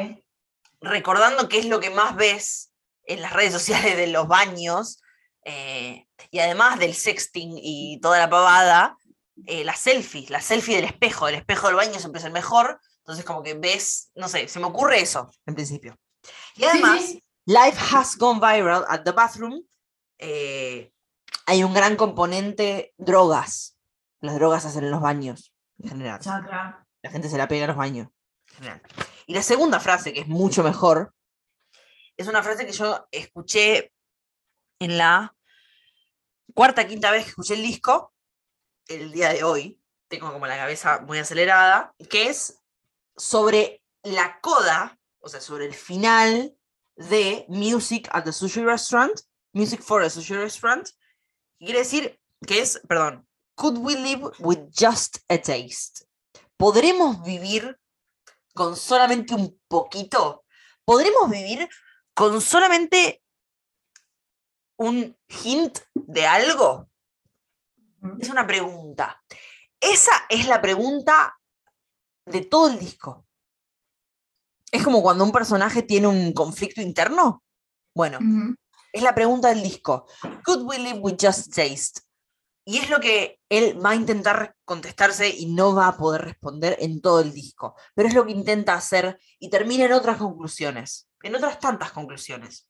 Recordando 0.81 1.49
qué 1.49 1.59
es 1.59 1.67
lo 1.67 1.81
que 1.81 1.91
más 1.91 2.17
ves 2.17 2.73
en 3.05 3.21
las 3.23 3.33
redes 3.33 3.53
sociales 3.53 3.97
de 3.97 4.07
los 4.07 4.29
baños, 4.29 5.03
eh, 5.45 6.07
y 6.31 6.39
además 6.39 6.79
del 6.79 6.95
sexting 6.95 7.53
y 7.57 7.99
toda 8.01 8.19
la 8.19 8.31
pavada, 8.31 8.97
eh, 9.47 9.65
las 9.65 9.79
selfies, 9.81 10.31
la 10.31 10.41
selfie 10.41 10.77
del 10.77 10.85
espejo, 10.85 11.29
el 11.29 11.35
espejo 11.35 11.67
del 11.67 11.77
baño 11.77 11.99
siempre 11.99 12.19
es 12.21 12.25
el 12.27 12.33
mejor, 12.33 12.79
entonces 12.99 13.25
como 13.25 13.43
que 13.43 13.55
ves, 13.55 14.11
no 14.15 14.29
sé, 14.29 14.49
se 14.49 14.61
me 14.61 14.67
ocurre 14.67 15.01
eso 15.01 15.31
en 15.47 15.55
principio. 15.55 15.97
Y 16.57 16.61
Sí, 16.61 16.65
además, 16.67 17.01
sí. 17.03 17.25
Life 17.47 17.79
has 17.93 18.17
gone 18.17 18.39
viral 18.39 18.85
at 18.89 19.03
the 19.03 19.13
bathroom. 19.13 19.63
Eh, 20.23 20.93
hay 21.47 21.65
un 21.65 21.73
gran 21.75 21.97
componente 21.97 22.95
drogas. 22.99 23.79
Las 24.21 24.35
drogas 24.35 24.63
se 24.63 24.69
hacen 24.69 24.85
en 24.85 24.91
los 24.91 25.01
baños, 25.01 25.53
en 25.79 25.89
general. 25.89 26.21
Chacra. 26.21 26.87
La 27.03 27.11
gente 27.11 27.31
se 27.31 27.39
la 27.39 27.49
pega 27.49 27.63
en 27.63 27.69
los 27.69 27.77
baños, 27.77 28.09
en 28.51 28.55
general. 28.57 28.83
Y 29.27 29.35
la 29.35 29.43
segunda 29.43 29.81
frase, 29.81 30.13
que 30.13 30.21
es 30.21 30.29
mucho 30.29 30.63
mejor, 30.63 31.15
es 32.19 32.29
una 32.29 32.43
frase 32.43 32.67
que 32.67 32.73
yo 32.73 33.09
escuché 33.11 33.93
en 34.79 34.99
la 34.99 35.35
cuarta, 36.55 36.87
quinta 36.87 37.11
vez 37.11 37.25
que 37.25 37.31
escuché 37.31 37.55
el 37.55 37.63
disco, 37.63 38.13
el 38.89 39.11
día 39.13 39.33
de 39.33 39.43
hoy, 39.43 39.81
tengo 40.09 40.31
como 40.31 40.47
la 40.47 40.57
cabeza 40.57 41.01
muy 41.01 41.19
acelerada, 41.19 41.95
que 42.11 42.29
es 42.29 42.61
sobre 43.17 43.83
la 44.03 44.41
coda, 44.41 44.99
o 45.21 45.29
sea, 45.29 45.41
sobre 45.41 45.65
el 45.65 45.75
final 45.75 46.55
de 46.97 47.47
Music 47.49 48.09
at 48.13 48.25
the 48.25 48.33
Sushi 48.33 48.63
Restaurant, 48.63 49.19
Music 49.53 49.83
for 49.83 50.03
a 50.03 50.11
Socialist 50.11 50.61
Front, 50.61 50.89
quiere 51.59 51.81
decir 51.81 52.21
que 52.47 52.61
es, 52.61 52.81
perdón, 52.89 53.27
Could 53.61 53.77
we 53.77 53.95
live 53.95 54.23
with 54.39 54.71
just 54.73 55.19
a 55.29 55.37
taste? 55.37 56.07
¿Podremos 56.57 57.23
vivir 57.23 57.79
con 58.55 58.75
solamente 58.75 59.35
un 59.35 59.61
poquito? 59.69 60.45
¿Podremos 60.83 61.29
vivir 61.29 61.69
con 62.15 62.41
solamente 62.41 63.23
un 64.79 65.15
hint 65.43 65.79
de 65.93 66.27
algo? 66.27 66.89
Es 68.19 68.31
una 68.31 68.47
pregunta. 68.47 69.23
Esa 69.79 70.13
es 70.31 70.49
la 70.49 70.63
pregunta 70.63 71.39
de 72.25 72.41
todo 72.41 72.71
el 72.71 72.79
disco. 72.79 73.27
Es 74.73 74.83
como 74.83 75.03
cuando 75.03 75.23
un 75.23 75.33
personaje 75.33 75.83
tiene 75.83 76.07
un 76.07 76.33
conflicto 76.33 76.81
interno. 76.81 77.43
Bueno 77.95 78.21
es 78.93 79.03
la 79.03 79.15
pregunta 79.15 79.49
del 79.49 79.63
disco. 79.63 80.07
Could 80.45 80.63
we 80.63 80.79
live 80.79 80.99
with 81.01 81.17
just 81.21 81.55
taste? 81.55 82.01
Y 82.65 82.79
es 82.79 82.91
lo 82.91 83.01
que 83.01 83.41
él 83.49 83.85
va 83.85 83.91
a 83.91 83.95
intentar 83.95 84.55
contestarse 84.65 85.29
y 85.29 85.47
no 85.47 85.75
va 85.75 85.89
a 85.89 85.97
poder 85.97 86.23
responder 86.23 86.77
en 86.81 87.01
todo 87.01 87.21
el 87.21 87.33
disco. 87.33 87.75
Pero 87.95 88.09
es 88.09 88.15
lo 88.15 88.25
que 88.25 88.33
intenta 88.33 88.75
hacer 88.75 89.19
y 89.39 89.51
termina 89.51 89.87
en 89.87 89.93
otras 89.93 90.19
conclusiones, 90.19 91.09
en 91.23 91.35
otras 91.35 91.59
tantas 91.59 91.91
conclusiones. 91.93 92.69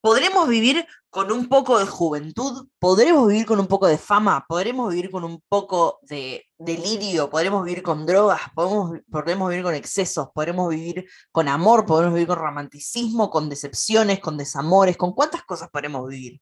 ¿Podremos 0.00 0.48
vivir 0.48 0.86
con 1.10 1.30
un 1.30 1.48
poco 1.48 1.78
de 1.78 1.86
juventud? 1.86 2.68
¿Podremos 2.78 3.28
vivir 3.28 3.44
con 3.44 3.60
un 3.60 3.66
poco 3.66 3.86
de 3.86 3.98
fama? 3.98 4.46
¿Podremos 4.48 4.90
vivir 4.90 5.10
con 5.10 5.24
un 5.24 5.42
poco 5.48 5.98
de 6.02 6.46
delirio, 6.60 7.30
podremos 7.30 7.64
vivir 7.64 7.82
con 7.82 8.04
drogas, 8.04 8.40
podemos, 8.54 9.00
podremos 9.10 9.48
vivir 9.48 9.64
con 9.64 9.74
excesos, 9.74 10.28
podremos 10.34 10.68
vivir 10.68 11.08
con 11.32 11.48
amor, 11.48 11.86
podremos 11.86 12.14
vivir 12.14 12.28
con 12.28 12.38
romanticismo, 12.38 13.30
con 13.30 13.48
decepciones, 13.48 14.20
con 14.20 14.36
desamores, 14.36 14.98
con 14.98 15.14
cuántas 15.14 15.42
cosas 15.44 15.70
podremos 15.70 16.06
vivir 16.06 16.40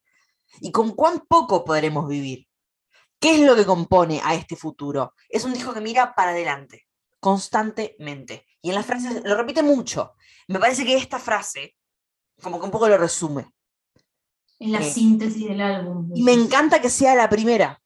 y 0.61 0.73
con 0.73 0.91
cuán 0.91 1.21
poco 1.29 1.65
podremos 1.65 2.09
vivir. 2.09 2.49
¿Qué 3.21 3.37
es 3.37 3.41
lo 3.47 3.55
que 3.55 3.65
compone 3.65 4.21
a 4.25 4.35
este 4.35 4.57
futuro? 4.57 5.15
Es 5.29 5.45
un 5.45 5.53
disco 5.53 5.73
que 5.73 5.81
mira 5.81 6.15
para 6.15 6.33
adelante, 6.33 6.87
constantemente. 7.21 8.45
Y 8.61 8.71
en 8.71 8.75
las 8.75 8.87
frases 8.87 9.23
lo 9.25 9.37
repite 9.37 9.63
mucho. 9.63 10.15
Me 10.49 10.59
parece 10.59 10.85
que 10.85 10.97
esta 10.97 11.21
frase, 11.21 11.77
como 12.43 12.59
que 12.59 12.65
un 12.65 12.71
poco 12.73 12.89
lo 12.89 12.99
resume. 12.99 13.53
Es 14.59 14.69
la 14.69 14.81
eh, 14.81 14.91
síntesis 14.91 15.49
del 15.49 15.61
álbum. 15.61 16.11
Y 16.13 16.23
me 16.23 16.33
encanta 16.33 16.81
que 16.81 16.91
sea 16.91 17.15
la 17.15 17.29
primera, 17.29 17.81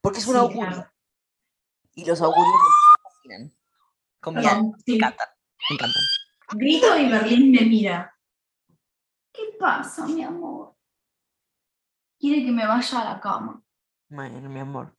porque 0.00 0.20
es 0.20 0.26
una 0.26 0.46
sí, 0.46 0.54
y 1.98 2.04
los 2.04 2.20
augurios 2.22 2.54
me 2.54 3.02
fascinan. 3.02 3.52
Me 4.32 4.40
encantan. 4.40 4.72
Me 4.86 5.74
encantan. 5.74 6.04
Grito 6.52 6.96
y 6.96 7.08
Berlín 7.08 7.50
me 7.50 7.62
mira. 7.62 8.16
¿Qué 9.32 9.42
pasa, 9.58 10.06
mi 10.06 10.22
amor? 10.22 10.76
Quiere 12.20 12.44
que 12.44 12.52
me 12.52 12.66
vaya 12.66 13.00
a 13.00 13.04
la 13.14 13.20
cama. 13.20 13.60
Bueno, 14.08 14.48
mi 14.48 14.60
amor. 14.60 14.94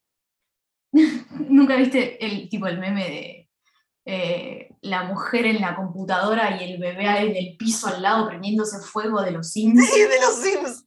¿Nunca 0.91 1.78
viste 1.78 2.24
el 2.24 2.50
tipo 2.50 2.68
el 2.68 2.80
meme 2.80 3.10
de 3.10 3.50
eh, 4.06 4.76
la 4.82 5.04
mujer 5.04 5.45
en 5.45 5.62
la 5.62 5.78
computadora 5.78 6.58
y 6.58 6.70
el 6.70 6.80
bebé 6.80 7.06
en 7.22 7.36
el 7.36 7.56
piso 7.56 7.88
al 7.88 8.02
lado 8.02 8.28
prendiéndose 8.28 8.80
fuego 8.80 9.22
de 9.22 9.32
los 9.32 9.50
Sims? 9.54 9.89
Sí, 9.89 10.02
de 10.02 10.20
los 10.20 10.36
Sims. 10.36 10.86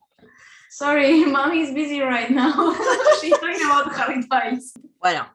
Sorry, 0.68 1.24
mommy's 1.26 1.72
busy 1.72 2.02
right 2.02 2.28
now. 2.28 2.74
She's 3.22 3.30
talking 3.30 3.64
about 3.64 3.92
Harry 3.94 4.22
Styles. 4.22 4.74
Bueno, 5.00 5.26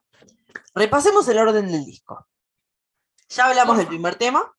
Repasemos 0.77 1.27
el 1.27 1.39
orden 1.39 1.71
del 1.71 1.83
disco. 1.83 2.27
Ya 3.29 3.47
hablamos 3.47 3.77
del 3.77 3.87
primer 3.87 4.13
tema. 4.13 4.55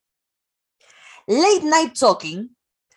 Late 1.28 1.62
Night 1.62 1.96
Talking 1.96 2.56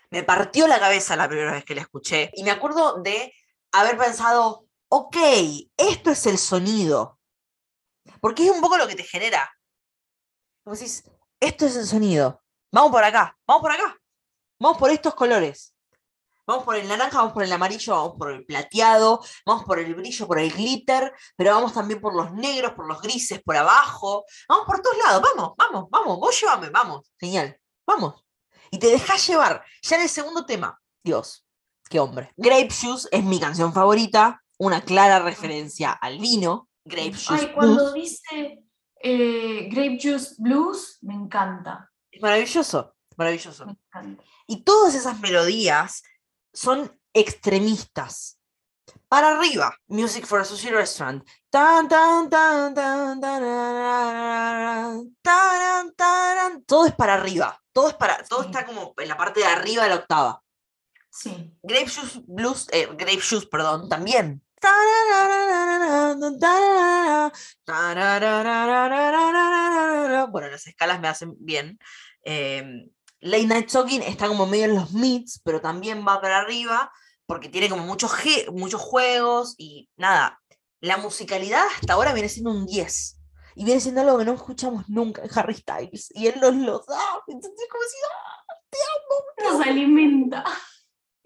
me 0.09 0.23
partió 0.23 0.67
la 0.67 0.79
cabeza 0.79 1.15
la 1.15 1.27
primera 1.27 1.51
vez 1.51 1.63
que 1.63 1.75
la 1.75 1.81
escuché 1.81 2.31
y 2.33 2.43
me 2.43 2.49
acuerdo 2.49 2.99
de 3.01 3.31
haber 3.73 3.95
pensado, 3.95 4.65
ok, 4.89 5.17
esto 5.77 6.09
es 6.09 6.25
el 6.25 6.39
sonido. 6.39 7.19
Porque 8.21 8.45
es 8.45 8.49
un 8.49 8.59
poco 8.59 8.77
lo 8.77 8.87
que 8.87 8.95
te 8.95 9.03
genera. 9.03 9.55
Como 10.63 10.75
decís, 10.75 11.03
esto 11.39 11.67
es 11.67 11.75
el 11.75 11.85
sonido. 11.85 12.41
Vamos 12.71 12.91
por 12.91 13.03
acá, 13.03 13.37
vamos 13.45 13.61
por 13.61 13.71
acá, 13.71 13.99
vamos 14.59 14.79
por 14.79 14.89
estos 14.89 15.13
colores. 15.13 15.70
Vamos 16.45 16.63
por 16.63 16.75
el 16.75 16.87
naranja, 16.87 17.17
vamos 17.17 17.33
por 17.33 17.43
el 17.43 17.51
amarillo, 17.51 17.95
vamos 17.95 18.15
por 18.17 18.31
el 18.31 18.45
plateado, 18.45 19.23
vamos 19.45 19.63
por 19.63 19.79
el 19.79 19.93
brillo, 19.93 20.27
por 20.27 20.39
el 20.39 20.51
glitter, 20.51 21.13
pero 21.35 21.53
vamos 21.53 21.73
también 21.73 22.01
por 22.01 22.15
los 22.15 22.33
negros, 22.33 22.73
por 22.73 22.87
los 22.87 23.01
grises, 23.01 23.41
por 23.43 23.55
abajo. 23.55 24.25
Vamos 24.49 24.65
por 24.65 24.81
todos 24.81 24.97
lados, 24.97 25.21
vamos, 25.21 25.53
vamos, 25.57 25.89
vamos, 25.89 26.19
vos 26.19 26.39
llévame, 26.39 26.69
vamos, 26.69 27.11
genial, 27.19 27.57
vamos. 27.85 28.25
Y 28.71 28.79
te 28.79 28.87
dejás 28.87 29.25
llevar. 29.27 29.63
Ya 29.81 29.97
en 29.97 30.03
el 30.03 30.09
segundo 30.09 30.45
tema, 30.45 30.79
Dios, 31.03 31.45
qué 31.89 31.99
hombre. 31.99 32.33
Grape 32.37 32.69
Juice 32.69 33.07
es 33.11 33.23
mi 33.23 33.39
canción 33.39 33.71
favorita, 33.73 34.41
una 34.57 34.81
clara 34.81 35.19
referencia 35.19 35.91
al 35.91 36.19
vino. 36.19 36.69
Grape 36.83 37.13
Juice. 37.13 37.33
Ay, 37.47 37.51
cuando 37.53 37.93
dice 37.93 38.63
eh, 39.03 39.69
Grape 39.71 39.99
Juice 40.01 40.35
Blues, 40.37 40.97
me 41.01 41.13
encanta. 41.13 41.91
Es 42.09 42.21
maravilloso, 42.21 42.95
maravilloso. 43.17 43.65
Me 43.65 43.73
encanta. 43.73 44.23
Y 44.47 44.63
todas 44.63 44.95
esas 44.95 45.19
melodías 45.19 46.03
son 46.53 46.99
extremistas. 47.13 48.37
Para 49.07 49.37
arriba, 49.37 49.75
Music 49.87 50.25
for 50.25 50.39
a 50.39 50.45
Sushi 50.45 50.69
Restaurant. 50.69 51.23
Tan, 51.49 51.87
tan, 51.87 52.29
tan, 52.29 52.73
tan, 52.73 53.21
tan, 53.21 55.13
tan, 55.21 55.93
tan, 55.95 56.63
Todo 56.65 56.85
es 56.85 56.95
para 56.95 57.15
arriba. 57.15 57.61
Todo, 57.73 57.89
es 57.89 57.95
para, 57.95 58.23
todo 58.23 58.43
está 58.43 58.65
como 58.65 58.93
en 58.97 59.07
la 59.07 59.17
parte 59.17 59.41
de 59.41 59.45
arriba 59.45 59.83
de 59.83 59.89
la 59.89 59.95
octava. 59.95 60.41
Sí. 61.09 61.53
Grape 61.61 61.89
Juice 61.89 62.21
Blues, 62.25 62.67
eh, 62.71 62.87
Grape 62.87 63.21
Juice, 63.21 63.47
perdón, 63.47 63.89
también. 63.89 64.41
Bueno, 70.29 70.47
las 70.49 70.67
escalas 70.67 70.99
me 70.99 71.07
hacen 71.07 71.35
bien. 71.39 71.79
Late 73.21 73.45
Night 73.45 73.71
Talking 73.71 74.01
está 74.01 74.27
como 74.27 74.45
medio 74.45 74.65
en 74.65 74.75
los 74.75 74.91
meets, 74.91 75.39
pero 75.43 75.61
también 75.61 76.05
va 76.05 76.19
para 76.19 76.39
arriba 76.39 76.91
porque 77.27 77.49
tiene 77.49 77.69
como 77.69 77.85
muchos, 77.85 78.11
muchos 78.51 78.81
juegos 78.81 79.55
y 79.57 79.89
nada. 79.95 80.41
La 80.81 80.97
musicalidad 80.97 81.63
hasta 81.75 81.93
ahora 81.93 82.13
viene 82.13 82.27
siendo 82.27 82.51
un 82.51 82.65
10 82.65 83.21
y 83.55 83.65
viene 83.65 83.79
siendo 83.79 84.01
algo 84.01 84.17
que 84.17 84.25
no 84.25 84.33
escuchamos 84.33 84.89
nunca 84.89 85.23
en 85.23 85.29
Harry 85.35 85.53
Styles 85.53 86.11
y 86.15 86.27
él 86.27 86.39
nos 86.41 86.55
lo 86.55 86.79
da. 86.79 87.21
Entonces, 87.27 87.67
como 87.69 87.83
si, 87.83 87.97
¡Ah, 88.09 88.55
te 88.69 88.77
amo. 89.45 89.57
Nos 89.57 89.67
alimenta. 89.67 90.43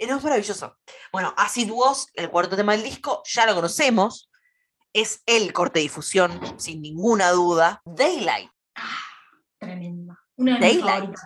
No 0.08 0.18
es 0.18 0.24
maravilloso. 0.24 0.78
Bueno, 1.12 1.34
Acid 1.38 1.72
Was, 1.72 2.08
el 2.14 2.30
cuarto 2.30 2.58
tema 2.58 2.74
del 2.74 2.84
disco, 2.84 3.24
ya 3.26 3.46
lo 3.46 3.56
conocemos. 3.56 4.30
Es 4.92 5.22
el 5.26 5.54
corte 5.54 5.80
de 5.80 5.84
difusión, 5.84 6.40
sin 6.60 6.82
ninguna 6.82 7.32
duda. 7.32 7.82
Daylight. 7.86 8.50
Ah, 8.76 9.08
tremenda. 9.58 10.20
Una 10.36 10.60
de 10.60 10.60
Daylight. 10.60 11.10
Mis 11.10 11.20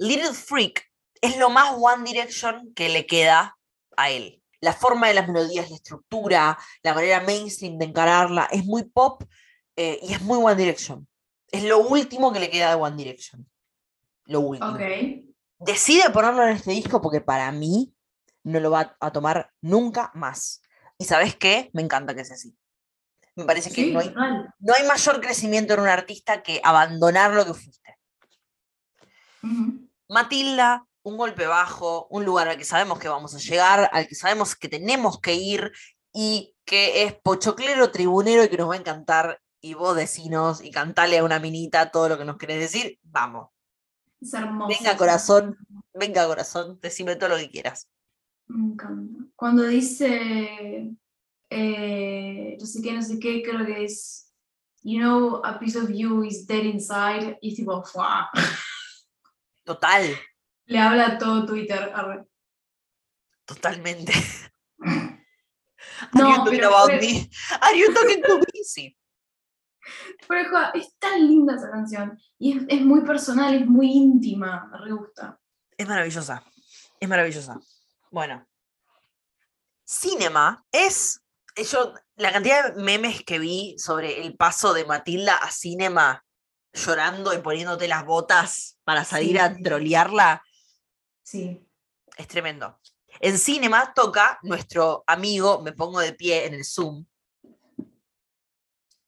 Little 0.00 0.32
Freak 0.32 0.90
es 1.20 1.36
lo 1.36 1.50
más 1.50 1.74
One 1.78 2.04
Direction 2.04 2.72
que 2.74 2.88
le 2.88 3.06
queda 3.06 3.58
a 3.98 4.10
él. 4.10 4.42
La 4.62 4.72
forma 4.72 5.08
de 5.08 5.14
las 5.14 5.28
melodías, 5.28 5.68
la 5.68 5.76
estructura, 5.76 6.58
la 6.82 6.94
manera 6.94 7.20
mainstream 7.20 7.76
de 7.76 7.84
encararla, 7.84 8.48
es 8.50 8.64
muy 8.64 8.84
pop 8.84 9.22
eh, 9.76 9.98
y 10.02 10.14
es 10.14 10.22
muy 10.22 10.38
One 10.42 10.56
Direction. 10.56 11.06
Es 11.48 11.64
lo 11.64 11.80
último 11.80 12.32
que 12.32 12.40
le 12.40 12.48
queda 12.48 12.70
de 12.70 12.76
One 12.76 12.96
Direction. 12.96 13.46
Lo 14.24 14.40
último. 14.40 14.72
Ok. 14.72 14.80
Decide 15.58 16.08
ponerlo 16.08 16.44
en 16.44 16.56
este 16.56 16.70
disco 16.70 17.02
porque 17.02 17.20
para 17.20 17.52
mí 17.52 17.94
no 18.42 18.58
lo 18.58 18.70
va 18.70 18.96
a 19.00 19.12
tomar 19.12 19.52
nunca 19.60 20.10
más. 20.14 20.62
¿Y 20.96 21.04
sabes 21.04 21.36
qué? 21.36 21.68
Me 21.74 21.82
encanta 21.82 22.14
que 22.14 22.24
sea 22.24 22.36
así. 22.36 22.56
Me 23.36 23.44
parece 23.44 23.70
que 23.70 23.92
no 23.92 24.00
hay, 24.00 24.14
no 24.14 24.74
hay 24.74 24.86
mayor 24.86 25.20
crecimiento 25.20 25.74
en 25.74 25.80
un 25.80 25.88
artista 25.88 26.42
que 26.42 26.60
abandonar 26.64 27.32
lo 27.34 27.44
que 27.44 27.52
fuiste. 27.52 27.98
Ujú. 29.42 29.79
Matilda, 30.10 30.84
un 31.02 31.16
golpe 31.16 31.46
bajo, 31.46 32.06
un 32.10 32.24
lugar 32.24 32.48
al 32.48 32.58
que 32.58 32.64
sabemos 32.64 32.98
que 32.98 33.08
vamos 33.08 33.34
a 33.34 33.38
llegar, 33.38 33.88
al 33.92 34.06
que 34.06 34.14
sabemos 34.14 34.54
que 34.56 34.68
tenemos 34.68 35.20
que 35.20 35.34
ir 35.34 35.72
y 36.12 36.54
que 36.64 37.04
es 37.04 37.14
pochoclero, 37.14 37.90
tribunero 37.90 38.44
y 38.44 38.48
que 38.48 38.56
nos 38.56 38.68
va 38.68 38.74
a 38.74 38.78
encantar. 38.78 39.40
Y 39.62 39.74
vos 39.74 39.94
decinos 39.94 40.62
y 40.64 40.70
cantale 40.70 41.18
a 41.18 41.24
una 41.24 41.38
minita 41.38 41.90
todo 41.90 42.08
lo 42.08 42.18
que 42.18 42.24
nos 42.24 42.38
querés 42.38 42.60
decir. 42.60 42.98
Vamos. 43.02 43.48
Es 44.20 44.34
hermoso. 44.34 44.68
Venga, 44.68 44.96
corazón. 44.96 45.56
Venga, 45.94 46.26
corazón, 46.26 46.78
decime 46.80 47.16
todo 47.16 47.30
lo 47.30 47.36
que 47.36 47.50
quieras. 47.50 47.88
Me 48.48 48.72
encanta. 48.72 49.24
Cuando 49.36 49.64
dice 49.64 50.90
eh, 51.50 52.56
no 52.58 52.66
sé 52.66 52.82
qué, 52.82 52.92
no 52.92 53.02
sé 53.02 53.18
qué, 53.18 53.42
creo 53.42 53.66
que 53.66 53.84
es 53.84 54.32
you 54.82 54.98
know, 54.98 55.42
a 55.44 55.58
piece 55.58 55.76
of 55.76 55.90
you 55.90 56.24
is 56.24 56.46
dead 56.46 56.64
inside, 56.64 57.38
y 57.42 57.54
tipo, 57.54 57.82
¡fua! 57.82 58.30
Total, 59.74 60.18
Le 60.66 60.78
habla 60.80 61.06
a 61.06 61.18
todo 61.18 61.46
Twitter. 61.46 61.92
arre. 61.94 62.24
totalmente. 63.44 64.12
Are 64.80 65.20
No, 66.12 66.28
you 66.30 66.36
talking 66.38 66.58
pero 66.58 66.68
about 66.74 67.00
me? 67.00 67.30
Are 67.60 67.76
you 67.78 67.94
talking 67.94 68.20
to 68.22 68.38
me? 68.38 68.64
Sí. 68.64 68.96
Pero 70.26 70.50
es 70.74 70.96
tan 70.98 71.24
linda 71.26 71.54
esa 71.54 71.70
canción. 71.70 72.18
Y 72.38 72.58
es, 72.58 72.64
es 72.68 72.80
muy 72.82 73.02
personal, 73.02 73.54
es 73.54 73.64
muy 73.66 73.92
íntima. 73.92 74.68
Me 74.84 74.92
gusta. 74.92 75.38
Es 75.76 75.86
maravillosa. 75.86 76.42
Es 76.98 77.08
maravillosa. 77.08 77.60
Bueno. 78.10 78.44
Cinema 79.84 80.64
es. 80.72 81.20
eh, 81.54 81.62
Yo, 81.64 81.94
la 82.16 82.32
cantidad 82.32 82.74
de 82.74 82.82
memes 82.82 83.22
que 83.24 83.38
vi 83.38 83.76
sobre 83.78 84.20
el 84.26 84.36
paso 84.36 84.72
de 84.74 84.84
Matilda 84.84 85.36
a 85.36 85.50
Cinema 85.52 86.24
llorando 86.72 87.32
y 87.34 87.38
poniéndote 87.38 87.88
las 87.88 88.04
botas 88.04 88.78
para 88.84 89.04
salir 89.04 89.32
Sí, 89.32 89.38
a 89.38 89.56
trolearla 89.56 90.42
Sí. 91.22 91.66
es 92.16 92.28
tremendo. 92.28 92.78
En 93.20 93.38
Cinema 93.38 93.92
toca 93.94 94.38
nuestro 94.42 95.04
amigo, 95.06 95.60
me 95.62 95.72
pongo 95.72 96.00
de 96.00 96.12
pie 96.12 96.46
en 96.46 96.54
el 96.54 96.64
Zoom, 96.64 97.04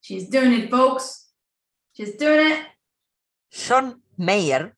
She's 0.00 0.28
doing 0.28 0.52
it, 0.52 0.68
folks. 0.70 1.32
She's 1.94 2.16
doing 2.18 2.50
it. 2.52 2.66
John 3.50 4.02
Mayer. 4.16 4.74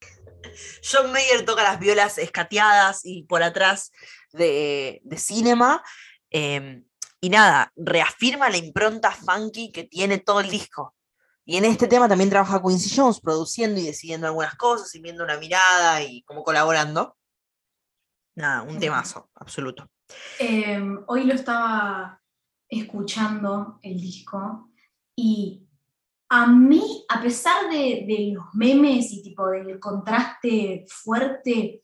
John 0.83 1.11
Mayer 1.13 1.45
toca 1.47 1.63
las 1.63 1.81
violas 1.81 2.19
escateadas 2.19 3.01
y 3.05 3.23
por 3.23 3.43
atrás 3.43 3.91
de, 4.33 5.01
de 5.03 5.17
Cinema. 5.17 5.83
em, 6.31 6.85
y 7.23 7.31
nada, 7.31 7.73
reafirma 7.75 8.51
la 8.51 8.59
impronta 8.59 9.11
funky 9.11 9.73
que 9.73 9.85
tiene 9.85 10.19
todo 10.19 10.41
el 10.41 10.51
disco. 10.51 10.95
Y 11.47 11.57
en 11.57 11.67
este 11.67 11.89
tema 11.89 12.09
también 12.09 12.31
trabaja 12.31 12.63
Quincy 12.63 12.95
Jones, 12.97 13.21
produciendo 13.21 13.79
y 13.79 13.85
decidiendo 13.85 14.27
algunas 14.27 14.55
cosas 14.55 14.95
y 14.95 15.01
viendo 15.01 15.25
una 15.25 15.37
mirada 15.37 16.03
y 16.03 16.23
como 16.23 16.43
colaborando. 16.43 17.17
Nada, 18.37 18.63
un 18.63 18.79
temazo, 18.79 19.31
absoluto. 19.35 19.87
Eh, 20.39 20.83
hoy 21.07 21.25
lo 21.25 21.35
estaba 21.35 22.21
escuchando 22.69 23.79
el 23.83 24.01
disco 24.01 24.71
y 25.15 25.69
a 26.31 26.47
mí, 26.47 27.05
a 27.09 27.21
pesar 27.21 27.71
de, 27.71 28.05
de 28.09 28.33
los 28.35 28.47
memes 28.55 29.13
y 29.13 29.23
tipo 29.23 29.47
del 29.49 29.79
contraste 29.79 30.85
fuerte, 30.89 31.83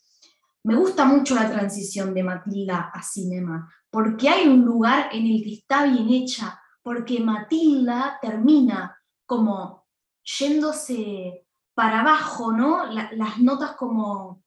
me 0.65 0.75
gusta 0.75 1.05
mucho 1.05 1.35
la 1.35 1.51
transición 1.51 2.15
de 2.15 2.23
Matilda 2.23 2.91
a 2.93 3.03
Cinema, 3.03 3.73
porque 3.91 4.29
hay 4.29 4.49
un 4.49 4.65
lugar 4.65 5.11
en 5.13 5.27
el 5.27 5.43
que 5.43 5.55
está 5.55 5.85
bien 5.85 6.09
hecha, 6.09 6.61
porque 6.83 7.21
Matilda 7.21 8.19
termina 8.21 9.00
como 9.31 9.87
yéndose 10.25 11.47
para 11.73 12.01
abajo, 12.01 12.51
¿no? 12.51 12.85
La- 12.87 13.13
las 13.13 13.39
notas 13.39 13.77
como, 13.77 14.43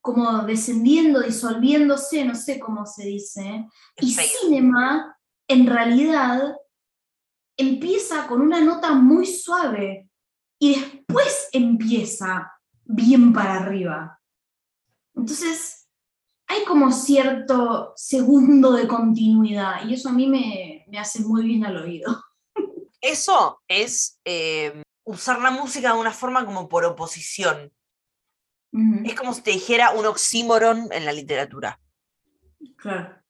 como 0.00 0.42
descendiendo, 0.42 1.20
disolviéndose, 1.20 2.24
no 2.24 2.34
sé 2.34 2.58
cómo 2.58 2.84
se 2.84 3.04
dice. 3.04 3.68
Y. 4.00 4.10
Cinema, 4.12 5.16
en 5.46 5.68
realidad, 5.68 6.56
empieza 7.56 8.26
con 8.26 8.40
una 8.40 8.60
nota 8.60 8.92
muy 8.94 9.24
suave 9.24 10.10
y 10.58 10.74
después 10.74 11.48
empieza 11.52 12.50
bien 12.84 13.32
para 13.32 13.60
arriba. 13.60 14.20
Entonces, 15.14 15.88
hay 16.48 16.64
como 16.64 16.90
cierto 16.90 17.92
segundo 17.94 18.72
de 18.72 18.88
continuidad 18.88 19.86
y 19.86 19.94
eso 19.94 20.08
a 20.08 20.12
mí 20.12 20.26
me, 20.26 20.84
me 20.88 20.98
hace 20.98 21.20
muy 21.22 21.44
bien 21.44 21.64
al 21.64 21.76
oído. 21.76 22.23
Eso 23.04 23.62
es 23.68 24.18
em, 24.24 24.82
usar 25.04 25.38
la 25.38 25.50
música 25.50 25.92
de 25.92 25.98
una 25.98 26.10
forma 26.10 26.46
como 26.46 26.70
por 26.70 26.86
oposición. 26.86 27.70
Es 29.04 29.14
como 29.14 29.34
si 29.34 29.42
te 29.42 29.50
dijera 29.50 29.90
un 29.90 30.06
oxímoron 30.06 30.88
en 30.90 31.04
la 31.04 31.12
literatura. 31.12 31.78
Claro. 32.76 33.22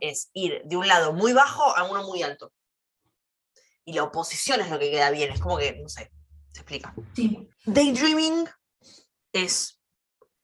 Es 0.00 0.30
ir 0.34 0.62
de 0.64 0.76
un 0.76 0.88
lado 0.88 1.12
muy 1.12 1.32
bajo 1.32 1.64
a 1.76 1.84
uno 1.84 2.02
muy 2.02 2.24
alto. 2.24 2.52
Y 3.84 3.92
la 3.92 4.02
oposición 4.02 4.60
es 4.60 4.68
lo 4.68 4.80
que 4.80 4.90
queda 4.90 5.10
bien. 5.10 5.30
Es 5.30 5.40
como 5.40 5.56
que, 5.56 5.80
no 5.80 5.88
sé, 5.88 6.10
se 6.52 6.60
explica. 6.60 6.92
Sí. 7.14 7.48
Daydreaming 7.64 8.48
es 9.32 9.80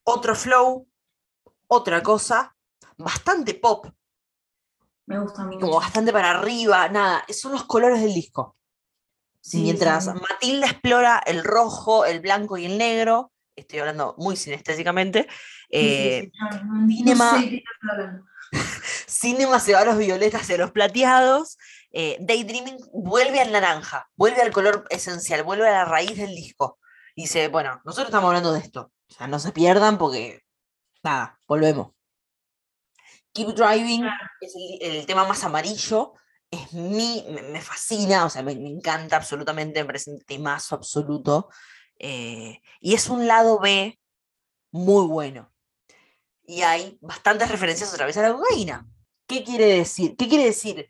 otro 0.04 0.36
flow, 0.36 0.88
otra 1.66 2.04
cosa, 2.04 2.56
bastante 2.96 3.54
pop, 3.54 3.88
Me 5.08 5.18
gusta 5.18 5.42
a 5.42 5.46
mí. 5.46 5.58
como 5.58 5.76
bastante 5.76 6.12
para 6.12 6.30
arriba, 6.30 6.88
nada, 6.88 7.24
son 7.30 7.52
los 7.52 7.64
colores 7.64 8.00
del 8.00 8.14
disco. 8.14 8.56
Sí, 9.40 9.62
Mientras 9.62 10.04
sí. 10.04 10.10
Matilda 10.30 10.66
explora 10.66 11.22
el 11.26 11.42
rojo, 11.44 12.04
el 12.04 12.20
blanco 12.20 12.58
y 12.58 12.66
el 12.66 12.76
negro, 12.76 13.32
estoy 13.56 13.78
hablando 13.78 14.14
muy 14.18 14.36
sinestésicamente, 14.36 15.26
eh, 15.70 16.22
sí, 16.24 16.32
no, 16.38 16.50
no- 16.50 16.80
no 16.82 16.86
Cinema- 16.88 17.40
sé. 17.40 17.64
Cinema 19.06 19.60
se 19.60 19.72
va 19.74 19.80
a 19.80 19.84
los 19.84 19.98
violetas 19.98 20.48
y 20.50 20.54
a 20.54 20.58
los 20.58 20.70
plateados. 20.70 21.56
eh, 21.90 22.18
Daydreaming 22.20 22.76
vuelve 22.92 23.40
al 23.40 23.50
naranja, 23.52 24.10
vuelve 24.16 24.42
al 24.42 24.52
color 24.52 24.84
esencial, 24.90 25.42
vuelve 25.42 25.66
a 25.68 25.72
la 25.72 25.84
raíz 25.86 26.16
del 26.18 26.34
disco. 26.34 26.78
Dice, 27.16 27.48
bueno, 27.48 27.80
nosotros 27.84 28.08
estamos 28.08 28.28
hablando 28.28 28.52
de 28.52 28.60
esto. 28.60 28.92
O 29.10 29.14
sea, 29.14 29.26
no 29.26 29.38
se 29.38 29.52
pierdan 29.52 29.96
porque, 29.96 30.42
nada, 31.02 31.40
volvemos. 31.48 31.92
Keep 33.38 33.54
Driving 33.54 34.04
es 34.40 34.54
el, 34.56 34.96
el 34.96 35.06
tema 35.06 35.24
más 35.26 35.44
amarillo. 35.44 36.14
Es 36.50 36.72
mi, 36.72 37.24
me, 37.30 37.42
me 37.42 37.60
fascina, 37.60 38.24
o 38.24 38.30
sea, 38.30 38.42
me, 38.42 38.54
me 38.56 38.70
encanta 38.70 39.16
absolutamente, 39.16 39.80
me 39.80 39.86
parece 39.86 40.10
un 40.10 40.20
temazo 40.20 40.74
absoluto. 40.74 41.48
eh, 41.98 42.60
y 42.80 42.94
es 42.94 43.08
un 43.08 43.26
lado 43.26 43.58
B 43.60 43.98
muy 44.72 45.06
bueno. 45.06 45.52
Y 46.44 46.62
hay 46.62 46.98
bastantes 47.00 47.50
referencias 47.50 47.92
otra 47.92 48.06
vez 48.06 48.16
a 48.16 48.22
la 48.22 48.32
cocaína. 48.32 48.86
¿Qué 49.26 49.44
quiere 49.44 49.66
decir? 49.66 50.16
¿Qué 50.16 50.28
quiere 50.28 50.44
decir 50.44 50.88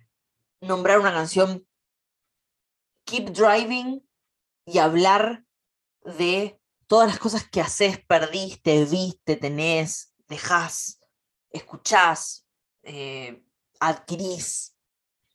nombrar 0.61 1.01
una 1.01 1.13
canción 1.13 1.67
Keep 3.05 3.31
Driving 3.31 4.09
y 4.65 4.79
hablar 4.79 5.45
de 6.05 6.61
todas 6.87 7.09
las 7.09 7.19
cosas 7.19 7.49
que 7.49 7.61
haces, 7.61 7.99
perdiste, 8.07 8.85
viste, 8.85 9.37
tenés, 9.37 10.15
dejás, 10.29 10.98
escuchás, 11.59 12.47
eh, 12.83 13.43
adquirís, 13.81 14.75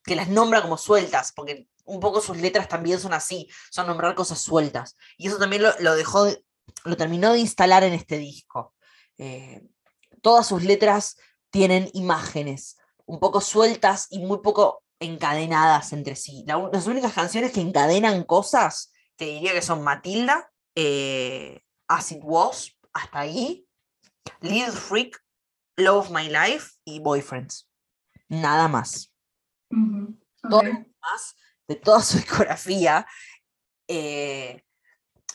que 0.04 0.16
las 0.16 0.28
nombra 0.28 0.62
como 0.62 0.78
sueltas, 0.78 1.32
porque 1.34 1.68
un 1.86 2.00
poco 2.00 2.22
sus 2.22 2.38
letras 2.38 2.68
también 2.68 3.00
son 3.00 3.14
así, 3.14 3.50
son 3.72 3.88
nombrar 3.88 4.16
cosas 4.16 4.40
sueltas. 4.40 4.98
Y 5.18 5.28
eso 5.28 5.38
también 5.38 5.62
lo, 5.62 5.96
dejó, 5.96 6.26
de- 6.26 6.44
lo 6.84 6.98
terminó 6.98 7.32
de 7.34 7.40
instalar 7.40 7.84
en 7.84 7.94
este 7.94 8.18
disco. 8.18 8.74
Eh, 9.18 9.62
todas 10.22 10.48
sus 10.48 10.64
letras 10.64 11.18
tienen 11.52 11.90
imágenes, 11.94 12.78
un 13.06 13.20
poco 13.20 13.40
sueltas 13.42 14.08
y 14.10 14.20
muy 14.20 14.40
poco 14.40 14.84
encadenadas 15.00 15.94
entre 15.94 16.16
sí. 16.16 16.44
La 16.48 16.58
las 16.72 16.88
únicas 16.88 17.14
canciones 17.14 17.52
que 17.52 17.62
encadenan 17.62 18.24
cosas, 18.24 18.92
te 19.16 19.26
diría 19.26 19.54
que 19.54 19.62
son 19.62 19.84
Matilda, 19.84 20.50
eh, 20.76 21.62
As 21.88 22.12
It 22.12 22.22
Was, 22.24 22.78
hasta 22.94 23.20
ahí, 23.20 23.68
Little 24.42 24.72
Freak, 24.72 25.23
Love 25.78 26.06
of 26.08 26.12
My 26.12 26.30
Life 26.30 26.74
y 26.86 27.00
Boyfriends. 27.00 27.68
Nada 28.30 28.68
más. 28.68 29.12
Todo 30.42 30.62
lo 30.64 30.70
demás 30.70 31.36
de 31.68 31.76
toda 31.76 32.02
su 32.02 32.18
discografía 32.18 33.06
eh, 33.88 34.64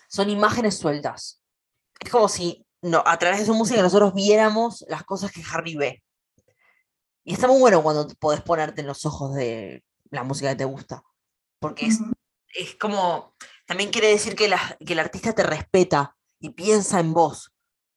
son 0.09 0.31
imágenes 0.31 0.77
sueltas. 0.79 1.43
Es 2.01 2.11
como 2.11 2.29
si 2.29 2.65
no, 2.83 3.03
a 3.05 3.19
través 3.19 3.41
de 3.41 3.47
su 3.47 3.55
música 3.55 3.83
nosotros 3.83 4.15
viéramos 4.15 4.85
las 4.89 5.03
cosas 5.05 5.33
que 5.33 5.43
Harry 5.53 5.75
ve. 5.77 6.03
Y 7.25 7.35
está 7.35 7.49
muy 7.49 7.59
bueno 7.59 7.83
cuando 7.83 8.07
podés 8.21 8.41
ponerte 8.43 8.81
en 8.81 8.87
los 8.87 9.05
ojos 9.05 9.35
de 9.35 9.85
la 10.11 10.23
música 10.23 10.51
que 10.51 10.57
te 10.57 10.65
gusta. 10.65 11.03
Porque 11.61 11.87
es, 11.87 11.99
es 12.55 12.77
como, 12.77 13.35
también 13.67 13.91
quiere 13.91 14.09
decir 14.09 14.35
que, 14.37 14.49
la- 14.49 14.79
que 14.87 14.93
el 14.93 15.01
artista 15.01 15.35
te 15.35 15.43
respeta 15.43 16.17
y 16.39 16.51
piensa 16.51 17.01
en 17.01 17.13
vos, 17.13 17.53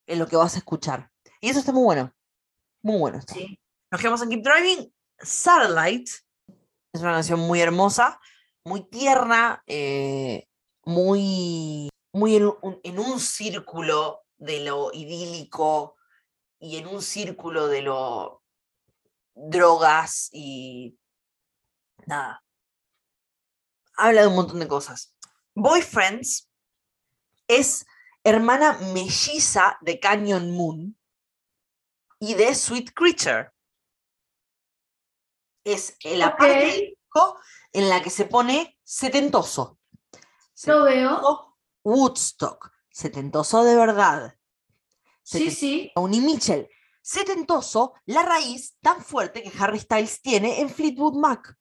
en 0.08 0.18
lo 0.20 0.28
que 0.28 0.36
vas 0.36 0.56
a 0.56 0.58
escuchar. 0.58 1.12
Y 1.40 1.50
eso 1.50 1.60
está 1.60 1.72
muy 1.72 1.84
bueno. 1.84 2.14
Muy 2.84 2.98
bueno. 2.98 3.20
está. 3.20 3.36
Nos 3.92 4.02
quedamos 4.02 4.22
en 4.22 4.30
Keep 4.30 4.44
Driving. 4.44 4.94
Satellite 5.20 6.12
es 6.94 7.02
una 7.02 7.14
canción 7.14 7.40
muy 7.40 7.62
hermosa, 7.62 8.20
muy 8.66 8.84
tierna, 8.90 9.64
eh, 9.68 10.48
muy, 10.84 11.90
muy 12.12 12.36
en 12.36 12.46
un, 12.46 12.80
en 12.84 13.00
un 13.00 13.20
círculo 13.20 14.24
de 14.38 14.66
lo 14.66 14.92
idílico 14.94 15.96
y 16.60 16.78
en 16.78 16.88
un 16.88 17.02
círculo 17.02 17.68
de 17.68 17.84
lo 17.84 18.42
drogas 19.36 20.30
y 20.32 20.98
nada. 22.06 22.44
Habla 23.96 24.22
de 24.22 24.28
un 24.28 24.36
montón 24.36 24.60
de 24.60 24.68
cosas. 24.68 25.16
Boyfriends 25.54 26.50
es 27.48 27.86
hermana 28.24 28.78
melliza 28.94 29.78
de 29.82 30.00
Canyon 30.00 30.52
Moon 30.52 30.98
y 32.22 32.36
de 32.36 32.54
Sweet 32.56 32.92
Creature. 32.94 33.50
Es 35.66 35.96
la 36.04 36.36
parte 36.38 36.56
Ok. 36.56 36.62
del 36.64 36.80
disco 36.90 37.40
en 37.74 37.90
la 37.90 38.02
que 38.02 38.10
se 38.10 38.26
pone 38.26 38.80
setentoso. 38.84 39.80
Lo 40.66 40.84
veo. 40.84 41.58
Woodstock, 41.84 42.72
setentoso 42.90 43.64
de 43.64 43.76
verdad. 43.76 44.36
Sí, 45.24 45.50
sí. 45.52 45.92
Tony 45.96 46.20
Mitchell, 46.22 46.68
setentoso, 47.02 47.94
la 48.06 48.24
raíz 48.24 48.78
tan 48.82 49.04
fuerte 49.04 49.42
que 49.44 49.52
Harry 49.60 49.80
Styles 49.80 50.22
tiene 50.22 50.62
en 50.62 50.70
Fleetwood 50.70 51.16
Mac. 51.16 51.56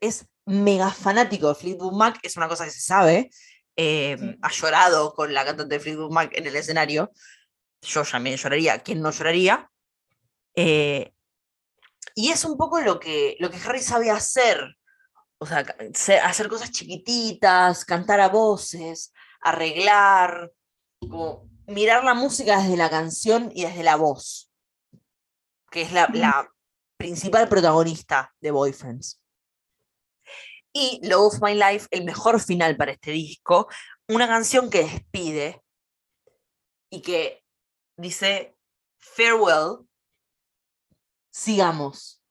Es 0.00 0.26
mega 0.46 0.90
fanático 0.90 1.48
de 1.48 1.54
Fleetwood 1.54 1.92
Mac, 1.92 2.18
es 2.22 2.36
una 2.36 2.48
cosa 2.48 2.64
que 2.64 2.70
se 2.70 2.80
sabe. 2.80 3.30
eh. 3.76 4.36
Ha 4.42 4.50
llorado 4.50 5.14
con 5.14 5.32
la 5.34 5.44
cantante 5.44 5.74
de 5.74 5.80
Fleetwood 5.80 6.12
Mac 6.12 6.30
en 6.34 6.46
el 6.46 6.56
escenario. 6.56 7.10
Yo 7.82 8.04
también 8.04 8.36
lloraría. 8.36 8.78
¿Quién 8.78 9.00
no 9.00 9.10
lloraría? 9.10 9.70
Eh, 10.54 11.12
y 12.14 12.30
es 12.30 12.44
un 12.44 12.56
poco 12.56 12.80
lo 12.80 13.00
que, 13.00 13.36
lo 13.40 13.50
que 13.50 13.58
Harry 13.58 13.80
sabe 13.80 14.10
hacer. 14.10 14.76
O 15.38 15.46
sea, 15.46 15.64
hacer 16.24 16.48
cosas 16.48 16.70
chiquititas, 16.70 17.84
cantar 17.84 18.20
a 18.20 18.28
voces, 18.28 19.12
arreglar, 19.40 20.52
como 20.98 21.48
mirar 21.66 22.04
la 22.04 22.14
música 22.14 22.60
desde 22.60 22.76
la 22.76 22.90
canción 22.90 23.50
y 23.54 23.64
desde 23.64 23.82
la 23.82 23.96
voz, 23.96 24.50
que 25.70 25.82
es 25.82 25.92
la, 25.92 26.10
la 26.12 26.50
principal 26.98 27.48
protagonista 27.48 28.34
de 28.40 28.50
Boyfriends. 28.50 29.22
Y 30.72 31.00
Love 31.02 31.34
of 31.34 31.42
My 31.42 31.54
Life, 31.54 31.86
el 31.90 32.04
mejor 32.04 32.40
final 32.40 32.76
para 32.76 32.92
este 32.92 33.12
disco, 33.12 33.68
una 34.08 34.28
canción 34.28 34.68
que 34.68 34.82
despide 34.82 35.62
y 36.90 37.00
que 37.00 37.39
dice, 38.00 38.56
farewell, 38.98 39.86
sigamos, 41.30 42.22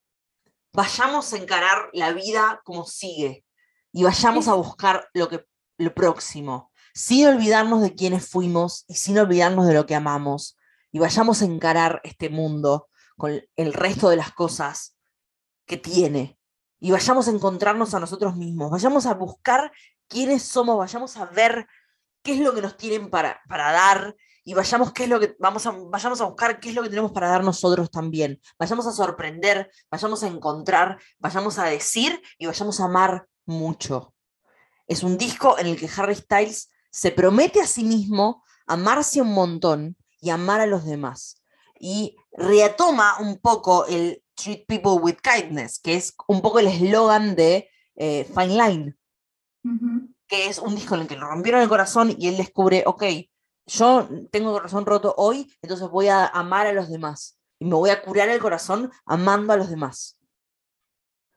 vayamos 0.74 1.32
a 1.34 1.38
encarar 1.38 1.90
la 1.94 2.12
vida 2.12 2.62
como 2.64 2.86
sigue 2.86 3.46
y 3.92 4.04
vayamos 4.04 4.48
a 4.48 4.54
buscar 4.54 5.10
lo, 5.14 5.30
que, 5.30 5.46
lo 5.78 5.94
próximo, 5.94 6.72
sin 6.94 7.28
olvidarnos 7.28 7.82
de 7.82 7.96
quiénes 7.96 8.28
fuimos 8.28 8.86
y 8.88 8.96
sin 8.96 9.18
olvidarnos 9.18 9.68
de 9.68 9.74
lo 9.74 9.86
que 9.86 9.96
amamos, 9.96 10.58
y 10.92 11.00
vayamos 11.00 11.42
a 11.42 11.46
encarar 11.46 12.02
este 12.04 12.30
mundo 12.30 12.90
con 13.16 13.42
el 13.56 13.74
resto 13.74 14.10
de 14.10 14.16
las 14.16 14.32
cosas 14.32 14.98
que 15.66 15.78
tiene, 15.78 16.38
y 16.80 16.92
vayamos 16.92 17.28
a 17.28 17.32
encontrarnos 17.32 17.94
a 17.94 18.00
nosotros 18.00 18.36
mismos, 18.36 18.72
vayamos 18.72 19.06
a 19.06 19.14
buscar 19.14 19.72
quiénes 20.08 20.44
somos, 20.44 20.78
vayamos 20.78 21.18
a 21.18 21.26
ver 21.26 21.68
qué 22.24 22.34
es 22.34 22.40
lo 22.40 22.54
que 22.54 22.62
nos 22.62 22.78
tienen 22.78 23.10
para, 23.10 23.42
para 23.48 23.72
dar 23.72 24.16
y 24.50 24.56
vayamos 24.56 24.94
qué 24.94 25.04
es 25.04 25.10
lo 25.10 25.20
que 25.20 25.36
vamos 25.38 25.68
a 25.68 25.70
vayamos 25.70 26.20
a 26.22 26.26
buscar 26.26 26.60
qué 26.60 26.70
es 26.70 26.76
lo 26.76 26.82
que 26.82 26.90
tenemos 26.90 27.12
para 27.12 27.30
dar 27.30 27.44
nosotros 27.44 27.92
también. 27.92 28.42
Vayamos 28.58 28.88
a 28.88 28.92
sorprender, 28.92 29.70
vayamos 29.92 30.24
a 30.24 30.28
encontrar, 30.28 31.00
vayamos 31.20 31.60
a 31.60 31.66
decir 31.66 32.20
y 32.40 32.48
vayamos 32.48 32.80
a 32.80 32.86
amar 32.86 33.28
mucho. 33.46 34.16
Es 34.88 35.04
un 35.04 35.20
disco 35.20 35.60
en 35.60 35.68
el 35.68 35.78
que 35.78 35.88
Harry 35.96 36.16
Styles 36.16 36.72
se 36.90 37.12
promete 37.12 37.62
a 37.62 37.68
sí 37.68 37.84
mismo 37.84 38.44
amarse 38.66 39.22
un 39.22 39.34
montón 39.34 39.96
y 40.20 40.32
amar 40.32 40.62
a 40.62 40.66
los 40.66 40.84
demás. 40.84 41.44
Y 41.80 42.18
retoma 42.32 43.20
un 43.20 43.38
poco 43.38 43.86
el 43.86 44.24
Treat 44.34 44.66
People 44.66 44.94
with 44.94 45.18
Kindness, 45.22 45.78
que 45.78 45.94
es 45.94 46.16
un 46.28 46.42
poco 46.42 46.58
el 46.58 46.66
eslogan 46.70 47.36
de 47.36 47.70
eh, 47.98 48.28
Fine 48.34 48.68
Line 48.68 48.98
Ujú. 49.64 50.10
que 50.28 50.48
es 50.48 50.58
un 50.58 50.74
disco 50.74 50.96
en 50.96 51.02
el 51.02 51.08
que 51.08 51.14
le 51.14 51.22
rompieron 51.22 51.62
el 51.62 51.70
corazón 51.70 52.16
y 52.18 52.30
él 52.30 52.38
descubre, 52.38 52.82
ok, 52.88 53.04
yo 53.70 54.08
tengo 54.32 54.50
el 54.50 54.58
corazón 54.58 54.86
roto 54.86 55.14
hoy, 55.18 55.52
entonces 55.62 55.88
voy 55.90 56.08
a 56.08 56.26
amar 56.28 56.68
a 56.68 56.74
los 56.74 56.90
demás. 56.90 57.40
Y 57.60 57.66
me 57.66 57.76
voy 57.76 57.90
a 57.90 58.02
curar 58.02 58.30
el 58.30 58.40
corazón 58.40 58.92
amando 59.06 59.54
a 59.54 59.58
los 59.58 59.70
demás. 59.70 60.20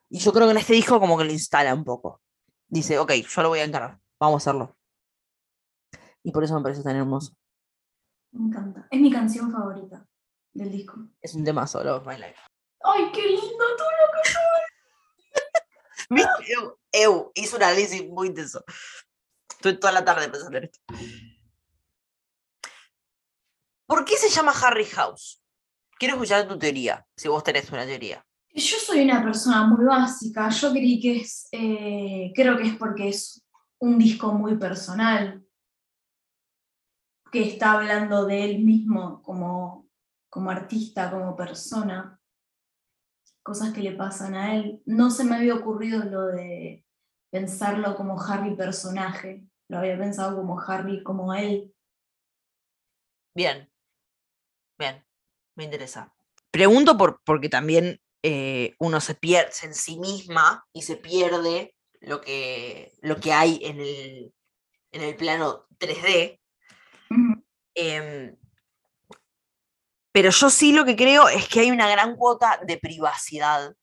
Y 0.08 0.18
yo 0.18 0.32
creo 0.32 0.46
que 0.46 0.52
en 0.52 0.58
este 0.58 0.74
disco 0.74 0.98
como 0.98 1.18
que 1.18 1.24
lo 1.24 1.32
instala 1.32 1.74
un 1.74 1.84
poco. 1.84 2.20
Dice, 2.68 2.98
ok, 2.98 3.12
yo 3.12 3.42
lo 3.42 3.48
voy 3.48 3.60
a 3.60 3.64
encarar, 3.64 3.98
vamos 4.18 4.34
a 4.34 4.50
hacerlo. 4.50 4.76
Y 6.22 6.32
por 6.32 6.44
eso 6.44 6.54
me 6.54 6.62
parece 6.62 6.82
tan 6.82 6.96
hermoso. 6.96 7.34
Me 8.32 8.46
encanta. 8.46 8.86
Es 8.90 9.00
mi 9.00 9.10
canción 9.10 9.52
favorita 9.52 10.06
del 10.54 10.70
disco. 10.70 10.96
Es 11.20 11.34
un 11.34 11.44
tema 11.44 11.66
solo, 11.66 12.02
My 12.02 12.16
Life. 12.16 12.40
¡Ay, 12.84 13.10
qué 13.12 13.26
lindo 13.26 13.64
todo 13.76 13.88
lo 13.90 14.12
que 14.12 14.30
¿Viste? 16.10 16.52
Eu, 16.52 16.78
eu, 16.92 17.32
hice 17.34 17.56
un 17.56 17.62
análisis 17.62 18.08
muy 18.08 18.28
intenso. 18.28 18.64
Estoy 19.50 19.78
toda 19.78 19.92
la 19.92 20.04
tarde 20.04 20.28
pensando 20.28 20.58
en 20.58 20.64
esto. 20.64 20.80
¿Por 23.92 24.06
qué 24.06 24.16
se 24.16 24.30
llama 24.30 24.52
Harry 24.52 24.86
House? 24.86 25.44
Quiero 25.98 26.14
escuchar 26.14 26.48
tu 26.48 26.58
teoría, 26.58 27.06
si 27.14 27.28
vos 27.28 27.44
tenés 27.44 27.70
una 27.70 27.84
teoría. 27.84 28.24
Yo 28.54 28.78
soy 28.78 29.02
una 29.04 29.22
persona 29.22 29.66
muy 29.66 29.84
básica. 29.84 30.48
Yo 30.48 30.70
creí 30.70 30.98
que 30.98 31.16
es. 31.18 31.46
eh, 31.52 32.32
creo 32.34 32.56
que 32.56 32.68
es 32.68 32.76
porque 32.76 33.10
es 33.10 33.46
un 33.78 33.98
disco 33.98 34.32
muy 34.32 34.56
personal. 34.56 35.44
Que 37.30 37.42
está 37.42 37.72
hablando 37.72 38.24
de 38.24 38.46
él 38.46 38.64
mismo 38.64 39.20
como, 39.22 39.90
como 40.30 40.50
artista, 40.50 41.10
como 41.10 41.36
persona. 41.36 42.18
Cosas 43.42 43.74
que 43.74 43.82
le 43.82 43.92
pasan 43.92 44.34
a 44.34 44.56
él. 44.56 44.80
No 44.86 45.10
se 45.10 45.24
me 45.24 45.36
había 45.36 45.54
ocurrido 45.54 46.02
lo 46.02 46.28
de 46.28 46.86
pensarlo 47.30 47.94
como 47.94 48.18
Harry 48.22 48.56
personaje. 48.56 49.46
Lo 49.68 49.80
había 49.80 49.98
pensado 49.98 50.34
como 50.34 50.58
Harry, 50.58 51.02
como 51.02 51.34
él. 51.34 51.74
Bien, 53.34 53.56
bien, 53.62 53.71
me 55.54 55.64
interesa. 55.64 56.12
Pregunto 56.50 56.96
por, 56.96 57.20
porque 57.24 57.48
también 57.48 58.00
eh, 58.22 58.74
uno 58.78 59.00
se 59.00 59.14
pierde 59.14 59.52
en 59.62 59.74
sí 59.74 59.98
misma 59.98 60.66
y 60.72 60.82
se 60.82 60.96
pierde 60.96 61.74
lo 62.00 62.20
que, 62.20 62.92
lo 63.00 63.16
que 63.16 63.32
hay 63.32 63.60
en 63.62 63.80
el, 63.80 64.32
en 64.92 65.02
el 65.02 65.16
plano 65.16 65.66
3D. 65.78 66.40
Ujú. 67.10 67.44
Em, 67.74 68.36
pero 70.12 70.30
yo 70.30 70.50
sí 70.50 70.72
lo 70.72 70.84
que 70.84 70.94
creo 70.94 71.28
es 71.28 71.48
que 71.48 71.60
hay 71.60 71.70
una 71.70 71.88
gran 71.88 72.16
cuota 72.16 72.60
de 72.64 72.76
privacidad 72.76 73.74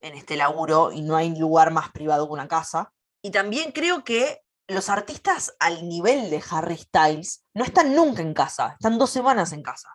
en 0.00 0.14
este 0.14 0.36
laburo 0.36 0.92
y 0.92 1.02
no 1.02 1.16
hay 1.16 1.36
lugar 1.36 1.72
más 1.72 1.90
privado 1.90 2.26
que 2.26 2.32
una 2.32 2.48
casa. 2.48 2.92
Y 3.20 3.30
también 3.30 3.72
creo 3.72 4.04
que 4.04 4.42
los 4.68 4.88
artistas 4.88 5.54
al 5.58 5.88
nivel 5.88 6.30
de 6.30 6.42
Harry 6.50 6.76
Styles 6.76 7.44
no 7.54 7.64
están 7.64 7.94
nunca 7.94 8.22
en 8.22 8.32
casa, 8.32 8.74
están 8.78 8.98
dos 8.98 9.10
semanas 9.10 9.52
en 9.52 9.62
casa. 9.62 9.88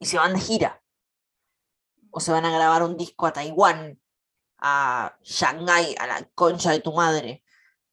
Y 0.00 0.06
se 0.06 0.16
van 0.16 0.34
de 0.34 0.40
gira. 0.40 0.82
O 2.10 2.18
se 2.18 2.32
van 2.32 2.44
a 2.44 2.50
grabar 2.50 2.82
un 2.82 2.96
disco 2.96 3.26
a 3.26 3.32
Taiwán, 3.32 4.00
a 4.58 5.16
Shanghái, 5.22 5.94
a 5.98 6.06
la 6.08 6.28
concha 6.34 6.72
de 6.72 6.80
tu 6.80 6.92
madre. 6.92 7.44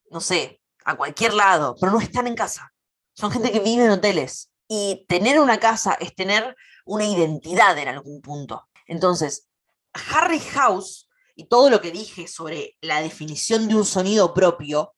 No 0.09 0.21
sé, 0.21 0.61
a 0.85 0.95
cualquier 0.95 1.33
lado, 1.33 1.75
pero 1.79 1.91
no 1.91 1.99
están 1.99 2.25
en 2.25 2.35
casa. 2.35 2.73
Son 3.13 3.29
gente 3.29 3.51
que 3.51 3.59
vive 3.59 3.85
en 3.85 3.91
hoteles. 3.91 4.51
Y 4.67 5.05
tener 5.07 5.39
una 5.39 5.59
casa 5.59 5.93
es 5.99 6.15
tener 6.15 6.55
una 6.85 7.05
identidad 7.05 7.77
en 7.77 7.89
algún 7.89 8.21
punto. 8.21 8.67
Entonces, 8.87 9.47
Harry 9.93 10.39
House 10.39 11.09
y 11.35 11.45
todo 11.45 11.69
lo 11.69 11.81
que 11.81 11.91
dije 11.91 12.27
sobre 12.27 12.77
la 12.81 13.01
definición 13.01 13.67
de 13.67 13.75
un 13.75 13.85
sonido 13.85 14.33
propio, 14.33 14.95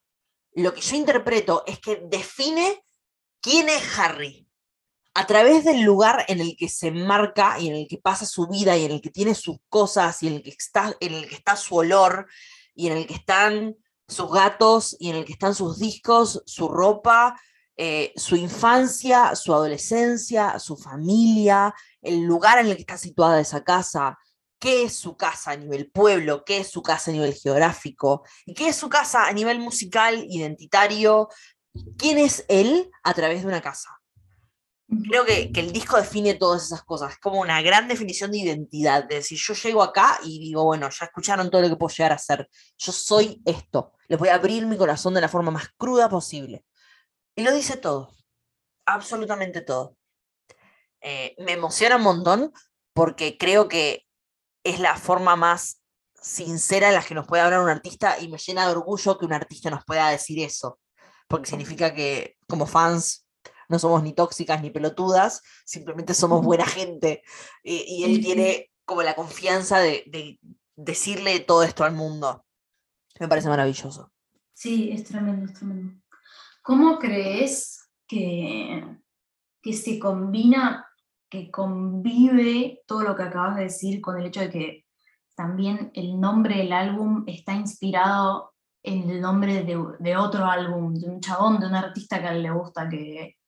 lo 0.54 0.74
que 0.74 0.82
yo 0.82 0.96
interpreto 0.96 1.64
es 1.68 1.80
que 1.80 2.02
define 2.06 2.84
quién 3.42 3.70
es 3.70 3.98
Harry 3.98 4.49
a 5.14 5.26
través 5.26 5.66
del 5.66 5.82
lugar 5.82 6.26
en 6.28 6.40
el 6.40 6.56
que 6.58 6.70
se 6.70 6.92
marca 6.92 7.60
y 7.60 7.68
en 7.68 7.76
el 7.76 7.88
que 7.88 7.98
pasa 7.98 8.26
su 8.26 8.48
vida 8.48 8.78
y 8.78 8.86
en 8.86 8.92
el 8.92 9.02
que 9.02 9.10
tiene 9.10 9.36
sus 9.36 9.58
cosas 9.68 10.22
y 10.24 10.28
en 10.28 10.36
el 10.36 10.44
que 10.44 10.52
está, 10.52 10.96
en 11.00 11.14
el 11.14 11.28
que 11.28 11.36
está 11.36 11.56
su 11.56 11.76
olor 11.76 12.28
y 12.76 12.88
en 12.88 12.98
el 12.98 13.08
que 13.08 13.16
están 13.16 13.76
sus 14.08 14.32
gatos 14.32 14.96
y 15.00 15.10
en 15.10 15.18
el 15.18 15.26
que 15.26 15.34
están 15.34 15.56
sus 15.56 15.80
discos, 15.80 16.42
su 16.46 16.68
ropa, 16.68 17.40
eh, 17.78 18.12
su 18.16 18.36
infancia, 18.36 19.36
su 19.36 19.54
adolescencia, 19.54 20.60
su 20.60 20.76
familia, 20.76 21.74
el 22.02 22.24
lugar 22.24 22.60
en 22.60 22.68
el 22.68 22.76
que 22.76 22.82
está 22.82 22.98
situada 22.98 23.40
esa 23.40 23.64
casa, 23.64 24.18
qué 24.60 24.84
es 24.84 24.96
su 24.96 25.16
casa 25.16 25.52
a 25.52 25.56
nivel 25.56 25.90
pueblo, 25.90 26.44
qué 26.44 26.58
es 26.60 26.70
su 26.70 26.82
casa 26.82 27.12
a 27.12 27.14
nivel 27.14 27.34
geográfico 27.34 28.24
y 28.46 28.54
qué 28.54 28.70
es 28.70 28.76
su 28.76 28.90
casa 28.90 29.28
a 29.28 29.34
nivel 29.34 29.60
musical, 29.60 30.26
identitario, 30.30 31.30
quién 31.98 32.18
es 32.18 32.46
él 32.50 32.92
a 33.04 33.14
través 33.14 33.42
de 33.42 33.48
una 33.48 33.62
casa. 33.62 33.99
Creo 35.08 35.24
que, 35.24 35.52
que 35.52 35.60
el 35.60 35.72
disco 35.72 35.98
define 35.98 36.34
todas 36.34 36.64
esas 36.64 36.84
cosas, 36.84 37.14
es 37.14 37.20
como 37.20 37.42
una 37.42 37.62
gran 37.62 37.88
definición 37.88 38.32
de 38.32 38.40
identidad, 38.40 39.04
de 39.06 39.16
decir, 39.16 39.38
yo 39.38 39.54
llego 39.54 39.84
acá 39.84 40.20
y 40.24 40.40
digo, 40.40 40.64
bueno, 40.64 40.90
ya 40.90 41.06
escucharon 41.06 41.52
todo 41.52 41.62
lo 41.62 41.70
que 41.70 41.76
puedo 41.76 41.96
llegar 41.96 42.12
a 42.12 42.18
ser, 42.18 42.50
yo 42.78 42.92
soy 42.92 43.42
esto, 43.46 43.94
les 44.08 44.18
voy 44.18 44.30
a 44.30 44.36
abrir 44.36 44.66
mi 44.66 44.78
corazón 44.78 45.14
de 45.14 45.22
la 45.22 45.30
forma 45.30 45.52
más 45.52 45.70
cruda 45.78 46.10
posible. 46.10 46.66
Y 47.36 47.44
lo 47.44 47.54
dice 47.54 47.78
todo, 47.78 48.12
absolutamente 48.86 49.62
todo. 49.62 49.96
Eh, 51.02 51.36
me 51.38 51.54
emociona 51.54 51.96
un 51.96 52.02
montón 52.02 52.52
porque 52.94 53.38
creo 53.38 53.68
que 53.68 54.06
es 54.64 54.80
la 54.80 54.96
forma 54.98 55.36
más 55.36 55.82
sincera 56.22 56.90
en 56.90 56.96
la 56.96 57.04
que 57.04 57.16
nos 57.16 57.28
puede 57.28 57.44
hablar 57.44 57.62
un 57.62 57.70
artista 57.70 58.20
y 58.20 58.28
me 58.28 58.38
llena 58.38 58.66
de 58.66 58.72
orgullo 58.74 59.18
que 59.18 59.26
un 59.26 59.34
artista 59.34 59.70
nos 59.70 59.86
pueda 59.86 60.10
decir 60.10 60.44
eso, 60.44 60.80
porque 61.28 61.50
significa 61.50 61.94
que 61.94 62.36
como 62.48 62.66
fans 62.66 63.26
no 63.70 63.80
somos 63.80 64.04
ni 64.04 64.14
tóxicas 64.14 64.62
ni 64.62 64.72
pelotudas, 64.72 65.42
simplemente 65.66 66.14
somos 66.14 66.44
buena 66.44 66.66
gente. 66.68 67.24
Y, 67.64 67.86
y 67.88 68.04
él 68.04 68.22
tiene 68.22 68.72
como 68.84 69.04
la 69.04 69.16
confianza 69.16 69.80
de, 69.80 70.04
de 70.08 70.40
decirle 70.76 71.40
todo 71.40 71.64
esto 71.64 71.84
al 71.84 71.94
mundo. 71.94 72.46
Me 73.20 73.28
parece 73.28 73.50
maravilloso. 73.50 74.12
Sí, 74.54 74.90
es 74.92 75.04
tremendo, 75.06 75.46
es 75.46 75.54
tremendo. 75.54 76.02
¿Cómo 76.64 77.00
crees 77.00 77.90
que, 78.08 78.84
que 79.62 79.74
se 79.74 80.00
combina, 80.00 80.88
que 81.30 81.52
convive 81.52 82.82
todo 82.86 83.04
lo 83.04 83.16
que 83.16 83.24
acabas 83.24 83.58
de 83.58 83.64
decir 83.64 84.02
con 84.02 84.20
el 84.20 84.28
hecho 84.28 84.42
de 84.42 84.50
que 84.50 84.86
también 85.36 85.92
el 85.94 86.20
nombre 86.20 86.58
del 86.58 86.74
álbum 86.74 87.24
está 87.28 87.54
inspirado 87.54 88.54
en 88.84 89.10
el 89.10 89.22
nombre 89.22 89.64
de, 89.64 89.78
de 90.00 90.18
otro 90.18 90.46
álbum, 90.46 90.94
de 90.94 91.10
un 91.10 91.22
chabón, 91.22 91.60
de 91.60 91.68
un 91.68 91.76
artista 91.76 92.20
que 92.20 92.28
a 92.28 92.32
él 92.34 92.44
le 92.44 92.52
gusta, 92.52 92.90
que, 92.90 93.39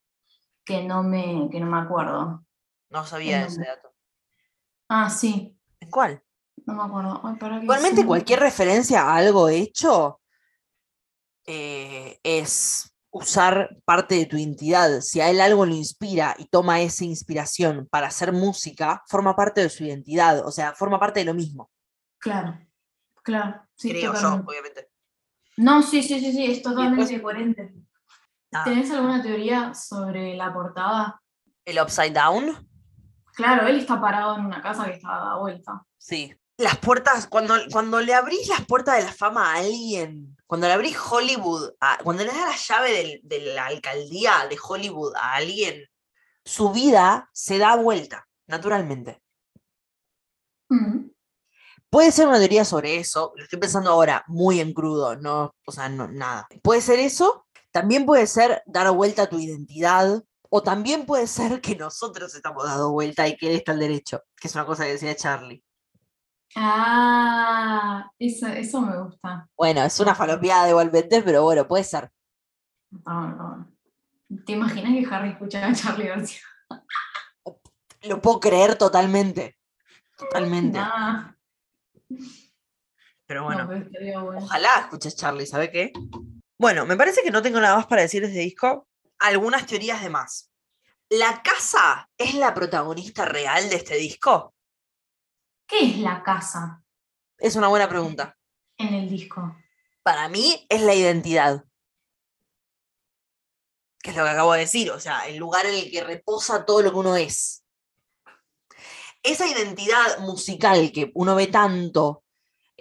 que, 0.66 0.84
no, 0.84 1.04
me, 1.04 1.50
que 1.52 1.60
no 1.60 1.68
me 1.68 1.78
acuerdo. 1.80 2.46
No 2.90 3.06
sabía 3.06 3.46
ese 3.46 3.62
dato. 3.64 3.94
Ah, 4.90 5.10
sí, 5.10 5.58
¿En 5.80 5.90
cuál? 5.90 6.22
no 6.66 6.74
me 6.76 6.84
acuerdo. 6.84 7.22
Ay, 7.24 7.64
Igualmente 7.64 8.02
sí. 8.02 8.08
cualquier 8.08 8.40
referencia 8.40 9.02
a 9.04 9.16
algo 9.16 9.50
hecho 9.50 10.20
eh, 11.46 12.20
es 12.24 12.94
usar 13.10 13.78
parte 13.86 14.16
de 14.16 14.26
tu 14.26 14.38
identidad. 14.38 15.02
Si 15.02 15.20
a 15.22 15.30
él 15.30 15.42
algo 15.42 15.66
lo 15.66 15.74
inspira 15.76 16.36
y 16.38 16.46
toma 16.46 16.82
esa 16.82 17.04
inspiración 17.04 17.88
para 17.90 18.08
hacer 18.08 18.32
música, 18.32 19.04
forma 19.08 19.36
parte 19.36 19.62
de 19.62 19.70
su 19.70 19.84
identidad, 19.84 20.46
o 20.46 20.52
sea, 20.52 20.74
forma 20.74 21.00
parte 21.00 21.20
de 21.22 21.26
lo 21.26 21.34
mismo. 21.34 21.70
Claro, 22.20 22.58
claro. 23.24 23.62
Sí, 23.76 23.90
creo 23.90 24.14
yo, 24.14 24.44
obviamente. 24.46 24.90
No, 25.58 25.82
sí, 25.82 26.02
sí, 26.04 26.20
sí, 26.20 26.32
sí, 26.32 26.46
es 26.52 26.62
totalmente 26.62 27.02
después- 27.14 27.22
coherente. 27.22 27.74
Ah, 28.54 28.64
¿Tenés 28.66 28.92
alguna 28.92 29.22
teoría 29.22 29.74
sobre 29.74 30.36
la 30.36 30.54
portada? 30.54 31.22
el 31.66 31.80
upside 31.80 32.12
down, 32.14 32.68
Claro, 33.36 33.66
él 33.68 33.78
está 33.78 34.00
parado 34.02 34.36
en 34.38 34.46
una 34.46 34.62
casa 34.62 34.86
que 34.86 34.92
está 34.94 35.08
dada 35.10 35.38
vuelta. 35.38 35.86
sí. 35.98 36.34
Las 36.58 36.78
puertas, 36.78 37.26
cuando, 37.26 37.56
cuando 37.72 38.02
le 38.02 38.14
abrís 38.14 38.48
las 38.48 38.64
puertas 38.68 38.98
de 38.98 39.04
la 39.04 39.12
fama 39.14 39.52
a 39.54 39.58
alguien, 39.60 40.38
cuando 40.46 40.68
le 40.68 40.74
abrís 40.74 40.96
Hollywood, 41.00 41.72
a- 41.80 41.98
cuando 42.04 42.24
le 42.24 42.30
das 42.32 42.38
la 42.38 42.56
llave 42.76 42.92
del- 42.92 43.20
de 43.24 43.54
la 43.56 43.66
alcaldía 43.66 44.46
de 44.48 44.60
Hollywood 44.62 45.16
a 45.16 45.36
alguien, 45.36 45.88
su 46.46 46.72
vida 46.72 47.30
se 47.34 47.58
da 47.58 47.76
vuelta, 47.78 48.28
naturalmente. 48.48 49.24
Mm, 50.70 51.10
Puede 51.90 52.12
ser 52.12 52.28
una 52.28 52.38
teoría 52.38 52.64
sobre 52.64 52.98
eso, 52.98 53.34
lo 53.36 53.44
estoy 53.44 53.60
pensando 53.60 53.90
ahora 53.90 54.24
muy 54.28 54.60
en 54.60 54.74
crudo, 54.74 55.16
no, 55.18 55.56
o 55.66 55.72
sea, 55.72 55.90
no, 55.90 56.08
nada. 56.08 56.48
Puede 56.62 56.82
ser 56.82 57.00
eso, 57.00 57.48
también 57.72 58.06
puede 58.06 58.28
ser 58.28 58.62
dar 58.66 58.92
vuelta 58.92 59.24
a 59.24 59.30
tu 59.30 59.40
identidad, 59.40 60.24
o 60.50 60.62
también 60.62 61.06
puede 61.06 61.28
ser 61.28 61.62
que 61.62 61.76
nosotros 61.76 62.36
estamos 62.36 62.66
dando 62.66 62.92
vuelta 62.92 63.28
y 63.28 63.38
que 63.38 63.50
él 63.50 63.56
está 63.56 63.72
al 63.72 63.80
derecho, 63.80 64.22
que 64.36 64.48
es 64.48 64.56
una 64.56 64.66
cosa 64.66 64.84
que 64.84 64.92
decía 64.92 65.16
Charlie. 65.16 65.64
Ah, 66.56 68.12
eso, 68.20 68.48
eso 68.48 68.82
me 68.82 69.02
gusta. 69.02 69.48
Bueno, 69.56 69.82
es 69.84 69.98
una 70.02 70.14
falopeada 70.14 70.68
igualmente, 70.70 71.22
pero 71.22 71.44
bueno, 71.44 71.66
puede 71.66 71.86
ser. 71.86 72.12
Está 72.92 73.14
bueno. 73.14 73.72
¿Te 74.46 74.52
imaginas 74.54 74.92
que 74.92 75.16
Harry 75.16 75.30
escuchaba 75.30 75.68
a 75.68 75.74
Charlie 75.74 76.08
García? 76.08 76.42
Lo 78.04 78.22
puedo 78.22 78.40
creer 78.40 78.76
totalmente. 78.76 79.58
Totalmente. 80.18 80.78
Nah, 80.78 81.34
Pero 83.26 83.42
no, 83.42 83.46
bueno, 83.46 83.88
pero 83.92 84.26
bueno. 84.26 84.44
ojalá 84.44 84.70
escuches 84.82 85.16
Charlie, 85.16 85.46
¿sabe 85.46 85.72
qué? 85.72 85.94
Bueno, 86.62 86.86
me 86.86 86.96
parece 86.96 87.24
que 87.24 87.32
no 87.32 87.42
tengo 87.42 87.60
nada 87.60 87.76
más 87.76 87.88
para 87.88 88.04
decir 88.04 88.22
de 88.22 88.28
este 88.28 88.42
disco. 88.42 88.88
Algunas 89.18 89.66
teorías 89.66 90.04
de 90.04 90.12
más. 90.12 90.52
¿La 91.10 91.42
casa 91.42 92.08
es 92.16 92.36
la 92.36 92.54
protagonista 92.54 93.26
real 93.26 93.68
de 93.68 93.78
este 93.78 93.96
disco? 93.96 94.54
¿Qué 95.66 95.86
es 95.86 95.98
la 95.98 96.22
casa 96.22 96.84
Es 97.40 97.56
una 97.56 97.68
buena 97.68 97.90
pregunta. 97.90 98.38
en 98.78 98.94
el 98.94 99.10
disco? 99.10 99.58
Para 100.04 100.30
mí 100.30 100.64
es 100.70 100.82
la 100.84 100.94
identidad. 100.94 101.66
Que 104.04 104.12
es 104.12 104.16
lo 104.16 104.24
que 104.24 104.30
acabo 104.30 104.54
de 104.54 104.60
decir, 104.60 104.92
o 104.92 105.00
sea, 105.00 105.28
el 105.28 105.38
lugar 105.38 105.66
en 105.66 105.74
el 105.74 105.90
que 105.90 106.04
reposa 106.04 106.64
todo 106.64 106.84
lo 106.84 106.92
que 106.92 106.98
uno 106.98 107.16
es. 107.16 107.64
Esa 109.24 109.48
identidad 109.48 110.20
musical 110.20 110.92
que 110.92 111.10
uno 111.16 111.34
ve 111.34 111.48
tanto 111.48 112.24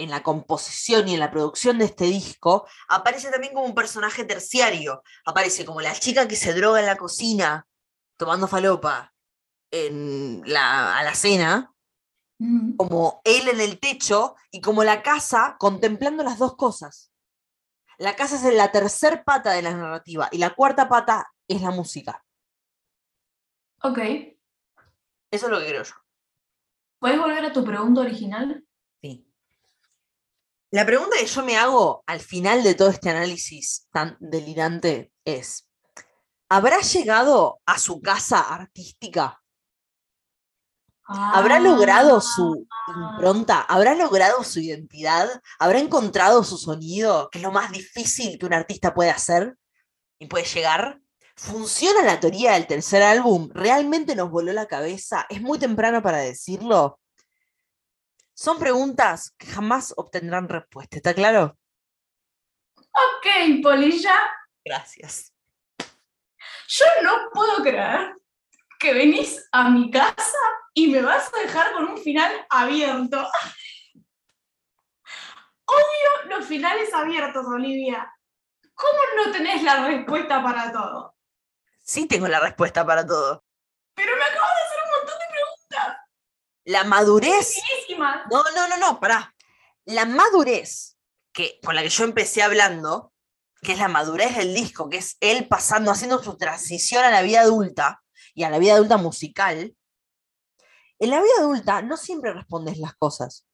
en 0.03 0.11
la 0.11 0.23
composición 0.23 1.09
y 1.09 1.15
en 1.15 1.21
la 1.21 1.31
producción 1.31 1.79
de 1.79 1.87
este 1.87 2.05
disco, 2.05 2.67
aparece 2.89 3.31
también 3.31 3.55
como 3.55 3.67
un 3.67 3.75
personaje 3.75 4.25
terciario. 4.25 5.03
Aparece 5.25 5.65
como 5.65 5.81
la 5.81 5.95
chica 5.95 6.29
que 6.29 6.37
se 6.37 6.55
droga 6.55 6.81
en 6.81 6.87
la 6.87 6.97
cocina, 6.97 7.67
tomando 8.17 8.49
falopa 8.49 9.13
en 9.71 10.43
la, 10.47 10.99
a 10.99 11.05
la 11.05 11.15
cena, 11.15 11.73
Mm, 12.41 12.77
como 12.77 13.21
él 13.25 13.49
en 13.49 13.61
el 13.61 13.79
techo 13.79 14.35
y 14.51 14.63
como 14.63 14.83
la 14.83 15.03
casa 15.03 15.57
contemplando 15.59 16.25
las 16.25 16.39
dos 16.39 16.57
cosas. 16.57 17.13
La 17.99 18.17
casa 18.17 18.37
es 18.37 18.55
la 18.55 18.73
tercer 18.73 19.25
pata 19.25 19.53
de 19.53 19.61
la 19.61 19.75
narrativa 19.75 20.27
y 20.33 20.39
la 20.39 20.55
cuarta 20.55 20.89
pata 20.89 21.31
es 21.47 21.61
la 21.61 21.71
música. 21.71 22.25
Ok. 23.83 23.99
Eso 25.31 25.47
es 25.47 25.51
lo 25.53 25.61
que 25.61 25.67
creo 25.67 25.83
yo. 25.83 25.95
¿Puedes 26.99 27.19
volver 27.19 27.45
a 27.45 27.53
tu 27.53 27.63
pregunta 27.63 28.01
original? 28.01 28.65
La 30.73 30.87
pregunta 30.87 31.17
que 31.19 31.27
yo 31.27 31.45
me 31.45 31.57
hago 31.57 32.05
al 32.07 32.21
final 32.21 32.63
de 32.63 32.77
todo 32.77 32.91
este 32.91 33.11
análisis 33.11 33.89
tan 33.93 34.17
delirante 34.21 35.13
es, 35.25 35.69
¿habrá 36.49 36.79
llegado 36.81 37.61
a 37.67 37.77
su 37.77 38.01
casa 38.01 38.39
artística? 38.39 39.43
¿Habrá 41.13 41.59
logrado 41.59 42.21
su 42.21 42.69
impronta? 42.87 43.63
¿Habrá 43.63 43.97
logrado 43.97 44.45
su 44.45 44.61
identidad? 44.61 45.29
¿Habrá 45.59 45.81
encontrado 45.81 46.45
su 46.45 46.57
sonido? 46.57 47.29
Que 47.31 47.39
es 47.39 47.43
lo 47.43 47.51
más 47.51 47.73
difícil 47.73 48.39
que 48.39 48.47
un 48.47 48.55
artista 48.55 48.95
puede 48.95 49.11
hacer 49.11 49.57
y 50.21 50.27
puede 50.27 50.45
llegar. 50.45 51.01
¿Funciona 51.35 52.03
la 52.03 52.21
teoría 52.21 52.53
del 52.53 52.69
tercer 52.69 53.03
álbum? 53.03 53.51
¿Realmente 53.53 54.15
nos 54.15 54.31
voló 54.31 54.53
la 54.53 54.67
cabeza? 54.67 55.27
¿Es 55.31 55.43
muy 55.43 55.59
temprano 55.59 56.01
para 56.01 56.19
decirlo? 56.19 57.01
Son 58.41 58.59
preguntas 58.59 59.35
que 59.37 59.47
jamás 59.49 59.93
obtendrán 59.99 60.49
respuesta, 60.49 60.97
¿está 60.97 61.13
claro? 61.13 61.59
Ok, 62.75 63.63
Polilla, 63.63 64.15
Gracias. 64.65 65.35
yo 66.69 66.87
no 67.03 67.29
puedo 67.35 67.57
creer 67.57 68.17
que 68.79 68.95
venís 68.95 69.47
a 69.53 69.69
mi 69.69 69.91
casa 69.91 70.39
y 70.73 70.87
me 70.87 71.03
vas 71.03 71.31
a 71.35 71.43
dejar 71.43 71.75
con 71.75 71.91
un 71.91 71.99
final 71.99 72.33
abierto. 72.49 73.29
Odio 75.67 76.31
los 76.31 76.47
finales 76.47 76.95
abiertos, 76.95 77.45
Olivia. 77.47 78.11
¿Cómo 78.73 79.01
no 79.17 79.33
tenés 79.33 79.63
la 79.63 79.87
respuesta 79.87 80.43
para 80.43 80.73
todo? 80.73 81.15
Sí 81.85 82.07
tengo 82.07 82.27
la 82.27 82.41
respuesta 82.41 82.87
para 82.87 83.07
todo. 83.07 83.45
Pero 83.93 84.17
me 84.17 84.25
acabas 84.25 84.55
de 84.55 84.63
hacer 84.63 84.79
un 84.83 84.91
montón 84.99 85.19
de 85.19 85.27
preguntas. 85.31 86.11
La 86.71 86.85
madurez. 86.85 87.61
No, 87.99 88.45
no, 88.55 88.69
no, 88.69 88.77
no, 88.79 89.01
pará. 89.01 89.35
La 89.87 90.05
madurez 90.05 90.97
que, 91.33 91.59
con 91.65 91.75
la 91.75 91.83
que 91.83 91.89
yo 91.89 92.05
empecé 92.05 92.43
hablando, 92.43 93.13
que 93.61 93.73
es 93.73 93.79
la 93.79 93.89
madurez 93.89 94.37
del 94.37 94.55
disco, 94.55 94.89
que 94.89 94.99
es 94.99 95.17
él 95.21 95.49
pasando, 95.49 95.91
haciendo 95.91 96.23
su 96.23 96.37
transición 96.37 97.05
a 97.05 97.11
la 97.11 97.23
vida 97.23 97.41
adulta 97.41 98.03
y 98.35 98.45
a 98.45 98.51
la 98.51 98.59
vida 98.59 98.75
adulta 98.75 98.99
musical, 98.99 99.75
en 101.01 101.11
la 101.11 101.21
vida 101.21 101.33
adulta 101.41 101.83
no 101.83 101.97
siempre 101.97 102.33
respondes 102.33 102.79
las 102.79 102.95
cosas. 102.95 103.47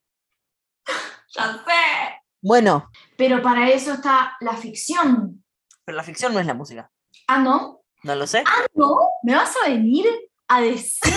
Ya 1.28 1.52
sé. 1.52 2.22
Bueno, 2.40 2.90
Pero 3.18 3.42
para 3.42 3.68
eso 3.70 3.94
está 3.94 4.36
la 4.40 4.56
ficción. 4.56 5.44
pero 5.84 5.96
la 5.96 6.02
ficción 6.04 6.32
no 6.32 6.40
es 6.40 6.46
la 6.46 6.54
música. 6.54 6.90
Ah, 7.26 7.38
¿no? 7.38 7.82
¿No 8.04 8.14
lo 8.14 8.26
sé? 8.26 8.42
Ah, 8.46 8.64
¿no? 8.74 8.96
¿Me 9.22 9.34
vas 9.34 9.54
a 9.62 9.68
venir 9.68 10.06
a 10.48 10.60
decir 10.60 11.12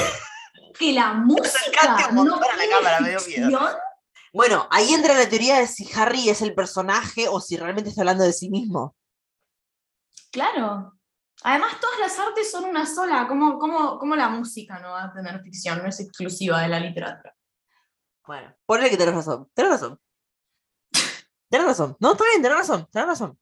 que 0.80 0.94
la 0.94 1.14
música 1.14 2.10
no 2.14 2.22
a 2.22 2.56
la 2.56 2.70
cámara, 2.70 3.02
me 3.02 3.10
dio 3.10 3.20
miedo. 3.28 3.50
ficción? 3.50 3.76
Bueno, 4.32 4.68
ahí 4.72 4.94
entra 4.94 5.14
la 5.16 5.28
teoría 5.28 5.60
de 5.60 5.68
si 5.68 5.90
Harry 5.94 6.30
es 6.30 6.42
el 6.42 6.56
personaje 6.56 7.28
o 7.28 7.42
si 7.42 7.58
realmente 7.58 7.90
está 7.90 8.02
hablando 8.02 8.24
de 8.24 8.32
sí 8.32 8.50
mismo. 8.50 8.96
Claro. 10.32 10.94
Además, 11.44 11.80
todas 11.80 12.00
las 12.00 12.18
artes 12.20 12.50
son 12.50 12.66
una 12.66 12.86
sola. 12.86 13.28
¿Cómo, 13.28 13.58
cómo, 13.60 13.98
cómo 14.00 14.16
la 14.16 14.30
música 14.30 14.80
no 14.80 14.92
va 14.92 15.06
a 15.06 15.14
tener 15.14 15.42
ficción? 15.42 15.80
No 15.80 15.90
es 15.90 16.00
exclusiva 16.00 16.62
de 16.62 16.70
la 16.70 16.80
literatura. 16.80 17.36
Bueno, 18.26 18.56
ponle 18.66 18.90
que 18.90 18.98
tenés 18.98 19.16
razón. 19.16 19.50
Tenés 19.54 19.72
razón. 19.72 20.00
Tenés 21.50 21.68
razón. 21.68 21.98
No, 22.00 22.12
está 22.12 22.24
bien, 22.26 22.42
tenés 22.42 22.58
razón. 22.58 22.88
Tenés 22.92 23.08
razón. 23.08 23.40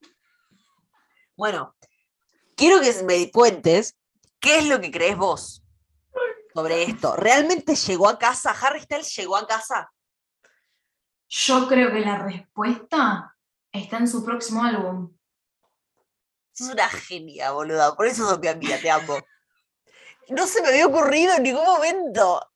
Bueno, 1.36 1.76
quiero 2.56 2.80
que 2.80 3.04
me 3.04 3.30
cuentes 3.32 3.98
qué 4.40 4.60
es 4.60 4.68
lo 4.68 4.80
que 4.80 4.92
crees 4.92 5.18
vos 5.18 5.66
sobre 6.58 6.82
esto. 6.82 7.16
¿Realmente 7.16 7.76
llegó 7.76 8.10
a 8.10 8.18
casa? 8.18 8.49
¿Harry 8.49 8.82
Styles 8.82 9.16
llegó 9.16 9.38
a 9.38 9.45
casa? 9.45 9.93
Yo 11.30 11.68
creo 11.68 11.91
que 11.91 11.99
la 11.99 12.18
respuesta 12.18 13.38
está 13.72 13.97
en 13.97 14.08
su 14.08 14.26
próximo 14.26 14.64
álbum. 14.64 15.16
Sos 16.51 16.70
una 16.70 16.89
genia, 16.89 17.51
boluda. 17.51 17.95
Por 17.95 18.08
eso 18.08 18.28
sos 18.28 18.39
mi 18.39 18.47
amiga, 18.47 18.80
te 18.82 18.89
amo. 18.89 19.20
No 20.30 20.47
se 20.47 20.64
me 20.64 20.70
había 20.70 20.88
ocurrido 20.88 21.36
en 21.36 21.43
ningún 21.43 21.64
momento. 21.64 22.51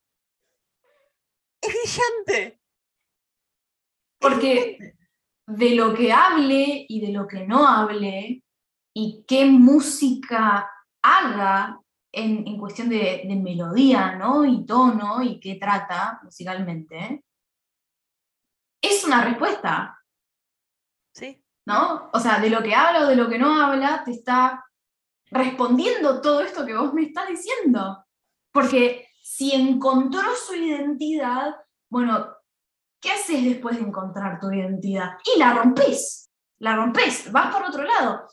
Es 1.60 1.72
brillante. 1.72 2.60
Porque 4.18 4.96
de 5.46 5.70
lo 5.76 5.94
que 5.94 6.12
hable 6.12 6.86
y 6.88 7.06
de 7.06 7.12
lo 7.12 7.28
que 7.28 7.46
no 7.46 7.68
hable, 7.68 8.42
y 8.92 9.24
qué 9.28 9.44
música 9.44 10.68
haga 11.02 11.81
en, 12.12 12.46
en 12.46 12.58
cuestión 12.58 12.88
de, 12.88 13.24
de 13.26 13.36
melodía, 13.36 14.16
¿no? 14.16 14.44
Y 14.44 14.64
tono, 14.66 15.22
y 15.22 15.40
qué 15.40 15.56
trata 15.56 16.20
musicalmente, 16.22 17.24
es 18.82 19.04
una 19.04 19.24
respuesta, 19.24 19.98
Sí. 21.14 21.44
¿no? 21.66 22.10
O 22.12 22.18
sea, 22.18 22.40
de 22.40 22.50
lo 22.50 22.62
que 22.62 22.74
habla 22.74 23.02
o 23.04 23.06
de 23.06 23.16
lo 23.16 23.28
que 23.28 23.38
no 23.38 23.54
habla, 23.54 24.02
te 24.04 24.12
está 24.12 24.64
respondiendo 25.30 26.20
todo 26.20 26.40
esto 26.40 26.64
que 26.66 26.74
vos 26.74 26.92
me 26.94 27.02
estás 27.02 27.28
diciendo. 27.28 28.04
Porque 28.50 29.08
si 29.22 29.52
encontró 29.52 30.22
su 30.34 30.54
identidad, 30.54 31.54
bueno, 31.90 32.34
¿qué 33.00 33.10
haces 33.12 33.44
después 33.44 33.76
de 33.76 33.82
encontrar 33.82 34.40
tu 34.40 34.50
identidad? 34.50 35.18
Y 35.34 35.38
la 35.38 35.52
rompes, 35.54 36.30
la 36.58 36.76
rompes, 36.76 37.30
vas 37.30 37.54
por 37.54 37.64
otro 37.64 37.84
lado. 37.84 38.26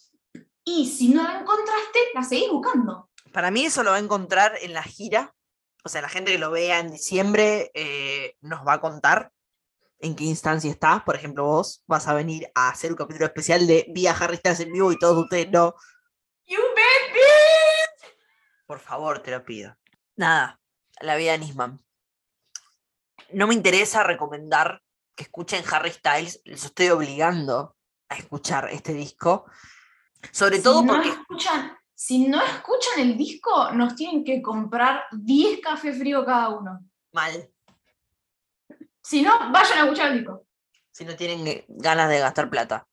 Y 0.64 0.86
si 0.88 1.10
no 1.10 1.24
la 1.24 1.40
encontraste, 1.40 2.00
la 2.14 2.24
seguís 2.24 2.50
buscando. 2.50 3.09
Para 3.34 3.52
mí 3.52 3.66
eso 3.66 3.84
lo 3.84 3.92
va 3.92 3.98
a 3.98 4.02
encontrar 4.02 4.54
en 4.62 4.74
la 4.74 4.84
gira. 4.84 5.34
O 5.84 5.90
sea, 5.90 6.02
la 6.02 6.10
gente 6.10 6.32
que 6.32 6.40
lo 6.40 6.52
vea 6.52 6.80
en 6.80 6.92
diciembre 6.92 7.72
eh, 7.74 8.36
nos 8.42 8.66
va 8.68 8.74
a 8.74 8.82
contar 8.82 9.32
en 10.00 10.16
qué 10.16 10.26
instancia 10.26 10.70
estás. 10.72 11.04
Por 11.04 11.16
ejemplo, 11.16 11.46
vos 11.46 11.84
vas 11.88 12.08
a 12.08 12.14
venir 12.14 12.52
a 12.56 12.70
hacer 12.70 12.92
un 12.92 12.98
capítulo 12.98 13.26
especial 13.26 13.68
de 13.68 13.86
Vía 13.90 14.16
Harry 14.20 14.38
Styles 14.38 14.60
en 14.62 14.72
vivo 14.72 14.92
y 14.92 15.00
todos 15.00 15.18
ustedes 15.18 15.50
no. 15.52 15.76
You 16.46 16.60
baby! 16.76 17.20
Por 18.66 18.80
favor, 18.80 19.20
te 19.22 19.32
lo 19.32 19.44
pido. 19.44 19.76
Nada, 20.16 20.60
la 21.02 21.16
vida 21.16 21.32
de 21.34 21.40
Nisman. 21.40 21.84
No 23.32 23.48
me 23.48 23.54
interesa 23.54 24.04
recomendar 24.04 24.82
que 25.16 25.24
escuchen 25.24 25.64
Harry 25.72 25.92
Styles, 25.92 26.42
les 26.46 26.66
estoy 26.66 26.90
obligando 26.90 27.76
a 28.10 28.16
escuchar 28.16 28.70
este 28.72 28.94
disco. 28.94 29.46
Sobre 30.32 30.58
Si 30.58 30.64
todo 30.64 30.82
no 30.82 30.94
porque 30.94 31.10
escuchan, 31.10 31.79
si 32.02 32.30
no 32.30 32.42
escuchan 32.42 33.00
el 33.02 33.18
disco, 33.18 33.72
nos 33.74 33.94
tienen 33.94 34.24
que 34.24 34.42
comprar 34.42 35.04
10 35.12 35.60
café 35.60 35.92
frío 35.92 36.24
cada 36.24 36.48
uno. 36.48 36.80
mal, 37.12 37.52
Si 39.04 39.22
no, 39.22 39.38
vayan 39.52 39.80
a 39.80 39.84
escuchar 39.84 40.12
el 40.12 40.20
disco. 40.20 40.46
si 40.92 41.04
no 41.04 41.18
tienen 41.18 41.66
ganas 41.68 42.08
de 42.08 42.20
gastar 42.20 42.50
plata. 42.50 42.88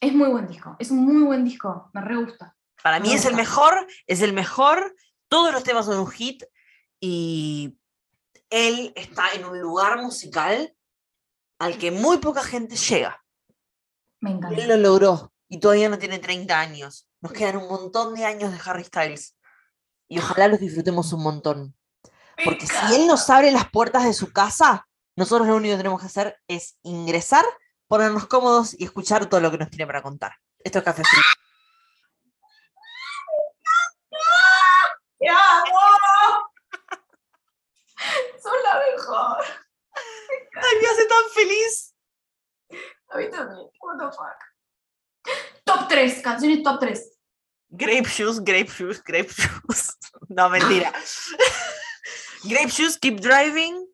Es 0.00 0.12
muy 0.12 0.28
buen 0.28 0.48
disco, 0.48 0.76
es 0.78 0.90
un 0.90 1.02
muy 1.02 1.22
buen 1.22 1.42
disco, 1.42 1.88
me 1.94 2.02
re 2.02 2.16
gusta. 2.16 2.54
Para 2.82 3.00
mí 3.00 3.08
Me 3.08 3.14
es 3.14 3.24
el 3.24 3.34
mejor, 3.34 3.86
es 4.06 4.20
el 4.20 4.34
mejor, 4.34 4.94
todos 5.28 5.50
los 5.50 5.64
temas 5.64 5.86
son 5.86 5.98
un 5.98 6.10
hit 6.10 6.44
y 7.00 7.78
él 8.50 8.92
está 8.96 9.32
en 9.32 9.46
un 9.46 9.58
lugar 9.58 10.02
musical 10.02 10.74
al 11.58 11.78
que 11.78 11.90
muy 11.90 12.18
poca 12.18 12.42
gente 12.42 12.76
llega. 12.76 13.24
Me 14.20 14.32
encanta. 14.32 14.60
él 14.60 14.68
lo 14.68 14.76
logró 14.76 15.32
y 15.48 15.58
todavía 15.58 15.88
no 15.88 15.98
tiene 15.98 16.18
30 16.18 16.60
años. 16.60 17.06
Nos 17.20 17.32
quedan 17.32 17.56
un 17.58 17.68
montón 17.68 18.14
de 18.14 18.24
años 18.24 18.52
de 18.52 18.58
Harry 18.64 18.84
Styles 18.84 19.36
y 20.08 20.18
ojalá 20.18 20.48
los 20.48 20.60
disfrutemos 20.60 21.12
un 21.12 21.22
montón. 21.22 21.76
Porque 22.44 22.66
si 22.66 22.94
él 22.94 23.06
nos 23.06 23.28
abre 23.28 23.50
las 23.52 23.70
puertas 23.70 24.04
de 24.04 24.14
su 24.14 24.32
casa, 24.32 24.88
nosotros 25.16 25.46
lo 25.46 25.56
único 25.56 25.74
que 25.74 25.78
tenemos 25.78 26.00
que 26.00 26.06
hacer 26.06 26.40
es 26.48 26.78
ingresar, 26.82 27.44
ponernos 27.86 28.26
cómodos 28.26 28.74
y 28.78 28.84
escuchar 28.84 29.26
todo 29.26 29.40
lo 29.40 29.50
que 29.50 29.58
nos 29.58 29.68
tiene 29.70 29.86
para 29.86 30.02
contar. 30.02 30.32
Esto 30.58 30.78
es 30.78 30.84
Café 30.84 31.02
Frío. 31.04 31.22
¡Te 35.18 35.28
amo! 35.28 36.50
Son 38.42 38.62
la 38.64 38.80
mejor. 38.90 39.44
¡Ay, 40.54 40.78
me 40.80 40.88
hace 40.88 41.06
tan 41.06 41.30
feliz! 41.34 41.94
A 43.10 43.18
mí 43.18 43.30
también. 43.30 43.68
What 43.80 43.98
the 43.98 44.16
fuck. 44.16 44.49
Top 45.70 45.88
3, 45.88 46.22
canciones 46.22 46.62
top 46.62 46.80
3. 46.80 47.18
Grape 47.70 48.08
Shoes, 48.08 48.40
Grape 48.40 48.68
Shoes, 48.70 49.02
Grape 49.04 49.30
Shoes. 49.30 49.96
No, 50.28 50.48
mentira. 50.48 50.92
grape 52.44 52.68
Shoes, 52.70 52.96
Keep 52.98 53.20
Driving 53.20 53.84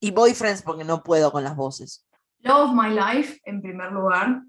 y 0.00 0.10
Boyfriends 0.10 0.62
porque 0.62 0.84
no 0.84 1.02
puedo 1.02 1.30
con 1.30 1.44
las 1.44 1.54
voces. 1.54 2.04
Love 2.40 2.70
of 2.70 2.74
My 2.74 2.90
Life 2.90 3.40
en 3.44 3.62
primer 3.62 3.92
lugar. 3.92 4.42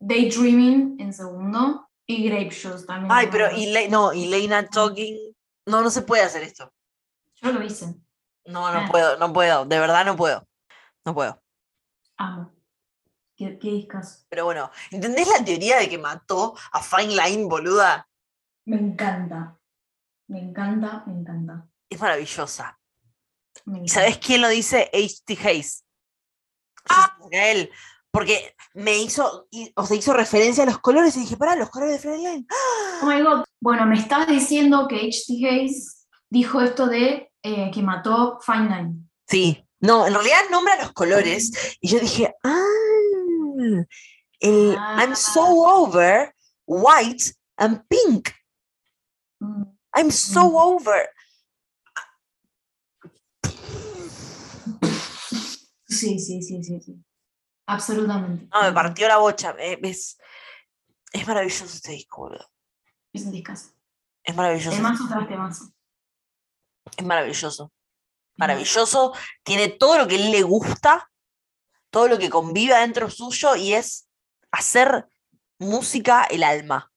Daydreaming 0.00 0.96
en 0.98 1.12
segundo. 1.12 1.86
Y 2.06 2.28
Grape 2.28 2.50
Shoes 2.50 2.86
también. 2.86 3.12
Ay, 3.12 3.28
pero 3.30 3.54
y 3.54 3.72
no, 3.88 4.12
y 4.12 4.26
Lena 4.26 4.66
Talking. 4.66 5.16
No, 5.66 5.82
no 5.82 5.90
se 5.90 6.02
puede 6.02 6.22
hacer 6.22 6.42
esto. 6.42 6.72
Yo 7.36 7.52
lo 7.52 7.62
hice. 7.62 7.94
No, 8.46 8.72
no 8.72 8.80
Ah. 8.80 8.88
puedo, 8.90 9.16
no 9.18 9.32
puedo. 9.32 9.64
De 9.66 9.78
verdad 9.78 10.04
no 10.04 10.16
puedo. 10.16 10.46
No 11.04 11.14
puedo. 11.14 11.40
Amo. 12.16 12.52
¿Qué, 13.40 13.58
qué 13.58 13.70
discas? 13.70 14.26
Pero 14.28 14.44
bueno, 14.44 14.70
¿entendés 14.90 15.26
la 15.26 15.42
teoría 15.42 15.78
de 15.78 15.88
que 15.88 15.96
mató 15.96 16.54
a 16.72 16.82
Fine 16.82 17.16
Line, 17.16 17.44
boluda? 17.46 18.06
Me 18.66 18.76
encanta. 18.76 19.56
Me 20.28 20.40
encanta, 20.40 21.04
me 21.06 21.14
encanta. 21.14 21.66
Es 21.88 21.98
maravillosa. 21.98 22.78
¿Y 23.82 23.88
sabes 23.88 24.18
quién 24.18 24.42
lo 24.42 24.48
dice? 24.50 24.90
H.T. 24.92 25.38
Hayes. 25.42 25.86
Ah. 26.90 27.16
Él. 27.30 27.70
Porque 28.10 28.54
me 28.74 28.98
hizo, 28.98 29.48
o 29.74 29.86
sea, 29.86 29.96
hizo 29.96 30.12
referencia 30.12 30.64
a 30.64 30.66
los 30.66 30.80
colores 30.80 31.16
y 31.16 31.20
dije, 31.20 31.38
pará, 31.38 31.56
los 31.56 31.70
colores 31.70 31.94
de 31.94 32.10
Fine 32.10 32.18
Line. 32.18 32.46
Oh 33.00 33.06
my 33.06 33.22
god. 33.22 33.44
Bueno, 33.58 33.86
me 33.86 33.96
estabas 33.96 34.28
diciendo 34.28 34.86
que 34.86 34.96
H.T. 34.96 35.48
Hayes 35.48 36.06
dijo 36.28 36.60
esto 36.60 36.88
de 36.88 37.32
eh, 37.42 37.70
que 37.72 37.82
mató 37.82 38.38
Fine 38.42 38.68
Line. 38.68 38.94
Sí, 39.26 39.66
no, 39.80 40.06
en 40.06 40.12
realidad 40.12 40.40
nombra 40.50 40.76
los 40.76 40.92
colores 40.92 41.78
y 41.80 41.88
yo 41.88 41.98
dije, 41.98 42.34
ah, 42.44 42.66
el 44.40 44.76
I'm 44.76 45.14
so 45.14 45.64
over 45.66 46.34
white 46.66 47.34
and 47.56 47.82
pink. 47.88 48.32
Mm, 49.40 49.76
I'm 49.94 50.10
so 50.10 50.42
Mm. 50.50 50.56
over. 50.56 51.10
Sí, 55.88 56.18
sí, 56.18 56.42
sí, 56.42 56.62
sí, 56.62 56.80
sí. 56.80 57.04
Absolutamente. 57.66 58.48
No, 58.52 58.62
me 58.62 58.72
partió 58.72 59.08
la 59.08 59.18
bocha. 59.18 59.54
eh, 59.58 59.78
Es, 59.82 60.18
es 61.12 61.26
maravilloso 61.26 61.64
este 61.64 61.92
disco, 61.92 62.22
boludo. 62.22 62.48
Es 63.12 63.24
un 63.24 63.32
discazo. 63.32 63.70
Es 64.22 64.34
maravilloso. 64.34 64.76
Temazo 64.76 65.08
tras 65.08 65.28
temazo. 65.28 65.64
Es 66.96 67.04
maravilloso. 67.04 67.72
Maravilloso. 68.36 69.12
Tiene 69.42 69.68
todo 69.70 69.98
lo 69.98 70.08
que 70.08 70.14
él 70.16 70.30
le 70.30 70.42
gusta, 70.42 71.09
todo 71.90 72.08
lo 72.08 72.18
que 72.18 72.30
convive 72.30 72.74
adentro 72.74 73.10
suyo 73.10 73.56
y 73.56 73.74
es 73.74 74.08
hacer 74.50 75.08
música 75.58 76.24
el 76.24 76.42
alma. 76.42 76.90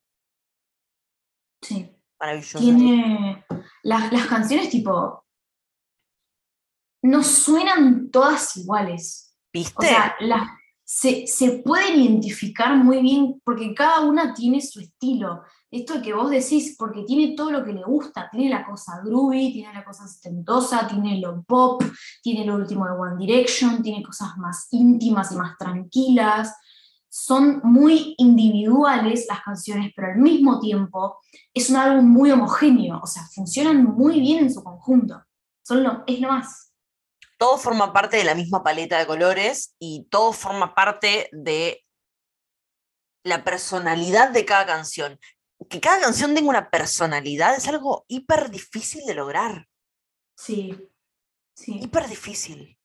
Sí. 1.62 1.90
Maravilloso. 2.18 2.58
Tiene. 2.58 3.44
Las, 3.82 4.12
las 4.12 4.26
canciones, 4.26 4.70
tipo. 4.70 5.24
No 7.02 7.22
suenan 7.22 8.10
todas 8.10 8.56
iguales. 8.56 9.36
¿Viste? 9.52 9.74
O 9.76 9.82
sea, 9.82 10.16
las, 10.20 10.48
se, 10.84 11.26
se 11.26 11.58
pueden 11.58 12.00
identificar 12.00 12.76
muy 12.76 13.00
bien 13.02 13.40
porque 13.44 13.74
cada 13.74 14.00
una 14.00 14.34
tiene 14.34 14.60
su 14.60 14.80
estilo. 14.80 15.42
Esto 15.74 16.00
que 16.00 16.14
vos 16.14 16.30
decís, 16.30 16.76
porque 16.78 17.02
tiene 17.02 17.34
todo 17.34 17.50
lo 17.50 17.64
que 17.64 17.72
le 17.72 17.82
gusta. 17.82 18.28
Tiene 18.30 18.48
la 18.48 18.64
cosa 18.64 19.00
groovy, 19.04 19.52
tiene 19.52 19.74
la 19.74 19.84
cosa 19.84 20.04
ostentosa, 20.04 20.86
tiene 20.86 21.18
lo 21.18 21.42
pop, 21.42 21.82
tiene 22.22 22.44
lo 22.44 22.54
último 22.54 22.86
de 22.86 22.92
One 22.92 23.16
Direction, 23.18 23.82
tiene 23.82 24.00
cosas 24.00 24.36
más 24.36 24.68
íntimas 24.70 25.32
y 25.32 25.34
más 25.34 25.58
tranquilas. 25.58 26.54
Son 27.08 27.60
muy 27.64 28.14
individuales 28.18 29.26
las 29.28 29.42
canciones, 29.42 29.92
pero 29.96 30.12
al 30.12 30.18
mismo 30.18 30.60
tiempo 30.60 31.18
es 31.52 31.68
un 31.70 31.76
álbum 31.76 32.08
muy 32.08 32.30
homogéneo. 32.30 33.00
O 33.02 33.06
sea, 33.08 33.24
funcionan 33.34 33.82
muy 33.82 34.20
bien 34.20 34.44
en 34.44 34.54
su 34.54 34.62
conjunto. 34.62 35.24
Son 35.64 35.84
es 36.06 36.20
lo 36.20 36.28
más. 36.28 36.72
todo 37.36 37.58
forma 37.58 37.92
parte 37.92 38.16
de 38.16 38.24
la 38.24 38.36
misma 38.36 38.62
paleta 38.62 38.96
de 38.96 39.08
colores 39.08 39.74
y 39.80 40.06
todo 40.08 40.32
forma 40.32 40.72
parte 40.72 41.28
de 41.32 41.84
la 43.24 43.42
personalidad 43.42 44.30
de 44.30 44.44
cada 44.44 44.66
canción. 44.66 45.18
Que 45.68 45.80
cada 45.80 46.00
canción 46.00 46.34
tenga 46.34 46.48
una 46.50 46.70
personalidad 46.70 47.54
es 47.56 47.66
algo 47.68 48.04
hiper 48.08 48.50
difícil 48.50 49.04
de 49.06 49.14
lograr. 49.14 49.66
Sí. 50.36 50.76
Sí. 51.56 51.78
Hiper 51.82 52.08
difícil. 52.08 52.76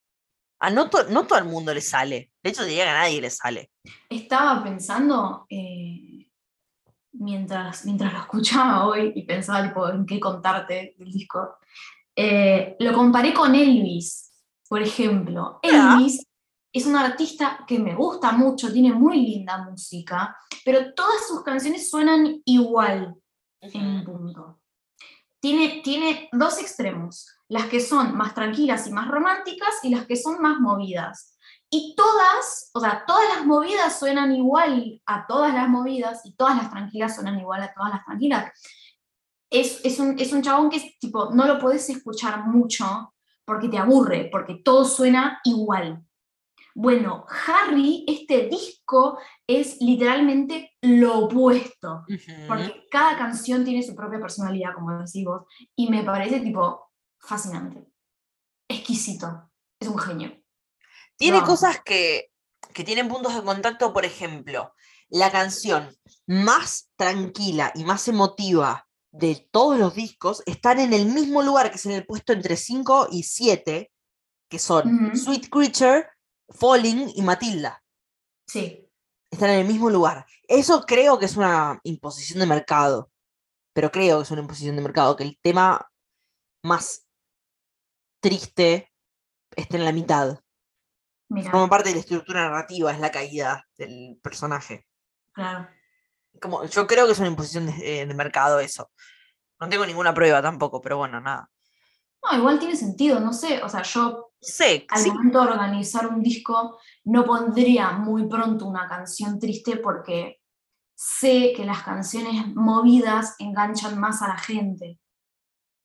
A 0.61 0.69
no, 0.69 0.89
to- 0.89 1.05
no 1.05 1.25
todo 1.25 1.39
el 1.39 1.45
mundo 1.45 1.73
le 1.73 1.82
sale. 1.82 2.32
De 2.43 2.49
hecho, 2.49 2.63
diría 2.65 2.84
que 2.84 2.89
a 2.89 2.99
nadie 2.99 3.21
le 3.21 3.30
sale. 3.30 3.71
Estaba 4.09 4.61
pensando, 4.63 5.45
eh, 5.49 6.30
mientras, 7.13 7.86
mientras 7.86 8.13
lo 8.13 8.19
escuchaba 8.19 8.86
hoy 8.86 9.11
y 9.15 9.23
pensaba 9.23 9.67
tipo, 9.67 9.89
en 9.89 10.05
qué 10.05 10.19
contarte 10.19 10.95
del 10.97 11.11
disco, 11.11 11.57
eh, 12.15 12.75
lo 12.80 12.93
comparé 12.93 13.34
con 13.34 13.55
Elvis, 13.55 14.32
por 14.67 14.82
ejemplo. 14.82 15.59
Elvis 15.63 16.25
es 16.72 16.86
un 16.86 16.95
artista 16.95 17.65
que 17.67 17.80
me 17.80 17.95
gusta 17.95 18.32
mucho, 18.32 18.72
tiene 18.72 18.93
muy 18.93 19.22
linda 19.22 19.63
música, 19.70 20.38
pero 20.63 20.93
todas 20.93 21.28
sus 21.28 21.43
canciones 21.43 21.89
suenan 21.89 22.41
igual 22.45 23.15
en 23.61 23.86
un 23.86 24.03
punto. 24.03 24.59
Tiene, 25.41 25.82
tiene 25.84 26.30
dos 26.32 26.59
extremos, 26.59 27.28
las 27.47 27.65
que 27.65 27.80
son 27.80 28.15
más 28.15 28.36
tranquilas 28.36 28.88
y 28.88 28.91
más 28.91 29.07
románticas 29.07 29.70
y 29.84 29.89
las 29.89 30.05
que 30.05 30.15
son 30.15 30.41
más 30.41 30.59
movidas. 30.59 31.38
Y 31.72 31.95
todas, 31.95 32.72
o 32.74 32.80
sea, 32.80 33.03
todas 33.05 33.24
las 33.36 33.45
movidas 33.45 33.97
suenan 33.97 34.36
igual 34.36 35.01
a 35.05 35.26
todas 35.28 35.53
las 35.53 35.70
movidas 35.70 36.22
y 36.26 36.34
todas 36.34 36.57
las 36.57 36.70
tranquilas 36.70 37.15
suenan 37.15 37.39
igual 37.39 37.61
a 37.63 37.74
todas 37.74 37.91
las 37.91 38.05
tranquilas. 38.05 38.51
Es, 39.49 39.84
es, 39.84 39.99
un, 39.99 40.20
es 40.20 40.34
un 40.34 40.41
chabón 40.41 40.70
que 40.70 40.78
es 40.78 40.99
tipo, 40.99 41.32
no 41.34 41.45
lo 41.45 41.57
podés 41.57 41.89
escuchar 41.89 42.45
mucho 42.47 43.13
porque 43.45 43.70
te 43.70 43.78
aburre, 43.78 44.30
porque 44.32 44.55
todo 44.63 44.84
suena 44.84 45.39
igual. 45.43 46.03
Bueno, 46.82 47.25
Harry, 47.45 48.05
este 48.07 48.47
disco 48.47 49.19
es 49.45 49.82
literalmente 49.82 50.77
lo 50.82 51.25
opuesto, 51.25 52.05
porque 52.47 52.88
cada 52.89 53.17
canción 53.17 53.65
tiene 53.65 53.84
su 53.84 53.93
propia 53.93 54.17
personalidad, 54.17 54.73
como 54.73 54.97
decís 54.97 55.25
vos, 55.25 55.41
y 55.75 55.89
me 55.89 56.03
parece 56.03 56.39
tipo 56.39 56.89
fascinante, 57.19 57.86
exquisito, 58.69 59.51
es 59.77 59.89
un 59.89 59.97
genio. 59.97 60.41
Tiene 61.17 61.43
cosas 61.43 61.82
que, 61.84 62.32
que 62.73 62.86
tienen 62.86 63.09
puntos 63.09 63.36
de 63.36 63.43
contacto, 63.43 63.91
por 63.91 64.05
ejemplo, 64.05 64.73
la 65.09 65.30
canción 65.34 65.93
más 66.27 66.91
tranquila 66.95 67.73
y 67.75 67.84
más 67.84 68.07
emotiva 68.07 68.88
de 69.11 69.49
todos 69.51 69.77
los 69.77 69.95
discos 69.95 70.43
están 70.45 70.80
en 70.80 70.93
el 70.93 71.07
mismo 71.07 71.41
lugar, 71.41 71.71
que 71.71 71.75
es 71.75 71.86
en 71.86 71.91
el 71.91 72.05
puesto 72.05 72.32
entre 72.32 72.55
5 72.55 73.09
y 73.11 73.23
7, 73.23 73.91
que 74.47 74.59
son 74.59 75.13
Sweet 75.13 75.49
Creature, 75.49 76.07
Falling 76.50 77.12
y 77.16 77.22
Matilda. 77.22 77.84
Sí. 78.47 78.89
Están 79.32 79.52
en 79.52 79.60
el 79.60 79.68
mismo 79.68 79.89
lugar. 79.89 80.26
Eso 80.47 80.84
creo 80.86 81.20
que 81.20 81.26
es 81.26 81.38
una 81.38 81.80
imposición 81.84 82.39
de 82.39 82.47
mercado. 82.47 83.12
Pero 83.74 83.91
creo 83.91 84.18
que 84.18 84.24
es 84.24 84.32
una 84.32 84.41
imposición 84.41 84.76
de 84.76 84.82
mercado, 84.82 85.16
que 85.16 85.24
el 85.24 85.39
tema 85.41 85.89
más 86.64 87.08
triste 88.20 88.91
esté 89.56 89.78
en 89.78 89.86
la 89.86 89.91
mitad. 89.91 90.39
Como 91.52 91.70
parte 91.70 91.89
de 91.89 91.95
la 91.95 92.02
estructura 92.02 92.41
narrativa, 92.41 92.91
es 92.91 93.00
la 93.00 93.12
caída 93.12 93.68
del 93.78 94.20
personaje. 94.22 94.88
Claro. 95.32 95.70
Como, 96.41 96.66
yo 96.66 96.88
creo 96.88 97.06
que 97.06 97.12
es 97.12 97.20
una 97.20 97.28
imposición 97.28 97.68
de, 97.68 98.06
de 98.06 98.14
mercado 98.16 98.60
eso. 98.60 98.89
No 99.60 99.70
tengo 99.70 99.86
ninguna 99.86 100.14
prueba 100.14 100.41
tampoco, 100.41 100.82
pero 100.82 100.97
bueno, 100.97 101.22
nada. 101.22 101.50
No, 102.24 102.38
igual 102.38 102.60
tiene 102.60 102.76
sentido, 102.76 103.20
no 103.20 103.32
sé, 103.32 103.62
o 103.62 103.70
sea, 103.70 103.84
yo 103.84 104.28
sé, 104.41 104.85
al 104.89 105.07
momento 105.07 105.41
de 105.41 105.47
organizar 105.49 106.07
un 106.07 106.21
disco 106.21 106.79
no 107.05 107.25
pondría 107.25 107.91
muy 107.91 108.27
pronto 108.27 108.65
una 108.65 108.87
canción 108.87 109.39
triste 109.39 109.77
porque 109.77 110.41
sé 110.95 111.53
que 111.55 111.65
las 111.65 111.83
canciones 111.83 112.53
movidas 112.55 113.35
enganchan 113.39 113.99
más 113.99 114.21
a 114.21 114.27
la 114.29 114.37
gente 114.37 114.99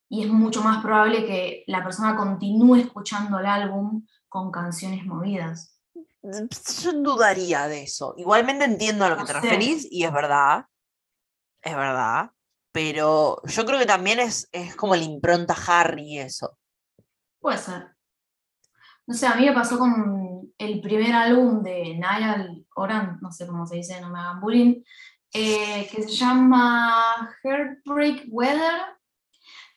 y 0.09 0.25
es 0.25 0.31
mucho 0.31 0.63
más 0.63 0.83
probable 0.83 1.27
que 1.27 1.65
la 1.67 1.83
persona 1.83 2.17
continúe 2.17 2.77
escuchando 2.77 3.39
el 3.39 3.47
álbum 3.47 4.07
con 4.29 4.51
canciones 4.51 5.05
movidas. 5.05 5.81
Yo 6.23 6.93
dudaría 6.93 7.69
de 7.69 7.83
eso. 7.83 8.15
Igualmente 8.17 8.65
entiendo 8.65 9.05
a 9.05 9.11
lo 9.11 9.17
que 9.17 9.25
te 9.25 9.33
referís 9.33 9.87
y 9.91 10.05
es 10.05 10.13
verdad. 10.13 10.67
Es 11.63 11.75
verdad 11.75 12.31
pero 12.75 13.41
yo 13.45 13.65
creo 13.65 13.79
que 13.79 13.87
también 13.87 14.19
es, 14.19 14.49
es 14.51 14.75
como 14.75 14.97
la 14.97 15.05
impronta 15.05 15.55
Harry 15.69 16.19
eso. 16.19 16.59
Puede 17.39 17.59
ser. 17.59 17.94
No 19.07 19.15
sé, 19.15 19.27
a 19.27 19.35
mí 19.35 19.45
me 19.47 19.53
pasó 19.53 19.79
con 19.79 20.53
el 20.57 20.81
primer 20.81 21.13
álbum 21.13 21.63
de 21.63 21.95
Niall 21.95 22.67
Oran, 22.75 23.19
no 23.21 23.31
sé 23.31 23.47
cómo 23.47 23.67
se 23.67 23.77
dice, 23.77 24.01
no 24.01 24.11
me 24.11 24.19
hagan 24.19 24.41
bullying, 24.41 24.83
eh, 25.33 25.89
que 25.91 26.03
se 26.03 26.11
llama 26.11 27.31
Heartbreak 27.43 28.27
Weather, 28.29 28.83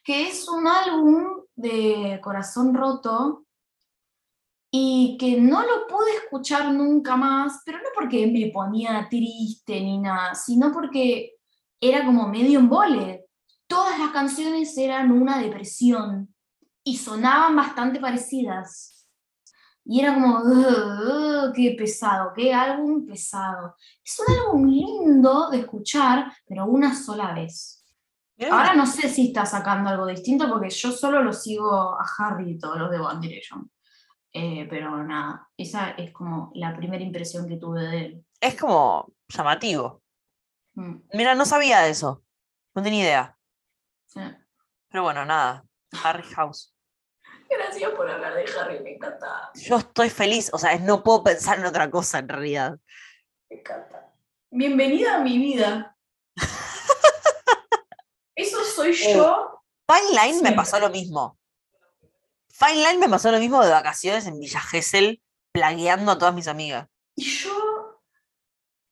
que 0.03 0.27
es 0.27 0.47
un 0.47 0.67
álbum 0.67 1.41
de 1.55 2.19
corazón 2.23 2.73
roto 2.73 3.45
y 4.71 5.17
que 5.19 5.41
no 5.41 5.61
lo 5.61 5.87
pude 5.87 6.15
escuchar 6.23 6.71
nunca 6.73 7.15
más, 7.15 7.61
pero 7.65 7.79
no 7.79 7.89
porque 7.95 8.27
me 8.27 8.51
ponía 8.51 9.07
triste 9.09 9.81
ni 9.81 9.97
nada, 9.97 10.35
sino 10.35 10.71
porque 10.71 11.33
era 11.81 12.05
como 12.05 12.27
medio 12.27 12.59
embole. 12.59 13.25
Todas 13.67 13.99
las 13.99 14.11
canciones 14.11 14.77
eran 14.77 15.11
una 15.11 15.39
depresión 15.39 16.33
y 16.83 16.97
sonaban 16.97 17.55
bastante 17.55 17.99
parecidas. 17.99 18.96
Y 19.89 20.01
era 20.01 20.13
como, 20.15 20.43
qué 21.55 21.75
pesado, 21.77 22.33
qué 22.35 22.53
álbum 22.53 23.05
pesado. 23.05 23.75
Es 24.03 24.19
un 24.19 24.35
álbum 24.35 24.67
lindo 24.67 25.49
de 25.49 25.59
escuchar, 25.59 26.33
pero 26.45 26.65
una 26.65 26.93
sola 26.93 27.33
vez. 27.33 27.85
Ahora 28.51 28.75
no 28.75 28.85
sé 28.85 29.09
si 29.09 29.27
está 29.27 29.45
sacando 29.45 29.89
algo 29.89 30.05
distinto 30.05 30.47
porque 30.49 30.69
yo 30.69 30.91
solo 30.91 31.23
lo 31.23 31.31
sigo 31.31 31.71
a 31.71 32.05
Harry 32.17 32.51
y 32.51 32.59
todos 32.59 32.77
los 32.77 32.91
de 32.91 32.99
One 32.99 33.19
Direction. 33.21 33.71
Eh, 34.33 34.67
pero 34.69 35.03
nada, 35.03 35.49
esa 35.57 35.91
es 35.91 36.11
como 36.11 36.51
la 36.53 36.75
primera 36.75 37.03
impresión 37.03 37.47
que 37.47 37.57
tuve 37.57 37.81
de 37.81 37.97
él. 38.05 38.25
Es 38.39 38.59
como 38.59 39.11
llamativo. 39.29 40.03
Mm. 40.75 40.97
Mira, 41.13 41.33
no 41.33 41.45
sabía 41.45 41.79
de 41.79 41.91
eso. 41.91 42.23
No 42.75 42.83
tenía 42.83 43.03
idea. 43.03 43.37
Pero 44.89 45.03
bueno, 45.03 45.25
nada. 45.25 45.63
Harry 46.03 46.23
House. 46.35 46.76
Gracias 47.49 47.91
por 47.91 48.09
hablar 48.09 48.35
de 48.35 48.45
Harry, 48.59 48.79
me 48.81 48.95
encanta. 48.95 49.51
Yo 49.55 49.77
estoy 49.77 50.09
feliz, 50.09 50.49
o 50.53 50.57
sea, 50.57 50.77
no 50.79 51.03
puedo 51.03 51.23
pensar 51.23 51.59
en 51.59 51.65
otra 51.65 51.89
cosa 51.89 52.19
en 52.19 52.29
realidad. 52.29 52.77
Me 53.49 53.59
encanta. 53.59 54.13
Bienvenida 54.49 55.15
a 55.15 55.19
mi 55.19 55.37
vida. 55.37 55.97
Eso 58.35 58.63
soy 58.63 58.91
eh, 58.91 59.13
yo. 59.13 59.63
Fine 59.87 60.21
Line 60.21 60.41
me 60.41 60.51
pasó 60.53 60.79
lo 60.79 60.89
mismo. 60.89 61.39
Fine 62.49 62.75
Line 62.75 62.97
me 62.97 63.09
pasó 63.09 63.31
lo 63.31 63.39
mismo 63.39 63.63
de 63.63 63.71
vacaciones 63.71 64.25
en 64.27 64.39
Villa 64.39 64.59
Gesell, 64.59 65.21
plagueando 65.51 66.11
a 66.11 66.17
todas 66.17 66.33
mis 66.33 66.47
amigas. 66.47 66.87
Y 67.15 67.23
yo 67.23 68.01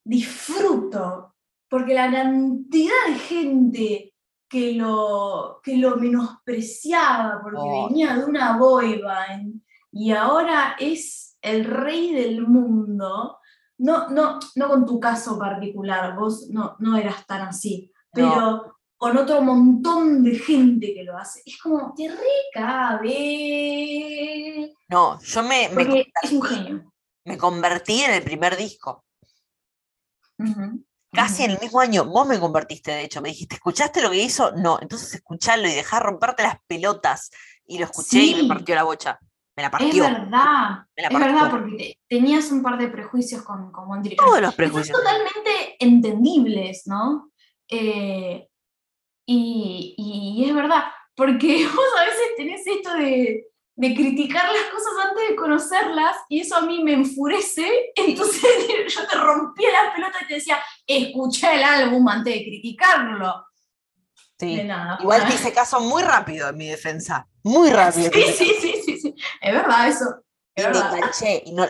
disfruto 0.04 1.36
porque 1.70 1.94
la 1.94 2.12
cantidad 2.12 3.06
de 3.08 3.16
gente 3.16 4.15
que 4.48 4.74
lo, 4.74 5.60
que 5.64 5.78
lo 5.78 5.96
menospreciaba 5.98 7.40
porque 7.42 7.60
oh. 7.60 7.88
venía 7.88 8.16
de 8.16 8.26
una 8.26 8.58
boy 8.58 9.02
band 9.02 9.62
y 9.92 10.12
ahora 10.12 10.76
es 10.80 11.38
el 11.42 11.66
rey 11.66 12.14
del 12.14 12.48
mundo, 12.48 13.40
no, 13.78 14.10
no, 14.10 14.40
no 14.56 14.68
con 14.68 14.86
tu 14.86 15.00
caso 15.00 15.38
particular, 15.38 16.16
vos 16.16 16.50
no, 16.50 16.76
no 16.80 16.98
eras 16.98 17.26
tan 17.26 17.42
así, 17.44 17.92
pero 18.12 18.76
con 18.98 19.18
otro 19.18 19.42
montón 19.42 20.24
de 20.24 20.40
gente 20.40 20.94
que 20.94 21.04
lo 21.04 21.18
hace. 21.18 21.42
Es 21.46 21.58
como, 21.62 21.94
te 21.96 22.10
recabe. 22.10 23.14
No, 24.90 25.20
yo 25.22 25.44
me, 25.44 25.70
me, 25.70 26.06
es 26.24 26.32
un 26.32 26.42
genio. 26.42 26.92
me 27.26 27.38
convertí 27.38 28.02
en 28.02 28.16
el 28.16 28.24
primer 28.24 28.58
disco. 28.58 29.04
Casi 31.16 31.44
en 31.44 31.52
el 31.52 31.60
mismo 31.60 31.80
año, 31.80 32.06
vos 32.06 32.28
me 32.28 32.40
convertiste, 32.40 32.92
de 32.92 33.04
hecho, 33.04 33.22
me 33.22 33.30
dijiste, 33.30 33.56
¿escuchaste 33.56 34.02
lo 34.02 34.12
que 34.12 34.22
hizo? 34.22 34.52
No, 34.52 34.80
entonces 34.82 35.16
escuchalo 35.16 35.68
y 35.68 35.74
dejá 35.74 36.00
romperte 36.00 36.44
las 36.44 36.58
pelotas. 36.68 37.32
Y 37.66 37.80
lo 37.80 37.86
escuché 37.86 38.22
y 38.22 38.36
me 38.44 38.48
partió 38.48 38.76
la 38.76 38.84
bocha. 38.84 39.20
Me 39.56 39.64
la 39.64 39.72
partió. 39.72 40.04
Es 40.04 40.12
verdad. 40.12 40.86
Es 40.96 41.10
verdad, 41.10 41.50
porque 41.50 41.98
tenías 42.10 42.52
un 42.52 42.62
par 42.62 42.78
de 42.78 42.90
prejuicios 42.90 43.42
con, 43.44 43.72
con 43.72 43.90
One 43.90 44.10
Todos 44.16 44.42
los 44.42 44.54
prejuicios. 44.54 44.96
Son 44.96 45.04
totalmente 45.04 45.78
entendibles, 45.80 46.84
¿no? 46.86 47.32
Eh, 47.70 48.48
y, 49.26 49.96
y, 49.98 50.46
es 50.46 50.54
verdad, 50.54 50.84
porque 51.16 51.66
vos 51.76 51.86
a 52.00 52.06
veces 52.06 52.36
tenés 52.38 52.68
esto 52.68 52.94
de, 52.94 53.48
de 53.78 53.94
criticar 53.94 54.46
las 54.46 54.72
cosas 54.72 54.94
antes 55.10 55.30
de 55.30 55.36
conocerlas 55.36 56.16
y 56.30 56.42
eso 56.42 56.56
a 56.56 56.62
mí 56.62 56.82
me 56.84 56.94
enfurece, 56.94 57.92
entonces 57.96 58.42
yo 58.88 59.08
te 59.08 59.16
rompía 59.18 59.70
la 59.72 59.94
pelota 59.94 60.18
y 60.22 60.28
te 60.28 60.34
decía, 60.36 60.60
escucha 60.86 61.54
el 61.54 61.64
álbum 61.64 62.08
antes 62.08 62.34
de 62.34 62.44
criticarlo. 62.44 63.46
Sí. 64.38 64.62
Igual 65.00 65.28
te 65.28 65.36
hice 65.36 65.54
caso 65.54 65.80
muy 65.80 66.04
rápido 66.04 66.50
en 66.50 66.58
mi 66.58 66.68
defensa, 66.68 67.26
muy 67.44 67.70
rápido. 67.70 68.12
Sí, 68.14 68.24
sí, 68.38 68.54
sí, 68.60 68.82
sí, 68.86 69.00
sí, 69.00 69.16
es 69.40 69.54
verdad 69.54 69.88
eso. 69.88 70.24
y 70.58 70.62
me 70.62 70.68
enganché 70.68 71.44
y 71.46 71.54
no, 71.54 71.66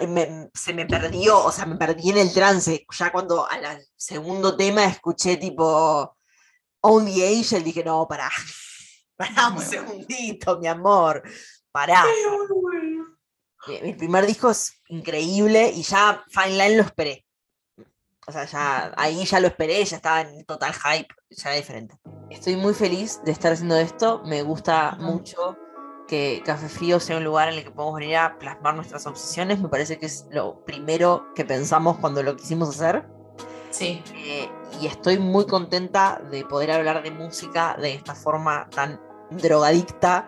se 0.51 0.73
me 0.73 0.87
perdió, 0.87 1.45
o 1.45 1.51
sea, 1.51 1.67
me 1.67 1.75
perdí 1.75 2.09
en 2.09 2.17
el 2.17 2.33
trance. 2.33 2.83
Ya 2.97 3.11
cuando 3.11 3.47
al 3.47 3.85
segundo 3.95 4.57
tema 4.57 4.83
escuché 4.85 5.37
tipo 5.37 6.17
Only 6.81 7.37
Angel, 7.37 7.63
dije, 7.63 7.83
no, 7.83 8.07
pará, 8.07 8.31
pará 9.15 9.49
un 9.49 9.61
segundito, 9.61 10.57
mi 10.57 10.65
amor 10.65 11.21
pará. 11.75 12.05
Mi, 13.83 13.93
primer 13.93 14.25
disco 14.25 14.49
es 14.49 14.81
increíble 14.87 15.73
y 15.75 15.81
ya 15.81 16.23
Fine 16.29 16.51
Line 16.51 16.77
lo 16.77 16.83
esperé. 16.83 17.25
O 18.27 18.31
sea, 18.31 18.45
ya 18.45 18.93
ahí 18.95 19.25
ya 19.25 19.41
lo 19.41 19.47
esperé, 19.47 19.83
ya 19.83 19.97
estaba 19.97 20.21
en 20.21 20.45
total 20.45 20.73
hype, 20.73 21.13
ya 21.29 21.49
era 21.49 21.57
diferente. 21.57 21.99
Estoy 22.29 22.55
muy 22.55 22.73
feliz 22.73 23.19
de 23.25 23.33
estar 23.33 23.51
haciendo 23.51 23.75
esto, 23.75 24.21
me 24.23 24.41
gusta 24.41 24.95
mucho 24.99 25.57
que 26.07 26.41
Café 26.45 26.69
Frío 26.69 27.01
sea 27.01 27.17
un 27.17 27.25
lugar 27.25 27.49
en 27.49 27.55
el 27.55 27.63
que 27.65 27.71
podemos 27.71 27.99
venir 27.99 28.15
a 28.17 28.39
plasmar 28.39 28.75
nuestras 28.75 29.05
obsesiones, 29.05 29.59
me 29.59 29.67
parece 29.67 29.99
que 29.99 30.05
es 30.05 30.27
lo 30.31 30.63
primero 30.63 31.33
que 31.35 31.43
pensamos 31.43 31.97
cuando 31.97 32.23
lo 32.23 32.37
quisimos 32.37 32.69
hacer. 32.69 33.05
Sí. 33.71 34.01
Eh, 34.15 34.49
y 34.79 34.87
estoy 34.87 35.19
muy 35.19 35.45
contenta 35.45 36.21
de 36.31 36.45
poder 36.45 36.71
hablar 36.71 37.03
de 37.03 37.11
música 37.11 37.75
de 37.77 37.95
esta 37.95 38.15
forma 38.15 38.69
tan 38.69 39.01
drogadicta 39.29 40.27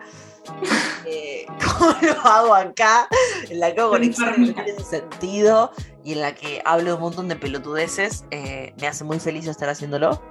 eh, 1.06 1.46
como 1.62 1.94
lo 2.00 2.20
hago 2.26 2.54
acá, 2.54 3.08
en 3.48 3.60
la 3.60 3.74
que 3.74 3.80
hago 3.80 3.90
conexiones 3.90 4.54
que 4.54 4.62
tienen 4.62 4.84
sentido 4.84 5.72
y 6.04 6.12
en 6.12 6.20
la 6.22 6.34
que 6.34 6.62
hablo 6.64 6.96
un 6.96 7.02
montón 7.02 7.28
de 7.28 7.36
pelotudeces. 7.36 8.24
eh, 8.30 8.74
me 8.80 8.86
hace 8.88 9.04
muy 9.04 9.20
feliz 9.20 9.46
estar 9.46 9.68
haciéndolo. 9.68 10.22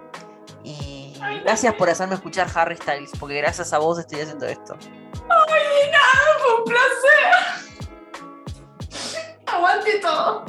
Y 0.63 1.13
gracias 1.43 1.73
por 1.75 1.89
hacerme 1.89 2.15
escuchar 2.15 2.47
Harry 2.53 2.75
Styles, 2.77 3.11
porque 3.19 3.37
gracias 3.37 3.73
a 3.73 3.77
vos 3.77 3.99
estoy 3.99 4.21
haciendo 4.21 4.45
esto. 4.45 4.77
¡Ay, 5.29 5.91
nada! 5.91 6.39
¡Fue 6.39 6.55
un 6.55 6.63
placer! 6.65 7.77
¡Aguante 9.45 9.99
todo! 9.99 10.45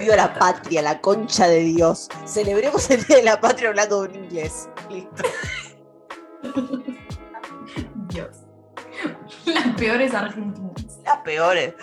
Viva 0.00 0.16
la 0.16 0.32
patria, 0.32 0.80
la 0.80 1.00
concha 1.00 1.46
de 1.46 1.60
Dios. 1.60 2.08
Celebremos 2.24 2.88
el 2.90 3.04
Día 3.04 3.18
de 3.18 3.22
la 3.22 3.38
Patria 3.38 3.68
hablando 3.68 4.06
en 4.06 4.14
inglés. 4.24 4.68
Listo. 4.88 5.22
Dios. 8.08 8.39
Las 9.46 9.74
peores 9.76 10.14
argentinas. 10.14 10.98
Las 11.04 11.18
peores. 11.18 11.74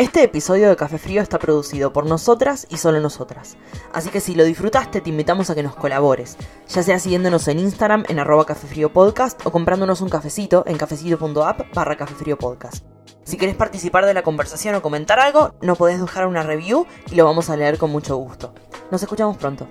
Este 0.00 0.22
episodio 0.22 0.70
de 0.70 0.76
Café 0.76 0.96
Frío 0.96 1.20
está 1.20 1.38
producido 1.38 1.92
por 1.92 2.06
nosotras 2.06 2.66
y 2.70 2.78
solo 2.78 3.00
nosotras. 3.00 3.58
Así 3.92 4.08
que 4.08 4.20
si 4.20 4.34
lo 4.34 4.44
disfrutaste, 4.44 5.02
te 5.02 5.10
invitamos 5.10 5.50
a 5.50 5.54
que 5.54 5.62
nos 5.62 5.76
colabores, 5.76 6.38
ya 6.68 6.82
sea 6.82 6.98
siguiéndonos 6.98 7.46
en 7.48 7.58
Instagram 7.58 8.04
en 8.08 8.18
arroba 8.18 8.46
Café 8.46 8.66
Frío 8.66 8.90
Podcast 8.90 9.44
o 9.44 9.52
comprándonos 9.52 10.00
un 10.00 10.08
cafecito 10.08 10.64
en 10.66 10.78
cafecito.app 10.78 11.74
barra 11.74 11.98
Café 11.98 12.14
Frío 12.14 12.38
Podcast. 12.38 12.86
Si 13.24 13.36
querés 13.36 13.56
participar 13.56 14.06
de 14.06 14.14
la 14.14 14.22
conversación 14.22 14.74
o 14.74 14.80
comentar 14.80 15.20
algo, 15.20 15.54
no 15.60 15.76
podés 15.76 16.00
dejar 16.00 16.26
una 16.26 16.44
review 16.44 16.86
y 17.10 17.16
lo 17.16 17.26
vamos 17.26 17.50
a 17.50 17.56
leer 17.58 17.76
con 17.76 17.90
mucho 17.90 18.16
gusto. 18.16 18.54
Nos 18.90 19.02
escuchamos 19.02 19.36
pronto. 19.36 19.68